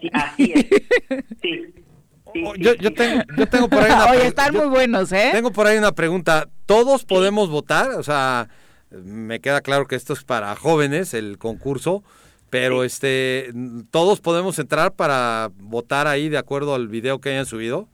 [0.00, 0.66] Sí, así es.
[1.42, 1.66] Sí.
[2.32, 5.12] Sí, sí, Yo, yo tengo, yo tengo por ahí una Oye, están yo muy buenos,
[5.12, 5.30] ¿eh?
[5.32, 6.48] Tengo por ahí una pregunta.
[6.66, 7.90] ¿Todos podemos votar?
[7.90, 8.48] O sea,
[8.90, 12.02] me queda claro que esto es para jóvenes, el concurso,
[12.50, 13.50] pero este,
[13.90, 17.88] ¿todos podemos entrar para votar ahí de acuerdo al video que hayan subido?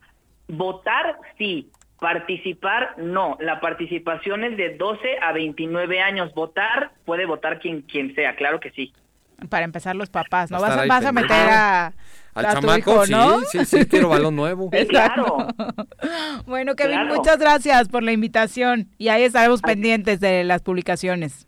[0.48, 1.70] Votar, sí.
[2.00, 3.38] Participar, no.
[3.40, 6.32] La participación es de 12 a 29 años.
[6.34, 8.92] Votar, puede votar quien, quien sea, claro que sí.
[9.48, 10.60] Para empezar los papás, ¿no?
[10.60, 11.92] Vas vas a meter a,
[12.36, 13.40] Al chamaco, hijo, ¿no?
[13.50, 14.70] sí, sí, quiero balón nuevo.
[14.88, 15.48] Claro.
[16.46, 17.14] Bueno, Kevin, Claro.
[17.16, 21.46] muchas gracias por la invitación y ahí estaremos pendientes de las publicaciones.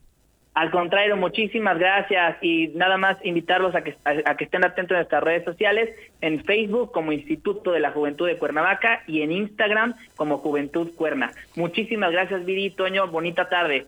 [0.54, 4.96] Al contrario, muchísimas gracias y nada más invitarlos a que, a, a que estén atentos
[4.96, 5.90] a nuestras redes sociales,
[6.20, 11.30] en Facebook como Instituto de la Juventud de Cuernavaca y en Instagram como Juventud Cuerna.
[11.54, 13.86] Muchísimas gracias, Viri Toño, bonita tarde.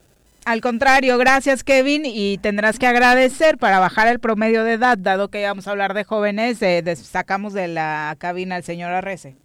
[0.50, 5.28] Al contrario, gracias Kevin y tendrás que agradecer para bajar el promedio de edad, dado
[5.28, 9.36] que íbamos a hablar de jóvenes, eh, sacamos de la cabina al señor Arrece.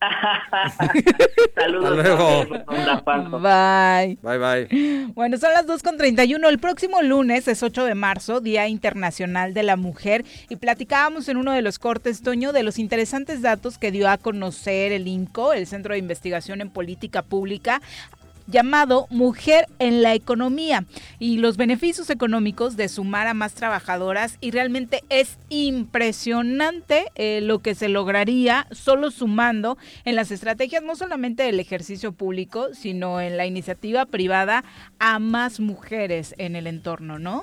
[1.54, 1.96] Saludos.
[1.96, 3.40] Hasta luego.
[3.40, 4.18] Bye.
[4.20, 5.06] Bye, bye.
[5.14, 6.48] Bueno, son las 2.31.
[6.48, 11.36] El próximo lunes es 8 de marzo, Día Internacional de la Mujer, y platicábamos en
[11.36, 15.52] uno de los cortes, Toño, de los interesantes datos que dio a conocer el INCO,
[15.52, 17.80] el Centro de Investigación en Política Pública,
[18.52, 20.84] llamado Mujer en la Economía
[21.18, 27.58] y los beneficios económicos de sumar a más trabajadoras y realmente es impresionante eh, lo
[27.58, 33.36] que se lograría solo sumando en las estrategias no solamente del ejercicio público sino en
[33.36, 34.62] la iniciativa privada
[35.00, 37.42] a más mujeres en el entorno, ¿no?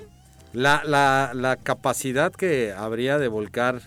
[0.54, 3.82] La, la, la capacidad que habría de volcar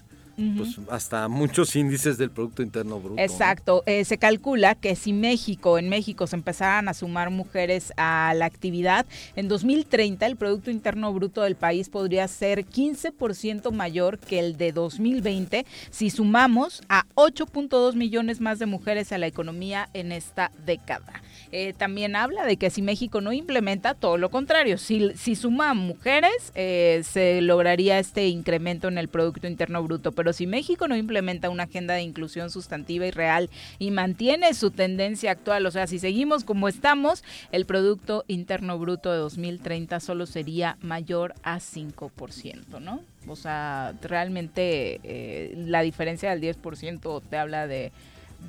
[0.57, 3.17] Pues, hasta muchos índices del Producto Interno Bruto.
[3.17, 3.23] ¿no?
[3.23, 8.33] Exacto, eh, se calcula que si México, en México se empezaran a sumar mujeres a
[8.37, 9.07] la actividad,
[9.37, 14.73] en 2030 el Producto Interno Bruto del país podría ser 15% mayor que el de
[14.73, 21.23] 2020 si sumamos a 8.2 millones más de mujeres a la economía en esta década.
[21.55, 25.75] Eh, también habla de que si México no implementa, todo lo contrario, si, si suma
[25.75, 30.97] mujeres, eh, se lograría este incremento en el Producto Interno Bruto, pero si México no
[30.97, 35.87] implementa una agenda de inclusión sustantiva y real y mantiene su tendencia actual, o sea,
[35.87, 37.23] si seguimos como estamos,
[37.53, 43.03] el Producto Interno Bruto de 2030 solo sería mayor a 5%, ¿no?
[43.29, 47.93] O sea, realmente eh, la diferencia del 10% te habla de,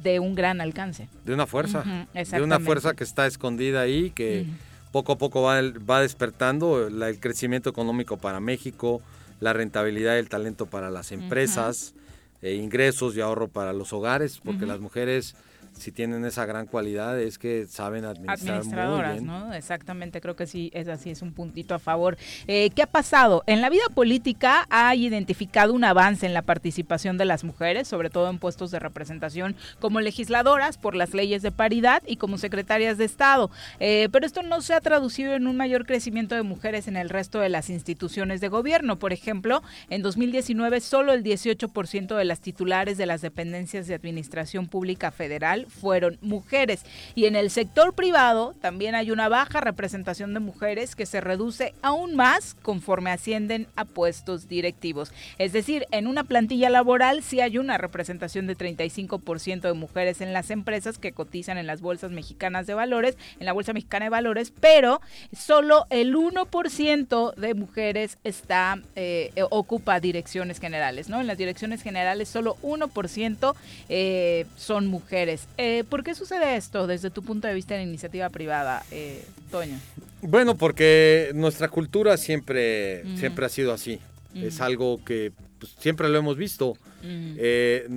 [0.02, 1.08] de un gran alcance.
[1.26, 1.80] De una fuerza.
[1.82, 1.90] Ujú,
[2.38, 4.46] de una fuerza que está escondida ahí, que
[4.92, 9.02] poco a poco va, va despertando la- el crecimiento económico para México,
[9.40, 11.94] la rentabilidad y el talento para las empresas,
[12.42, 15.36] eh, ingresos y ahorro para los hogares, porque las mujeres,
[15.78, 19.26] si tienen esa gran cualidad, es que saben administrar muy administradoras, bien.
[19.26, 19.54] ¿no?
[19.54, 22.18] Exactamente, creo que sí, es así, es un puntito a favor.
[22.48, 23.44] Eh, ¿Qué ha pasado?
[23.48, 28.10] En la vida política ha identificado un avance en la participación de las mujeres, sobre
[28.10, 32.98] todo en puestos de representación como legisladoras por las leyes de paridad y como secretarias
[32.98, 33.50] de Estado.
[33.80, 37.10] Eh, pero esto no se ha traducido en un mayor crecimiento de mujeres en el
[37.10, 39.00] resto de las instituciones de gobierno.
[39.00, 44.68] Por ejemplo, en 2019 solo el 18% de las titulares de las dependencias de administración
[44.68, 46.86] pública federal fueron mujeres.
[47.16, 51.74] Y en el sector privado también hay una baja representación de mujeres que se reduce
[51.82, 55.12] aún más conforme ascienden a puestos directivos.
[55.38, 60.34] Es decir, en una plantilla laboral sí hay una representación de 35% de mujeres en
[60.34, 64.10] las empresas que cotizan en las bolsas mexicanas de valores, en la Bolsa Mexicana de
[64.10, 71.22] Valores, pero solo el 1% de mujeres está eh, ocupa direcciones generales, ¿no?
[71.22, 73.56] En las direcciones generales solo 1%
[73.90, 75.48] eh, son mujeres.
[75.58, 79.78] Eh, ¿Por qué sucede esto desde tu punto de vista en iniciativa privada, eh, Toño?
[80.22, 84.00] Bueno, porque nuestra cultura siempre, siempre ha sido así.
[84.34, 86.78] Es algo que pues, siempre lo hemos visto.
[87.04, 87.88] Eh,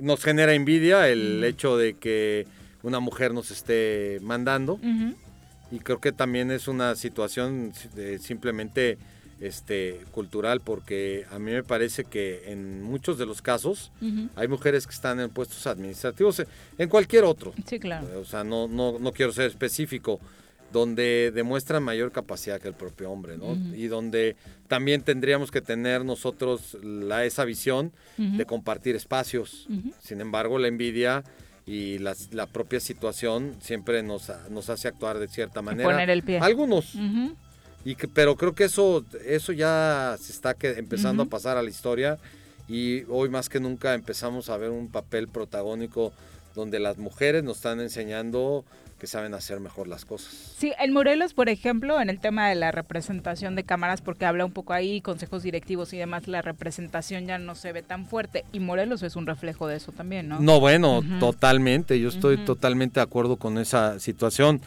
[0.00, 2.46] nos genera envidia el hecho de que
[2.82, 4.78] una mujer nos esté mandando.
[5.70, 8.98] Y creo que también es una situación eh, simplemente
[9.40, 13.92] este, cultural, porque a mí me parece que en muchos de los casos
[14.34, 16.42] hay mujeres que están en puestos administrativos,
[16.78, 17.52] en cualquier otro.
[17.66, 18.06] Sí, claro.
[18.20, 20.20] O sea, no, no, no quiero ser específico,
[20.72, 23.54] donde demuestran mayor capacidad que el propio hombre, ¿no?
[23.74, 24.36] Y donde
[24.68, 29.68] también tendríamos que tener nosotros la, esa visión de compartir espacios.
[30.00, 31.22] Sin embargo, la envidia
[31.66, 35.88] y las- la propia situación siempre nos, nos hace actuar de cierta manera.
[35.90, 36.38] Poner el pie.
[36.40, 36.94] Algunos.
[37.86, 41.28] Y que, pero creo que eso, eso ya se está que- empezando Ujú.
[41.28, 42.18] a pasar a la historia
[42.68, 46.12] y hoy más que nunca empezamos a ver un papel protagónico
[46.56, 48.64] donde las mujeres nos están enseñando
[48.98, 50.32] que saben hacer mejor las cosas.
[50.58, 54.44] Sí, en Morelos, por ejemplo, en el tema de la representación de cámaras, porque habla
[54.44, 58.44] un poco ahí, consejos directivos y demás, la representación ya no se ve tan fuerte.
[58.52, 60.40] Y Morelos es un reflejo de eso también, ¿no?
[60.40, 61.18] No, bueno, Ujú.
[61.20, 62.00] totalmente.
[62.00, 62.46] Yo estoy Ujú.
[62.46, 64.60] totalmente de acuerdo con esa situación.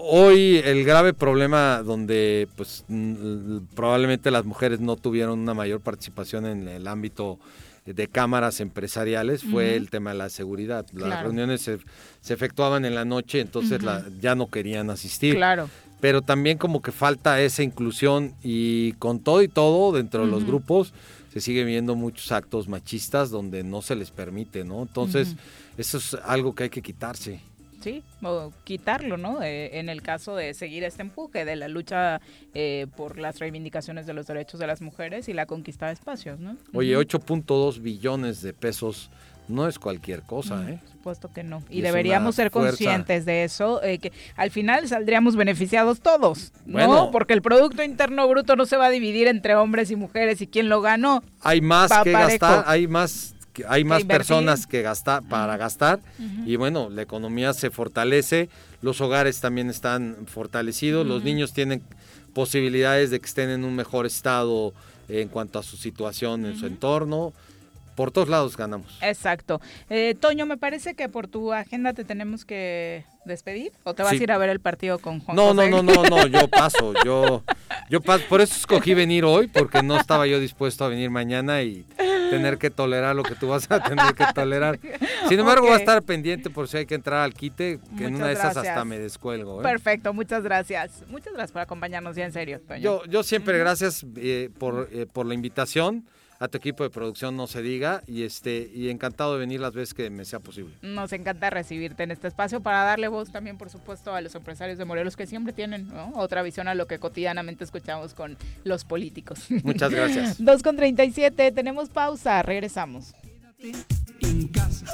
[0.00, 2.84] Hoy el grave problema donde pues
[3.74, 7.38] probablemente las mujeres no tuvieron una mayor participación en el ámbito
[7.84, 10.84] de cámaras empresariales fue el tema de la seguridad.
[10.92, 11.22] Las Claro.
[11.24, 11.78] reuniones se,
[12.20, 15.34] se efectuaban en la noche, entonces la- ya no querían asistir.
[15.36, 15.68] Claro.
[16.00, 20.44] Pero también como que falta esa inclusión y con todo y todo dentro de los
[20.44, 20.92] grupos
[21.32, 24.82] se sigue viendo muchos actos machistas donde no se les permite, ¿no?
[24.82, 25.34] Entonces,
[25.76, 27.40] eso es algo que hay que quitarse.
[27.80, 29.42] Sí, o quitarlo, ¿no?
[29.42, 32.20] Eh, en el caso de seguir este empuje de la lucha
[32.54, 36.40] eh, por las reivindicaciones de los derechos de las mujeres y la conquista de espacios,
[36.40, 36.56] ¿no?
[36.74, 37.02] Oye, Ujú.
[37.04, 39.10] 8.2 billones de pesos
[39.46, 40.78] no es cualquier cosa, Mm, ¿eh?
[40.82, 41.62] Por supuesto que no.
[41.70, 42.68] Y deberíamos ser fuerza.
[42.70, 46.72] conscientes de eso, eh, que al final saldríamos beneficiados todos, ¿no?
[46.86, 47.10] Bueno.
[47.10, 50.46] Porque el Producto Interno Bruto no se va a dividir entre hombres y mujeres y
[50.48, 51.22] quién lo ganó.
[51.40, 54.18] Hay más que gastar, hay más que- hay más invertir.
[54.18, 56.00] personas que gastar para gastar
[56.46, 58.48] y bueno, la economía se fortalece,
[58.82, 61.82] los hogares también están fortalecidos, los niños tienen
[62.34, 64.72] posibilidades de que estén en un mejor estado
[65.08, 67.32] en cuanto a su situación en su entorno.
[67.98, 68.96] Por todos lados ganamos.
[69.02, 69.60] Exacto.
[69.90, 74.12] Eh, Toño, me parece que por tu agenda te tenemos que despedir o te vas
[74.12, 74.18] Sí.
[74.20, 75.70] a ir a ver el partido con Juan No, no, José?
[75.70, 77.42] no, no, no, yo paso, yo,
[77.90, 78.22] yo paso.
[78.28, 81.84] Por eso escogí venir hoy, porque no estaba yo dispuesto a venir mañana y
[82.30, 84.78] tener que tolerar lo que tú vas a tener que tolerar.
[85.28, 88.14] Sin embargo, voy a estar pendiente por si hay que entrar al quite, que en
[88.14, 89.58] una de esas hasta me descuelgo.
[89.60, 89.62] ¿eh?
[89.64, 91.02] Perfecto, muchas gracias.
[91.08, 92.80] Muchas gracias por acompañarnos ya en serio, Toño.
[92.80, 96.06] Yo, yo siempre gracias eh, por, eh, por la invitación,
[96.40, 99.72] a tu equipo de producción no se diga, y este y encantado de venir las
[99.72, 100.74] veces que me sea posible.
[100.82, 104.78] Nos encanta recibirte en este espacio para darle voz también, por supuesto, a los empresarios
[104.78, 106.12] de Morelos que siempre tienen ¿no?
[106.14, 109.46] otra visión a lo que cotidianamente escuchamos con los políticos.
[109.64, 110.36] Muchas gracias.
[110.44, 113.14] 2 con 37, tenemos pausa, regresamos.
[114.20, 114.86] en casa.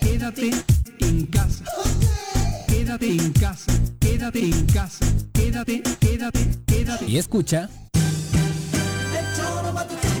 [0.00, 0.50] Quédate
[1.00, 1.64] en casa.
[2.66, 3.72] Quédate en casa.
[4.00, 5.06] Quédate en casa.
[5.32, 7.04] Quédate, quédate, quédate.
[7.06, 7.68] Y escucha.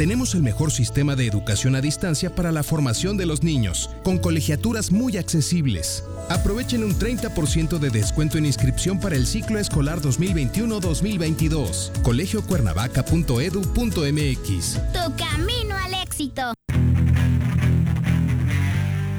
[0.00, 4.16] Tenemos el mejor sistema de educación a distancia para la formación de los niños, con
[4.16, 6.04] colegiaturas muy accesibles.
[6.30, 12.00] Aprovechen un 30% de descuento en inscripción para el ciclo escolar 2021-2022.
[12.00, 14.78] colegiocuernavaca.edu.mx.
[14.94, 16.54] Tu camino al éxito.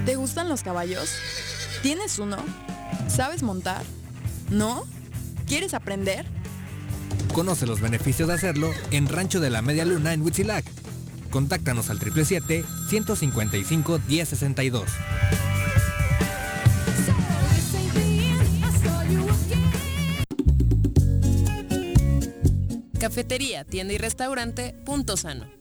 [0.07, 1.11] ¿Te gustan los caballos?
[1.83, 2.37] ¿Tienes uno?
[3.07, 3.83] ¿Sabes montar?
[4.49, 4.87] ¿No?
[5.45, 6.25] ¿Quieres aprender?
[7.33, 10.65] Conoce los beneficios de hacerlo en Rancho de la Media Luna en Huitzilac.
[11.29, 14.83] Contáctanos al 777-155-1062.
[22.99, 25.60] Cafetería, tienda y restaurante Punto Sano.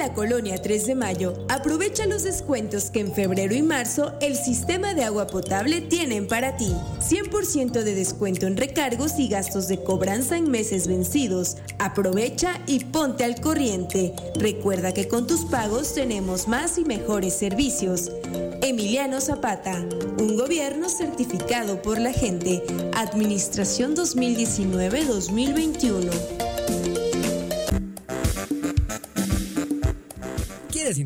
[0.00, 4.94] la colonia 3 de Mayo, aprovecha los descuentos que en febrero y marzo el sistema
[4.94, 6.74] de agua potable tienen para ti.
[7.00, 11.58] 100% de descuento en recargos y gastos de cobranza en meses vencidos.
[11.78, 14.14] Aprovecha y ponte al corriente.
[14.36, 18.10] Recuerda que con tus pagos tenemos más y mejores servicios.
[18.62, 19.84] Emiliano Zapata,
[20.18, 22.62] un gobierno certificado por la gente.
[22.94, 26.49] Administración 2019-2021.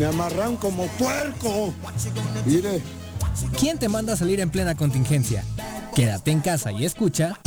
[0.00, 1.74] Me amarran como puerco.
[2.46, 2.80] Mire.
[3.58, 5.44] ¿Quién te manda a salir en plena contingencia?
[5.94, 7.38] Quédate en casa y escucha.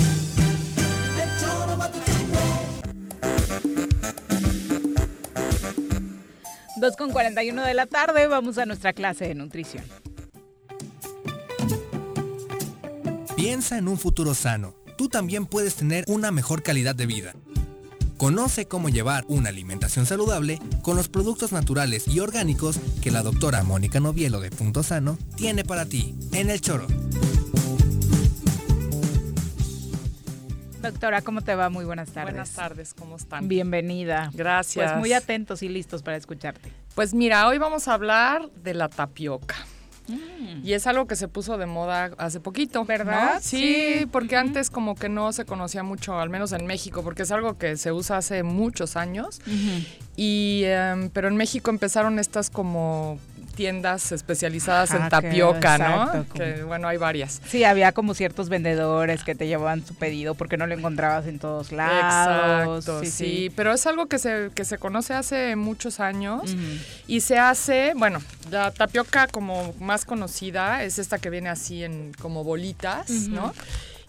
[6.75, 9.83] Dos con 41 de la tarde, vamos a nuestra clase de nutrición.
[13.35, 14.75] Piensa en un futuro sano.
[14.95, 17.33] Tú también puedes tener una mejor calidad de vida.
[18.23, 23.63] Conoce cómo llevar una alimentación saludable con los productos naturales y orgánicos que la doctora
[23.63, 26.87] Mónica Novielo de Punto Sano tiene para ti en el choro.
[30.81, 31.69] Doctora, ¿cómo te va?
[31.69, 32.31] Muy buenas tardes.
[32.31, 33.49] Buenas tardes, ¿cómo están?
[33.49, 34.31] Bienvenida.
[34.33, 34.91] Gracias.
[34.91, 36.71] Pues muy atentos y listos para escucharte.
[36.95, 39.55] Pues mira, hoy vamos a hablar de la tapioca.
[40.63, 42.85] Y es algo que se puso de moda hace poquito.
[42.85, 43.35] ¿Verdad?
[43.35, 43.41] ¿no?
[43.41, 47.31] Sí, porque antes como que no se conocía mucho, al menos en México, porque es
[47.31, 49.41] algo que se usa hace muchos años.
[50.15, 53.19] Y, em, pero en México empezaron estas como
[53.55, 56.03] tiendas especializadas Ajá, en que- tapioca, ¿no?
[56.05, 57.41] exacto, Que bueno, hay varias.
[57.47, 61.39] Sí, había como ciertos vendedores que te llevaban su pedido porque no lo encontrabas en
[61.39, 62.85] todos lados.
[62.85, 66.55] Exacto, sí, pero es algo que se, que se conoce hace muchos años
[67.07, 68.19] y se hace, bueno,
[68.51, 73.09] la tapioca como más conocida es esta que viene así en como bolitas.
[73.09, 73.53] ¿no?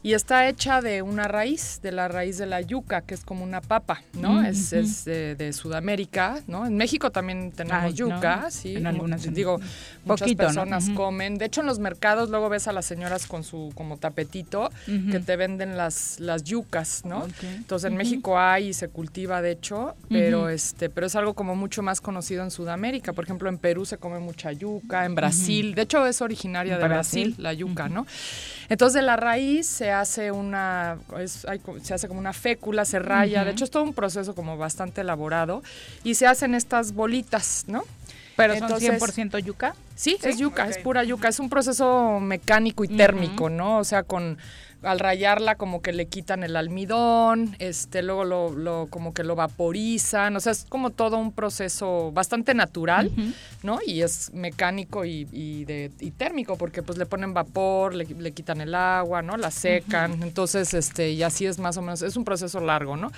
[0.04, 3.42] Y está hecha de una raíz, de la raíz de la yuca, que es como
[3.42, 4.34] una papa, ¿no?
[4.34, 6.66] Mm, Es, es de, de Sudamérica, ¿no?
[6.66, 8.50] En México también tenemos Ay, yuca, ¿no?
[8.50, 8.76] sí.
[8.76, 9.58] En algunas- digo,
[10.04, 11.38] muchas personas comen.
[11.38, 14.70] De hecho, en los mercados luego ves a las señoras con su como tapetito
[15.10, 17.26] que te venden las, las yucas, ¿no?
[17.42, 17.96] Entonces en.
[17.96, 22.00] México hay y se cultiva de hecho, pero este, pero es algo como mucho más
[22.00, 23.12] conocido en Sudamérica.
[23.12, 26.84] Por ejemplo, en Perú se come mucha yuca, en Brasil, de hecho es originaria de
[26.84, 27.28] Brasil.
[27.30, 28.06] Brasil, la yuca, ¿no?
[28.68, 32.98] Entonces de la raíz se hace una, es- hay se hace como una fécula, se
[32.98, 35.62] raya, de hecho es todo un proceso como bastante elaborado
[36.02, 37.84] y se hacen estas bolitas, ¿no?
[38.36, 39.74] ¿Pero Entonces- son 100% yuca?
[39.94, 41.28] Sí, es yuca, es pura yuca.
[41.28, 43.78] Es un proceso mecánico y térmico, ¿no?
[43.78, 44.38] O sea, con
[44.84, 49.34] al rayarla como que le quitan el almidón, este, luego lo, lo- como que lo
[49.36, 50.36] vaporizan.
[50.36, 53.10] O sea, es como todo un proceso bastante natural,
[53.62, 53.78] ¿no?
[53.86, 58.32] Y es mecánico y, y de, y térmico, porque pues le ponen vapor, le, le
[58.32, 59.36] quitan el agua, ¿no?
[59.36, 60.22] La secan.
[60.22, 63.10] Entonces, este, y así es más o menos, es un proceso largo, ¿no?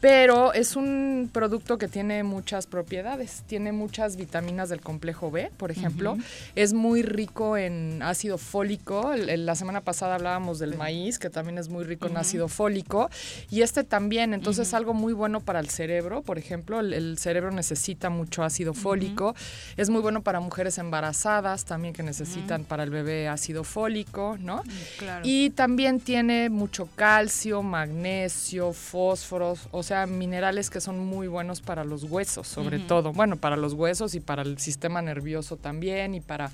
[0.00, 3.42] Pero es un producto que tiene muchas propiedades.
[3.46, 6.16] Tiene muchas vitaminas del complejo B, por ejemplo.
[6.54, 9.12] Es muy rico en ácido fólico.
[9.16, 13.10] La semana pasada hablábamos del maíz, que también es muy rico en ácido fólico.
[13.50, 14.34] Y este también.
[14.34, 16.80] Entonces es algo muy bueno para el cerebro, por ejemplo.
[16.80, 19.34] El, el cerebro necesita mucho ácido fólico.
[19.76, 24.62] Es muy bueno para mujeres embarazadas también que necesitan para el bebé ácido fólico, ¿no?
[24.98, 25.22] Claro.
[25.24, 31.84] Y también tiene mucho calcio, magnesio, fósforos, o sea, minerales que son muy buenos para
[31.84, 33.12] los huesos, sobre todo.
[33.12, 36.50] Bueno, para los huesos y para el sistema nervioso también y para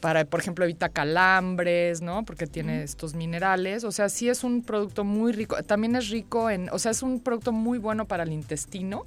[0.00, 2.24] para, por ejemplo, evita calambres, ¿no?
[2.24, 3.84] Porque tiene estos minerales.
[3.84, 5.62] O sea, sí es un producto muy rico.
[5.62, 9.06] También es rico en, o sea, es un producto muy bueno para el intestino.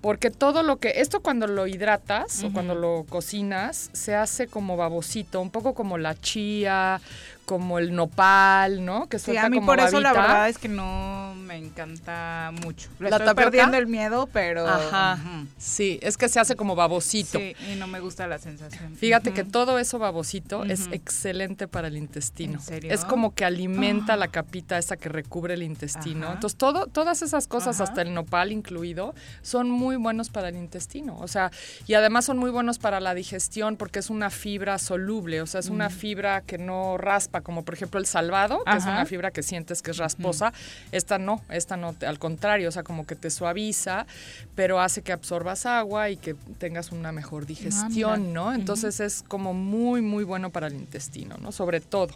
[0.00, 4.78] Porque todo lo que, esto cuando lo hidratas o cuando lo cocinas, se hace como
[4.78, 7.02] babosito, un poco como la chía,
[7.50, 9.08] como el nopal, ¿no?
[9.08, 12.88] Que Sí, a mí como por eso la verdad es que no me encanta mucho.
[13.00, 13.50] Le ¿La estoy tapioca?
[13.50, 14.68] perdiendo el miedo, pero...
[14.68, 15.18] Ajá.
[15.58, 17.40] Sí, es que se hace como babosito.
[17.40, 18.94] Sí, y no me gusta la sensación.
[18.94, 22.52] Fíjate que todo eso babosito es excelente para el intestino.
[22.52, 22.94] ¿En serio?
[22.94, 26.32] Es como que alimenta la capita esa que recubre el intestino.
[26.32, 29.12] Entonces, todo, todas esas cosas, hasta el nopal incluido,
[29.42, 31.18] son muy buenos para el intestino.
[31.18, 31.50] O sea,
[31.88, 35.58] y además son muy buenos para la digestión porque es una fibra soluble, o sea,
[35.58, 39.30] es una fibra que no raspa, como por ejemplo el salvado, que es una fibra
[39.30, 40.52] que sientes que es rasposa.
[40.92, 44.06] Esta no, esta no, al contrario, o sea, como que te suaviza,
[44.54, 48.32] pero hace que absorbas agua y que tengas una mejor digestión, mira.
[48.32, 48.52] ¿no?
[48.52, 51.52] Entonces es como muy, muy bueno para el intestino, ¿no?
[51.52, 52.14] Sobre todo.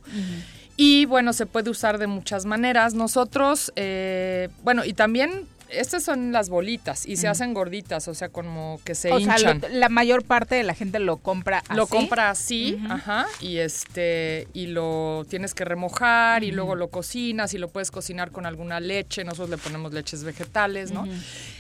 [0.76, 2.94] Y bueno, se puede usar de muchas maneras.
[2.94, 5.46] Nosotros, eh, bueno, y también,
[5.76, 9.36] estas son las bolitas y se hacen gorditas, o sea, como que se o sea,
[9.36, 9.60] hinchan.
[9.60, 11.74] lo- la mayor parte de la gente lo compra así.
[11.76, 17.54] Lo compra así, ajá, y este, y lo tienes que remojar y luego lo cocinas
[17.54, 19.24] y lo puedes cocinar con alguna leche.
[19.24, 21.06] Nosotros le ponemos leches vegetales, ¿no?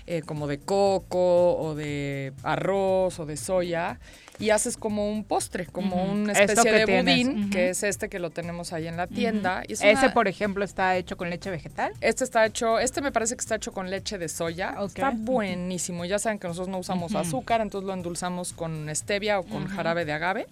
[0.06, 3.98] Eh, como de coco o de arroz o de soya.
[4.40, 8.18] Y haces como un postre, como una especie de tienes, budín, que es este que
[8.18, 9.62] lo tenemos ahí en la tienda.
[9.68, 11.92] Y es Ese, una- por ejemplo, está hecho con leche vegetal.
[12.00, 14.74] este está hecho, este me parece que está hecho con leche de soya.
[14.84, 16.04] Está buenísimo.
[16.04, 20.04] Ya saben que nosotros no usamos azúcar, entonces lo endulzamos con stevia o con jarabe
[20.04, 20.46] de agave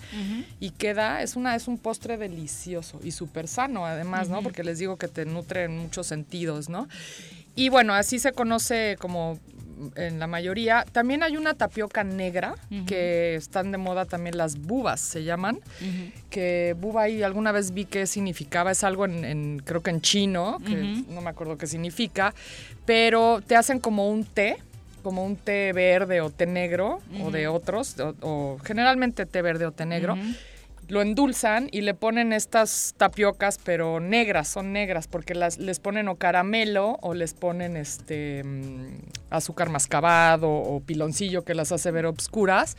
[0.60, 4.42] y queda, es una, es un postre delicioso y súper sano además, ¿no?
[4.42, 6.88] Porque les digo que te nutre en muchos sentidos, ¿no?
[7.54, 9.38] Y bueno, así se conoce como
[9.96, 10.84] en la mayoría.
[10.92, 12.54] También hay una tapioca negra,
[12.86, 15.58] que están de moda también las bubas, se llaman
[16.30, 20.00] que buba ahí alguna vez vi qué significaba, es algo en, en- creo que en
[20.00, 20.74] chino, que
[21.08, 22.32] no me acuerdo qué significa,
[22.86, 24.56] pero te hacen como un té,
[25.02, 29.66] como un té verde o té negro o de otros, o, o generalmente té verde
[29.66, 30.14] o té negro.
[30.92, 36.06] Lo endulzan y le ponen estas tapiocas, pero negras, son negras, porque las, les ponen
[36.08, 38.98] o caramelo o les ponen este mm,
[39.30, 42.76] azúcar mascabado o piloncillo que las hace ver obscuras.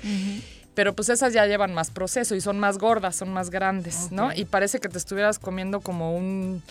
[0.76, 4.32] Pero pues esas ya llevan más proceso y son más gordas, son más grandes, ¿no?
[4.32, 6.62] Y parece que te estuvieras comiendo como un...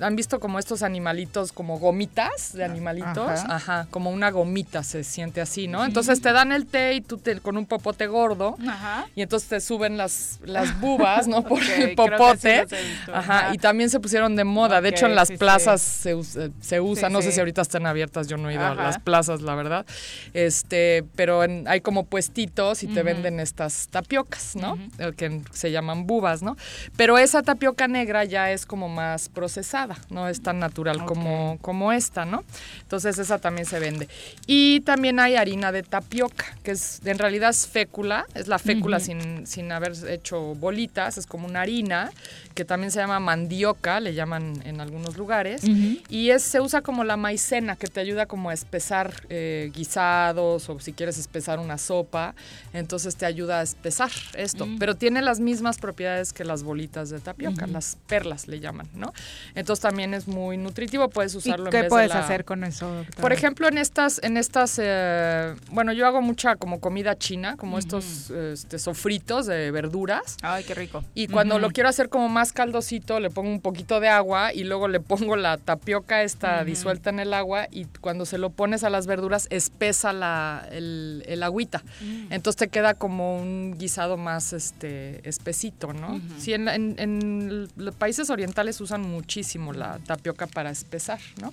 [0.00, 3.28] ¿Han visto como estos animalitos, como gomitas de animalitos?
[3.40, 3.54] Ajá.
[3.54, 5.84] Ajá, como una gomita se siente así, ¿no?
[5.84, 9.06] Entonces te dan el té y tú te, con un popote gordo Ajá.
[9.14, 11.42] y entonces te suben las, las bubas, ¿no?
[11.48, 12.66] Por el popote.
[12.68, 13.14] sí visto.
[13.14, 14.80] Ajá, y también se pusieron de moda.
[14.80, 17.08] de hecho, en las sí, plazas se, eh, se usa.
[17.10, 18.72] No sé si ahorita están abiertas, yo no he ido Ajá.
[18.72, 19.86] a las plazas, la verdad.
[20.32, 24.78] Este, pero en- hay como puestitos y te venden estas tapiocas, ¿no?
[24.98, 26.56] Eh, Que se llaman bubas, ¿no?
[26.96, 31.92] Pero esa tapioca negra ya es como más procesada, no es tan natural como, como
[31.92, 32.44] esta, ¿no?
[32.82, 34.08] Entonces esa también se vende.
[34.46, 39.00] Y también hay harina de tapioca, que es en realidad es fécula, es la fécula
[39.00, 42.10] sin, sin haber hecho bolitas, es como una harina
[42.54, 45.62] que también se llama mandioca, le llaman en algunos lugares,
[46.08, 50.68] y es, se usa como la maicena que te ayuda como a espesar eh, guisados
[50.68, 52.34] o si quieres espesar una sopa,
[52.72, 54.78] entonces te ayuda a espesar esto, Mm.
[54.78, 59.12] pero tiene las mismas propiedades que las bolitas de tapioca, las perlas le llaman, ¿no?
[59.54, 62.44] Entonces también es muy nutritivo, puedes ¿Y usarlo en qué vez de puedes la- hacer
[62.44, 63.20] con eso, doctora?
[63.22, 67.78] por ejemplo, en estas, en estas, eh, bueno, yo hago mucha como comida china, como
[67.78, 70.36] estos este, sofritos de verduras.
[70.42, 71.04] Ay, qué rico.
[71.14, 71.62] Y cuando Ujú.
[71.62, 75.00] lo quiero hacer como más caldosito, le pongo un poquito de agua y luego le
[75.00, 76.64] pongo la tapioca esta Ujú.
[76.66, 81.22] disuelta en el agua y cuando se lo pones a las verduras espesa la, el,
[81.26, 81.82] el agüita.
[82.00, 82.32] Mm.
[82.32, 86.20] Entonces te queda como un guisado más este espesito, ¿no?
[86.38, 91.52] Sí, en, en- en los países orientales usan muchísimo la tapioca para espesar, ¿no?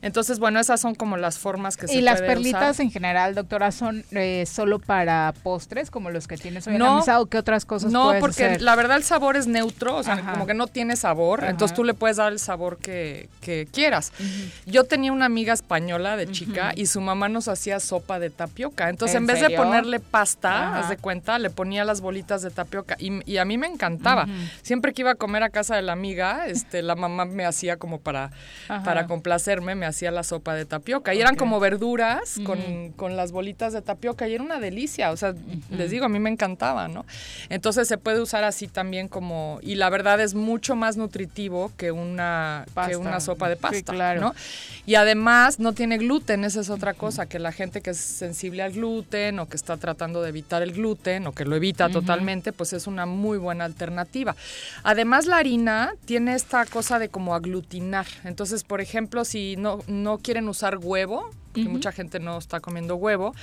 [0.00, 2.84] Entonces, bueno, esas son como las formas que se ¿Y las puede perlitas usar.
[2.86, 6.84] en general, doctora, son eh, solo para postres como los que tienes hoy en No.
[6.86, 8.62] la mesa o qué otras cosas No, puedes porque hacer?
[8.62, 10.32] la verdad el sabor es neutro, o sea, Ajá.
[10.32, 11.50] como que no tiene sabor, Ajá.
[11.50, 14.12] entonces tú le puedes dar el sabor que, que quieras.
[14.66, 18.88] Yo tenía una amiga española de chica y su mamá nos hacía sopa de tapioca,
[18.90, 19.58] entonces en, ¿En vez serio?
[19.58, 20.78] de ponerle pasta, Ajá.
[20.80, 24.26] haz de cuenta, le ponía las bolitas de tapioca y, y a mí me encantaba.
[24.62, 27.76] Siempre que iba a comer a casa de la amiga, este, la mamá me hacía
[27.78, 28.30] como para,
[28.84, 33.32] para complacerme, me hacía la sopa de tapioca y eran como verduras con, con las
[33.32, 35.34] bolitas de tapioca y era una delicia, o sea,
[35.70, 37.04] les digo, a mí me encantaba, ¿no?
[37.48, 41.90] Entonces se puede usar así también como, y la verdad es mucho más nutritivo que
[41.92, 44.20] una, que una sopa de Sí, pasta, claro.
[44.20, 44.34] ¿no?
[44.86, 48.62] Y además no tiene gluten, esa es otra cosa, que la gente que es sensible
[48.62, 52.52] al gluten o que está tratando de evitar el gluten o que lo evita totalmente,
[52.52, 54.36] pues es una muy buena alternativa.
[54.84, 60.18] Además la harina tiene esta cosa de como aglutinar, entonces por ejemplo si no, no
[60.18, 63.34] quieren usar huevo, porque mucha gente no está comiendo huevo,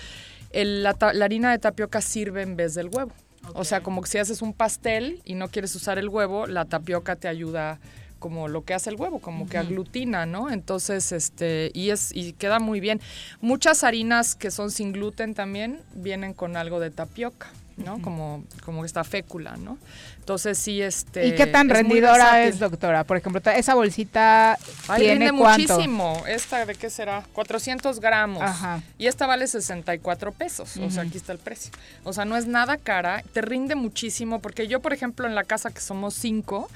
[0.52, 3.12] el- la harina de tapioca sirve en vez del huevo.
[3.54, 6.66] O sea, como que si haces un pastel y no quieres usar el huevo, la
[6.66, 7.80] tapioca te ayuda
[8.20, 10.50] como lo que hace el huevo, como que aglutina, ¿no?
[10.50, 13.00] Entonces, este, y es, y queda muy bien.
[13.42, 17.48] Muchas harinas que son sin gluten también vienen con algo de tapioca.
[17.78, 18.02] ¿no?
[18.02, 19.78] Como, como esta fécula, ¿no?
[20.26, 21.28] Entonces sí, este...
[21.28, 23.04] ¿Y qué tan es rendidora es, doctora?
[23.04, 24.58] Por ejemplo, esa bolsita
[24.88, 25.74] Ay, tiene rinde cuánto?
[25.76, 26.24] muchísimo.
[26.28, 27.24] ¿Esta de qué será?
[27.34, 28.42] 400 gramos.
[28.42, 28.82] Ajá.
[28.98, 30.78] Y esta vale 64 pesos.
[30.78, 31.72] O sea, aquí está el precio.
[32.04, 33.24] O sea, no es nada cara.
[33.34, 34.40] Te rinde muchísimo.
[34.40, 36.72] Porque yo, por ejemplo, en la casa que somos cinco,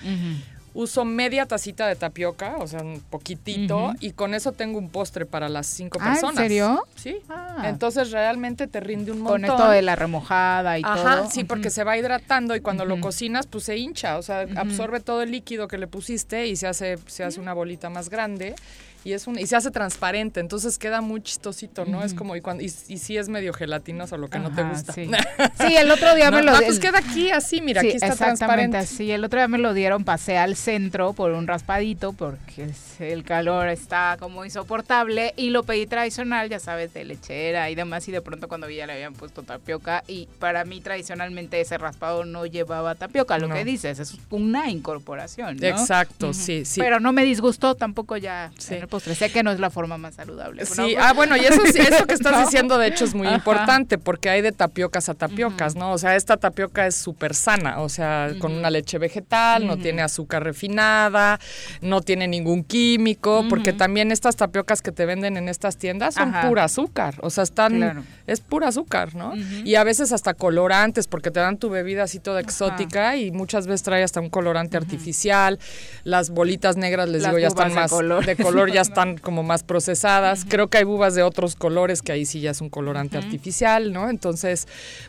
[0.79, 3.93] uso media tacita de tapioca, o sea, un poquitito.
[3.99, 6.35] Y con eso tengo un postre para las cinco Ah, ¿en personas.
[6.37, 6.83] serio?
[6.95, 7.17] Sí.
[7.27, 7.63] Ah.
[7.65, 9.57] Entonces realmente te rinde un Con montón.
[9.59, 11.31] esto de la remojada y Ajá, todo.
[11.31, 15.01] sí, porque se va hidratando y cuando lo cocinas, pues se hincha, o sea, absorbe
[15.01, 18.55] todo el líquido que le pusiste y se hace, se hace una bolita más grande
[19.03, 22.03] y es un, y se hace transparente, entonces queda muy chistosito, ¿no?
[22.03, 24.93] Es como y cuando y, y sí es medio gelatinoso lo que no te gusta.
[24.93, 25.09] sí.
[25.59, 28.07] Sí, el otro día me lo Ah, pues queda aquí así, mira, Sí, aquí está
[28.07, 28.77] exactamente transparente.
[28.77, 29.11] así.
[29.11, 32.69] El otro día me lo dieron, pasé al centro por un raspadito porque
[32.99, 38.07] el calor está como insoportable y lo pedí tradicional, ya sabes, de lechera y demás
[38.07, 41.77] y de pronto cuando vi ya le habían puesto tapioca y para mí tradicionalmente ese
[41.77, 43.55] raspado no llevaba tapioca, lo No.
[43.55, 45.67] que dices, es una incorporación, ¿no?
[45.67, 46.79] Exacto, sí, sí.
[46.79, 49.97] Pero no me disgustó tampoco ya en el postre, sé que no es la forma
[49.97, 50.65] más saludable.
[50.65, 51.03] Sí, ¿no?
[51.03, 52.41] ah, bueno, y eso, eso que estás No.
[52.41, 53.35] diciendo de hecho es muy Ajá.
[53.37, 55.91] importante porque hay de tapiocas a tapiocas, ¿no?
[55.93, 60.01] O sea, esta tapioca es súper sana, o sea, con una leche vegetal, no tiene
[60.01, 61.39] azúcar refinada,
[61.81, 66.29] no tiene ningún químico, porque también estas tapiocas que te venden en estas tiendas son
[66.35, 66.47] Ajá.
[66.47, 68.03] pura azúcar, o sea, están, Claro.
[68.27, 69.33] es pura azúcar, ¿no?
[69.63, 73.67] Y a veces hasta colorantes, porque te dan tu bebida así toda exótica y muchas
[73.67, 75.59] veces trae hasta un colorante artificial,
[76.03, 78.25] las bolitas negras, les Las digo, ya están de más color.
[78.25, 80.45] de color, ya están como más procesadas.
[80.47, 83.91] Creo que hay bubas de otros colores que ahí sí ya es un colorante artificial,
[83.93, 84.09] ¿no?
[84.09, 84.67] Entonces,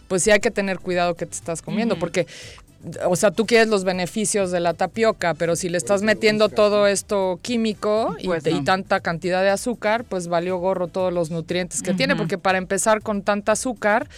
[0.09, 2.27] pues sí hay que tener cuidado que te estás comiendo, porque
[3.07, 6.87] o sea, tú quieres los beneficios de la tapioca, pero si le estás metiendo todo
[6.87, 8.65] esto químico y, Pues te- y no.
[8.65, 13.03] tanta cantidad de azúcar, pues valió gorro todos los nutrientes que tiene, porque para empezar
[13.03, 14.09] con tanta azúcar,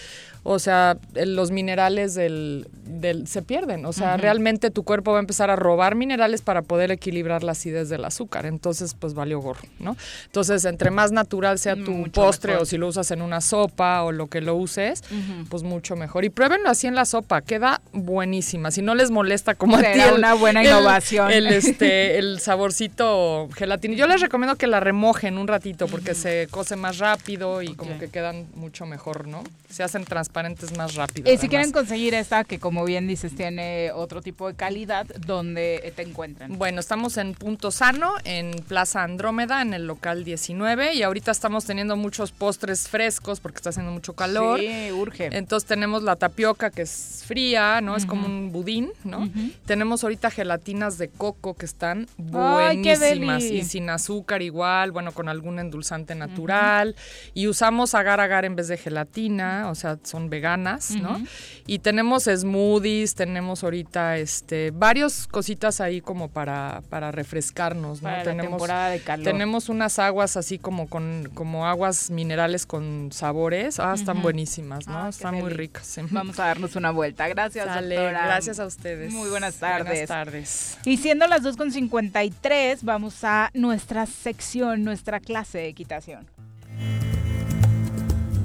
[0.45, 3.87] o sea, los minerales del, del- se pierden.
[3.87, 7.53] O sea, realmente tu cuerpo va a empezar a robar minerales para poder equilibrar la
[7.53, 8.47] acidez del azúcar.
[8.47, 9.97] Entonces, pues valió gorro, ¿no?
[10.27, 12.63] Entonces, entre más natural sea tu Mucho postre mejor.
[12.63, 15.05] o si lo usas en una sopa o lo que lo uses,
[15.49, 16.25] pues mucho mejor.
[16.25, 18.71] Y pruébenlo así en la sopa, queda buenísima.
[18.73, 21.31] Si no les molesta como a ti Será el- una buena innovación.
[21.31, 23.95] El, este, el saborcito gelatina.
[23.95, 27.99] Yo les recomiendo que la remojen un ratito porque se cose más rápido y como
[27.99, 29.45] que quedan mucho mejor, ¿no?
[29.71, 30.32] Se hacen transparentes
[30.77, 31.31] más rápido.
[31.31, 35.93] Y si quieren conseguir esta, que como bien dices, tiene otro tipo de calidad, ¿dónde
[35.95, 36.59] te encuentran?
[36.59, 41.65] Bueno, estamos en Punto Sano, en Plaza Andrómeda, en el local 19, y ahorita estamos
[41.65, 44.61] teniendo muchos postres frescos porque está haciendo mucho calor.
[44.61, 45.29] Sí, urge.
[45.33, 47.97] Entonces tenemos la tapioca que es fría, ¿no?
[47.97, 49.29] Es como un budín, ¿no?
[49.67, 55.13] Tenemos ahorita gelatinas de coco que están Ay, qué buenísimas y sin azúcar igual, bueno,
[55.13, 56.97] con algún endulzante natural.
[57.35, 61.23] Y usamos agar agar en vez de gelatina, o sea, son veganas, ¿no?
[61.67, 68.11] Y tenemos smoothies, tenemos ahorita este varios cositas ahí como para, para refrescarnos, ¿no?
[68.11, 69.25] La tenemos, temporada de calor.
[69.25, 73.79] Tenemos unas aguas así como con como aguas minerales con sabores.
[73.79, 75.05] Ah, están buenísimas, ¿no?
[75.05, 75.99] Ah, están muy ricas.
[76.11, 77.29] Vamos a darnos una vuelta.
[77.29, 78.27] Gracias, doctora.
[78.27, 79.13] gracias a ustedes.
[79.13, 79.87] Muy buenas tardes.
[79.87, 80.79] Buenas tardes.
[80.85, 86.27] Y siendo las 2.53, vamos a nuestra sección, nuestra clase de equitación.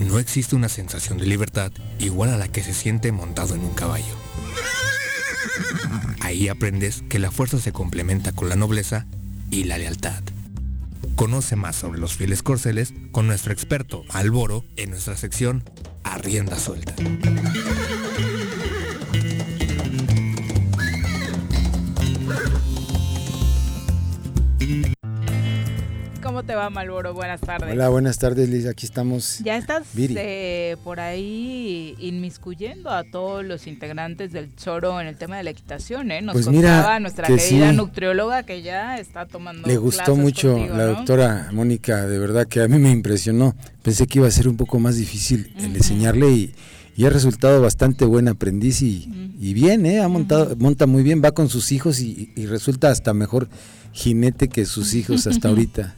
[0.07, 1.69] No existe una sensación de libertad
[1.99, 4.15] igual a la que se siente montado en un caballo.
[6.21, 9.05] Ahí aprendes que la fuerza se complementa con la nobleza
[9.51, 10.23] y la lealtad.
[11.17, 15.63] Conoce más sobre los fieles corceles con nuestro experto Alboro en nuestra sección
[16.03, 16.95] A Rienda Suelta.
[26.37, 27.15] ¿Cómo te va, Malboro?
[27.15, 27.71] Buenas tardes.
[27.71, 28.67] Hola, buenas tardes, Liz.
[28.67, 29.39] Aquí estamos.
[29.43, 35.37] Ya estás eh, por ahí inmiscuyendo a todos los integrantes del Choro en el tema
[35.37, 36.21] de la equitación, ¿eh?
[36.21, 37.75] Nos Pues mira, nuestra que querida sí.
[37.75, 40.93] nutrióloga que ya está tomando Le gustó clases mucho contigo, la ¿no?
[40.93, 43.55] doctora Mónica, de verdad que a mí me impresionó.
[43.81, 46.53] Pensé que iba a ser un poco más difícil el enseñarle y,
[46.95, 50.01] y ha resultado bastante buen aprendiz y, y bien, ¿eh?
[50.01, 53.49] Ha montado, monta muy bien, va con sus hijos y, y resulta hasta mejor
[53.91, 55.95] jinete que sus hijos hasta ahorita.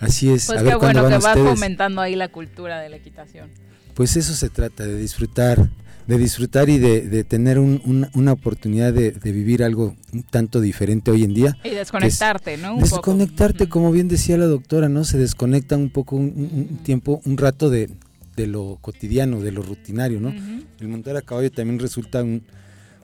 [0.00, 0.46] Así es.
[0.46, 3.48] Pues a ver qué cuándo bueno que va fomentando ahí la cultura de la equitación.
[3.94, 5.68] Pues eso se trata, de disfrutar,
[6.06, 10.22] de disfrutar y de, de tener un- una- una oportunidad de, de vivir algo un
[10.24, 11.56] tanto diferente hoy en día.
[11.64, 12.74] Y es desconectarte, ¿no?
[12.74, 12.96] Un poco.
[12.96, 15.04] desconectarte, como bien decía la doctora, ¿no?
[15.04, 17.88] Se desconecta un poco, un, un- un tiempo, un rato de,
[18.36, 20.34] de lo cotidiano, de lo rutinario, ¿no?
[20.80, 22.42] El montar a caballo también resulta un,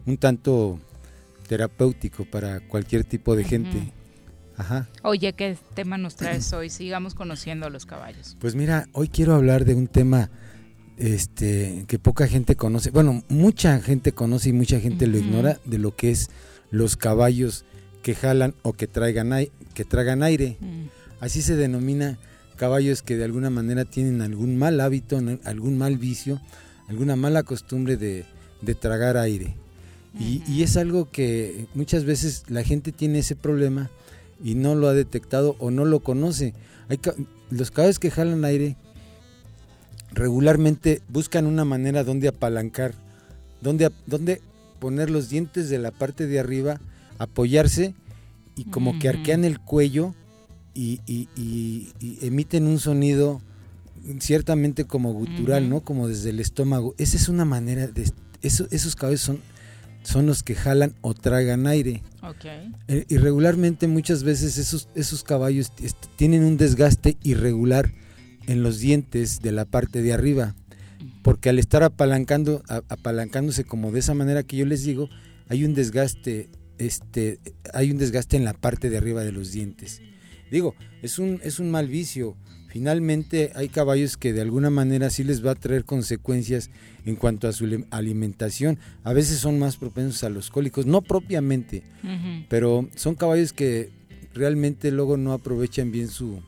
[0.07, 0.79] un tanto
[1.49, 3.93] terapéutico para cualquier tipo de gente.
[4.61, 4.89] Ajá.
[5.05, 6.69] Oye, ¿qué tema nos traes hoy?
[6.69, 8.37] Sigamos conociendo a los caballos.
[8.41, 10.31] Pues mira, hoy quiero hablar de un tema
[10.99, 12.91] este que poca gente conoce.
[12.91, 16.28] Bueno, mucha gente conoce y mucha gente lo ignora de lo que es
[16.70, 17.65] los caballos
[18.03, 20.59] que jalan o que traigan ai- que tragan aire.
[20.61, 20.89] Mm.
[21.20, 22.19] Así se denomina
[22.57, 26.39] caballos que de alguna manera tienen algún mal hábito, algún mal vicio,
[26.89, 28.27] alguna mala costumbre de,
[28.61, 29.55] de tragar aire.
[30.19, 33.91] Y, y es algo que muchas veces la gente tiene ese problema
[34.43, 36.55] y no lo ha detectado o no lo conoce.
[36.89, 37.15] Hay ca-
[37.51, 38.77] los caballos que jalan aire
[40.12, 42.95] regularmente buscan una manera donde apalancar,
[43.61, 43.91] donde,
[44.79, 46.81] poner los dientes de la parte de arriba,
[47.19, 47.95] apoyarse
[48.57, 50.15] y como que arquean el cuello
[50.75, 53.41] y, y- y- y emiten un sonido
[54.21, 55.69] ciertamente como gutural.
[55.69, 55.81] ¿no?
[55.81, 56.95] Como desde el estómago.
[56.99, 58.11] Esa es una manera de...
[58.43, 59.39] eso- esos caballos son,
[60.02, 62.02] son los que jalan o tragan aire.
[62.22, 62.44] Ok.
[62.89, 65.72] Eh, irregularmente muchas veces esos, esos caballos
[66.16, 67.93] tienen un desgaste irregular
[68.47, 70.55] en los dientes de la parte de arriba,
[71.22, 75.09] porque al estar apalancando, a- apalancándose como de esa manera que yo les digo,
[75.48, 76.48] hay un desgaste,
[76.78, 77.39] este,
[77.74, 80.01] hay un desgaste en la parte de arriba de los dientes.
[80.51, 82.36] Digo, es un, es un mal vicio.
[82.70, 86.70] Finalmente hay caballos que de alguna manera sí les va a traer consecuencias
[87.05, 88.78] en cuanto a su alimentación.
[89.02, 91.82] A veces son más propensos a los cólicos, no propiamente,
[92.48, 93.90] pero son caballos que
[94.34, 96.42] realmente luego no aprovechan bien su,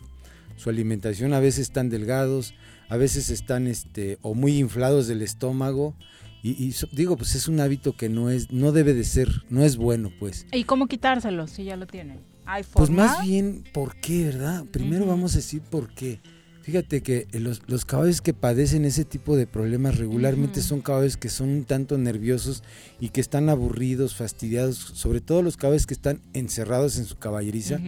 [0.55, 1.33] su alimentación.
[1.33, 2.55] A veces están delgados,
[2.89, 5.97] a veces están este, o muy inflados del estómago.
[6.45, 9.77] Y, digo, pues es un hábito que no es, no debe de ser, no es
[9.77, 10.47] bueno, pues.
[10.53, 12.21] ¿Y cómo quitárselo si ya lo tienen?
[12.45, 14.65] ¿Hay Pues más bien, ¿por qué, verdad?
[14.71, 16.21] Primero vamos a decir por qué.
[16.63, 21.29] Fíjate que los, los caballos que padecen ese tipo de problemas regularmente son caballos que
[21.29, 22.63] son un tanto nerviosos
[23.01, 27.81] y que están aburridos, fastidiados, sobre todo los caballos que están encerrados en su caballeriza.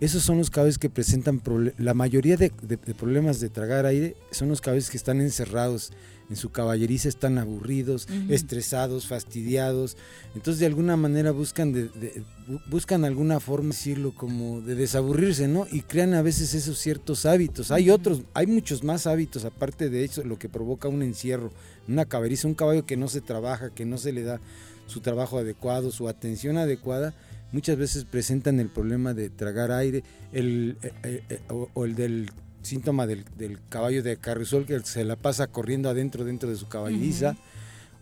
[0.00, 1.42] Esos son los caballos que presentan
[1.76, 5.92] la mayoría de, de- de problemas de tragar aire son los caballos que están encerrados
[6.30, 9.96] en su caballeriza, están aburridos, estresados, fastidiados.
[10.34, 15.48] Entonces de alguna manera buscan de, de- bu- buscan alguna forma decirlo como de desaburrirse,
[15.48, 15.66] ¿no?
[15.70, 17.70] Y crean a veces esos ciertos hábitos.
[17.72, 21.52] Hay otros, hay muchos más hábitos aparte de eso, lo que provoca un encierro,
[21.88, 24.40] una caballeriza, un caballo que no se trabaja, que no se le da
[24.86, 27.14] su trabajo adecuado, su atención adecuada,
[27.52, 31.94] muchas veces presentan el problema de tragar aire, el, eh, eh, eh, o, o el
[31.96, 32.30] del
[32.62, 36.68] síntoma del, del caballo de carrizol que se la pasa corriendo adentro dentro de su
[36.68, 37.36] caballeriza.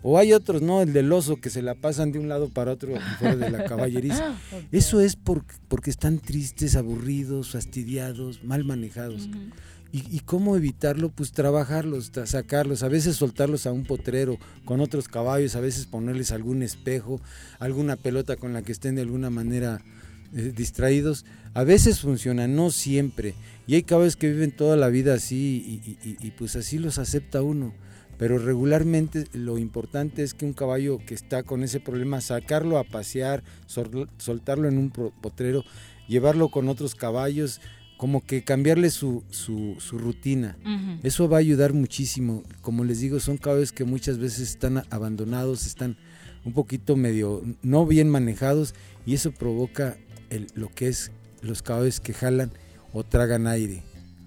[0.00, 0.80] O hay otros, ¿no?
[0.82, 3.64] El del oso que se la pasan de un lado para otro fuera de la
[3.64, 4.36] caballeriza.
[4.72, 9.28] Eso es por- porque están tristes, aburridos, fastidiados, mal manejados.
[9.90, 11.08] ¿Y, y cómo evitarlo?
[11.08, 15.86] Pues trabajarlos, tra- sacarlos, a veces soltarlos a un potrero con otros caballos, a veces
[15.86, 17.20] ponerles algún espejo,
[17.58, 19.80] alguna pelota con la que estén de alguna manera
[20.34, 21.24] eh, distraídos.
[21.54, 23.34] A veces funciona, no siempre.
[23.66, 26.78] Y hay caballos que viven toda la vida así y, y- y- y pues así
[26.78, 27.74] los acepta uno.
[28.18, 32.84] Pero regularmente lo importante es que un caballo que está con ese problema, sacarlo a
[32.84, 35.64] pasear, sol- soltarlo en un potrero,
[36.08, 37.60] llevarlo con otros caballos,
[37.96, 40.56] como que cambiarle su, su, su rutina.
[41.02, 42.42] Eso va a ayudar muchísimo.
[42.60, 45.96] Como les digo, son caballos que muchas veces están abandonados, están
[46.44, 48.74] un poquito medio no bien manejados
[49.04, 49.96] y eso provoca
[50.30, 51.10] el- lo que es
[51.42, 52.50] los caballos que jalan
[52.92, 53.82] o tragan aire.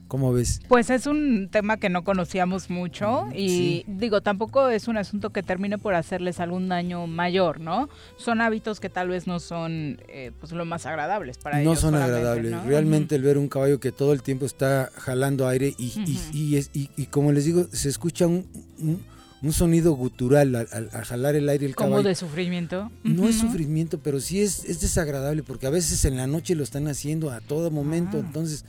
[0.08, 0.60] ¿Cómo ves?
[0.68, 3.86] Pues es un tema que no conocíamos mucho y sí.
[3.88, 7.88] digo, tampoco es un asunto que termine por hacerles algún daño mayor, ¿no?
[8.18, 11.80] Son hábitos que tal vez no son eh, pues lo más agradables para no ellos.
[11.80, 12.52] son solamente, agradables.
[12.52, 12.64] ¿no?
[12.66, 16.38] Realmente el ver un caballo que todo el tiempo está jalando aire y, y- Ujú.
[16.38, 18.46] y es- y- y como les digo, se escucha un,
[18.80, 19.02] un-
[19.42, 22.10] un sonido gutural al, al- al jalar el aire el Como caballo.
[22.10, 22.92] de sufrimiento.
[23.04, 26.64] No es sufrimiento, pero sí es, es desagradable porque a veces en la noche lo
[26.64, 28.24] están haciendo a todo momento, Ah.
[28.26, 28.66] entonces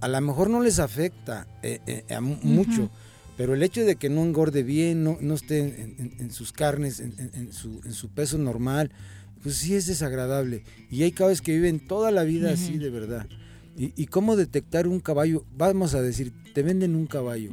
[0.00, 2.90] a lo mejor no les afecta eh, eh, a mucho,
[3.36, 6.52] pero el hecho de que no engorde bien, no, no esté en, en- en sus
[6.52, 8.90] carnes, en, su, en su peso normal,
[9.42, 10.64] pues sí es desagradable.
[10.90, 13.26] Y hay caballos que viven toda la vida así de verdad.
[13.78, 15.44] ¿Y, y cómo detectar un caballo?
[15.56, 17.50] Vamos a decir, te venden un caballo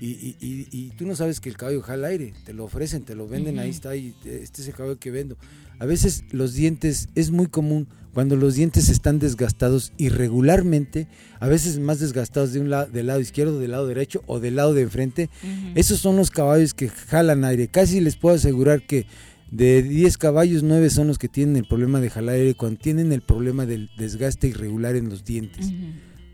[0.00, 3.02] y, y- y- y tú no sabes que el caballo jala aire, te lo ofrecen,
[3.04, 5.36] te lo venden, ahí está, y este es el caballo que vendo.
[5.80, 11.08] A veces los dientes, es muy común cuando los dientes están desgastados irregularmente,
[11.40, 14.56] a veces más desgastados de un lado, del lado izquierdo, del lado derecho o del
[14.56, 15.28] lado de enfrente,
[15.74, 17.68] esos son los caballos que jalan aire.
[17.68, 19.06] Casi les puedo asegurar que
[19.50, 23.12] de 10 caballos, 9 son los que tienen el problema de jalar aire cuando tienen
[23.12, 25.72] el problema del desgaste irregular en los dientes.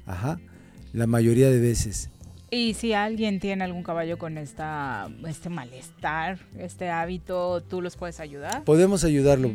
[0.07, 0.41] Ajá,
[0.93, 2.11] la mayoría de veces.
[2.55, 8.21] Y si alguien tiene algún caballo con esta, este malestar, este hábito, ¿tú los puedes
[8.21, 8.63] ayudar?
[8.65, 9.51] Podemos ayudarlo.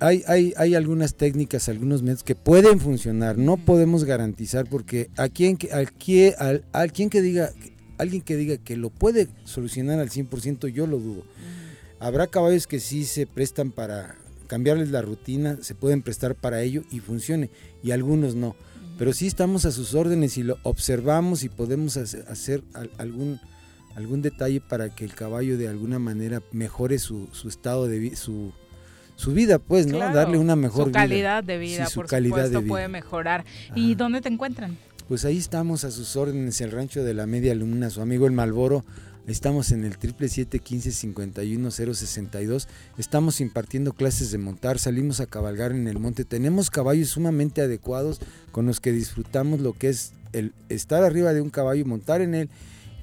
[0.00, 3.38] Hay, hay, hay algunas técnicas, algunos métodos que pueden funcionar.
[3.38, 7.50] No podemos garantizar porque a quien quien que diga,
[7.98, 11.22] alguien que diga que lo puede solucionar al 100%, yo lo dudo.
[12.00, 14.16] Habrá caballos que sí se prestan para
[14.46, 17.50] cambiarles la rutina, se pueden prestar para ello y funcione,
[17.82, 18.56] y algunos no.
[18.98, 23.38] Pero sí estamos a sus órdenes y lo observamos y podemos hace- hacer al- algún,
[23.94, 28.16] algún detalle para que el caballo de alguna manera mejore su, su estado de vida,
[28.16, 28.52] su,
[29.16, 29.98] su vida, pues, ¿no?
[29.98, 31.00] Claro, Darle una mejor Su vida.
[31.00, 32.68] calidad de vida, Sí, su por calidad de supuesto, vida.
[32.70, 33.44] puede mejorar.
[33.74, 34.76] ¿Y dónde te encuentran?
[35.08, 38.32] Pues ahí estamos a sus órdenes, el rancho de la media luna, su amigo el
[38.32, 38.84] Malboro.
[39.30, 42.66] Estamos en el 777-1551-062.
[42.98, 46.24] Estamos impartiendo clases de montar, salimos a cabalgar en el monte.
[46.24, 48.20] Tenemos caballos sumamente adecuados
[48.50, 52.34] con los que disfrutamos lo que es el estar arriba de un caballo, montar en
[52.34, 52.50] él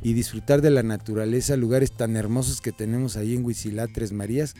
[0.04, 4.54] y disfrutar de la naturaleza, lugares tan hermosos que tenemos ahí en Huizilá, Tres Marías,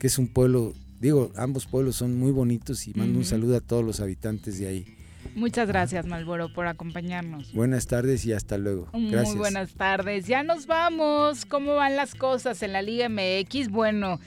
[0.00, 3.60] que es un pueblo, digo, ambos pueblos son muy bonitos y mando un saludo a
[3.60, 4.84] todos los habitantes de ahí.
[5.34, 7.52] Muchas gracias, Malboro, por acompañarnos.
[7.52, 8.88] Buenas tardes y hasta luego.
[8.92, 9.28] Gracias.
[9.28, 10.26] Muy buenas tardes.
[10.26, 11.46] Ya nos vamos.
[11.46, 13.68] ¿Cómo van las cosas en la Liga MX?
[13.70, 14.20] Bueno,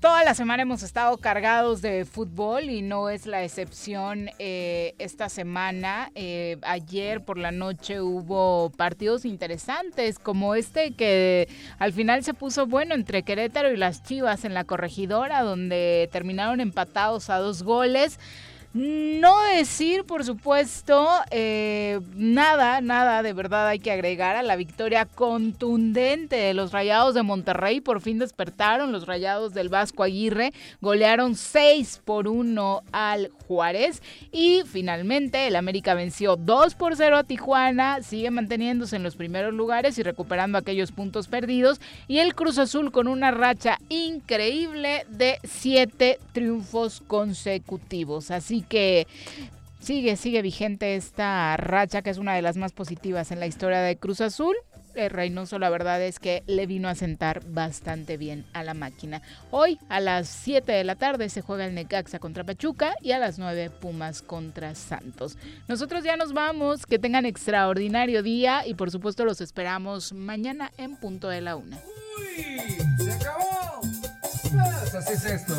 [0.00, 5.28] toda la semana hemos estado cargados de fútbol y no es la excepción eh, esta
[5.28, 6.10] semana.
[6.14, 11.48] Eh, ayer por la noche hubo partidos interesantes como este que
[11.78, 16.60] al final se puso bueno entre Querétaro y las Chivas en la corregidora donde terminaron
[16.60, 18.18] empatados a dos goles.
[18.78, 25.04] No decir, por supuesto, eh, nada, nada de verdad hay que agregar a la victoria
[25.04, 27.80] contundente de los Rayados de Monterrey.
[27.80, 34.62] Por fin despertaron los Rayados del Vasco Aguirre, golearon 6 por 1 al Juárez y
[34.70, 39.98] finalmente el América venció 2 por 0 a Tijuana, sigue manteniéndose en los primeros lugares
[39.98, 46.18] y recuperando aquellos puntos perdidos y el Cruz Azul con una racha increíble de 7
[46.32, 48.30] triunfos consecutivos.
[48.30, 49.06] Así que
[49.80, 53.80] sigue, sigue vigente esta racha que es una de las más positivas en la historia
[53.80, 54.54] de Cruz Azul.
[54.98, 59.22] El Reynoso la verdad es que le vino a sentar bastante bien a la máquina.
[59.50, 63.18] Hoy a las 7 de la tarde se juega el Necaxa contra Pachuca y a
[63.18, 65.38] las 9 Pumas contra Santos.
[65.68, 70.96] Nosotros ya nos vamos, que tengan extraordinario día y por supuesto los esperamos mañana en
[70.96, 71.78] punto de la una.
[72.98, 73.80] ¡Se acabó!
[74.42, 75.54] Pues así es esto.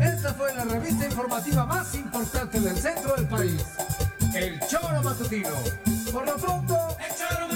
[0.00, 3.64] Esta fue la revista informativa más importante del centro del país.
[4.34, 5.50] El Choro Matutino.
[6.12, 7.53] Por lo pronto, el Choro Matutino.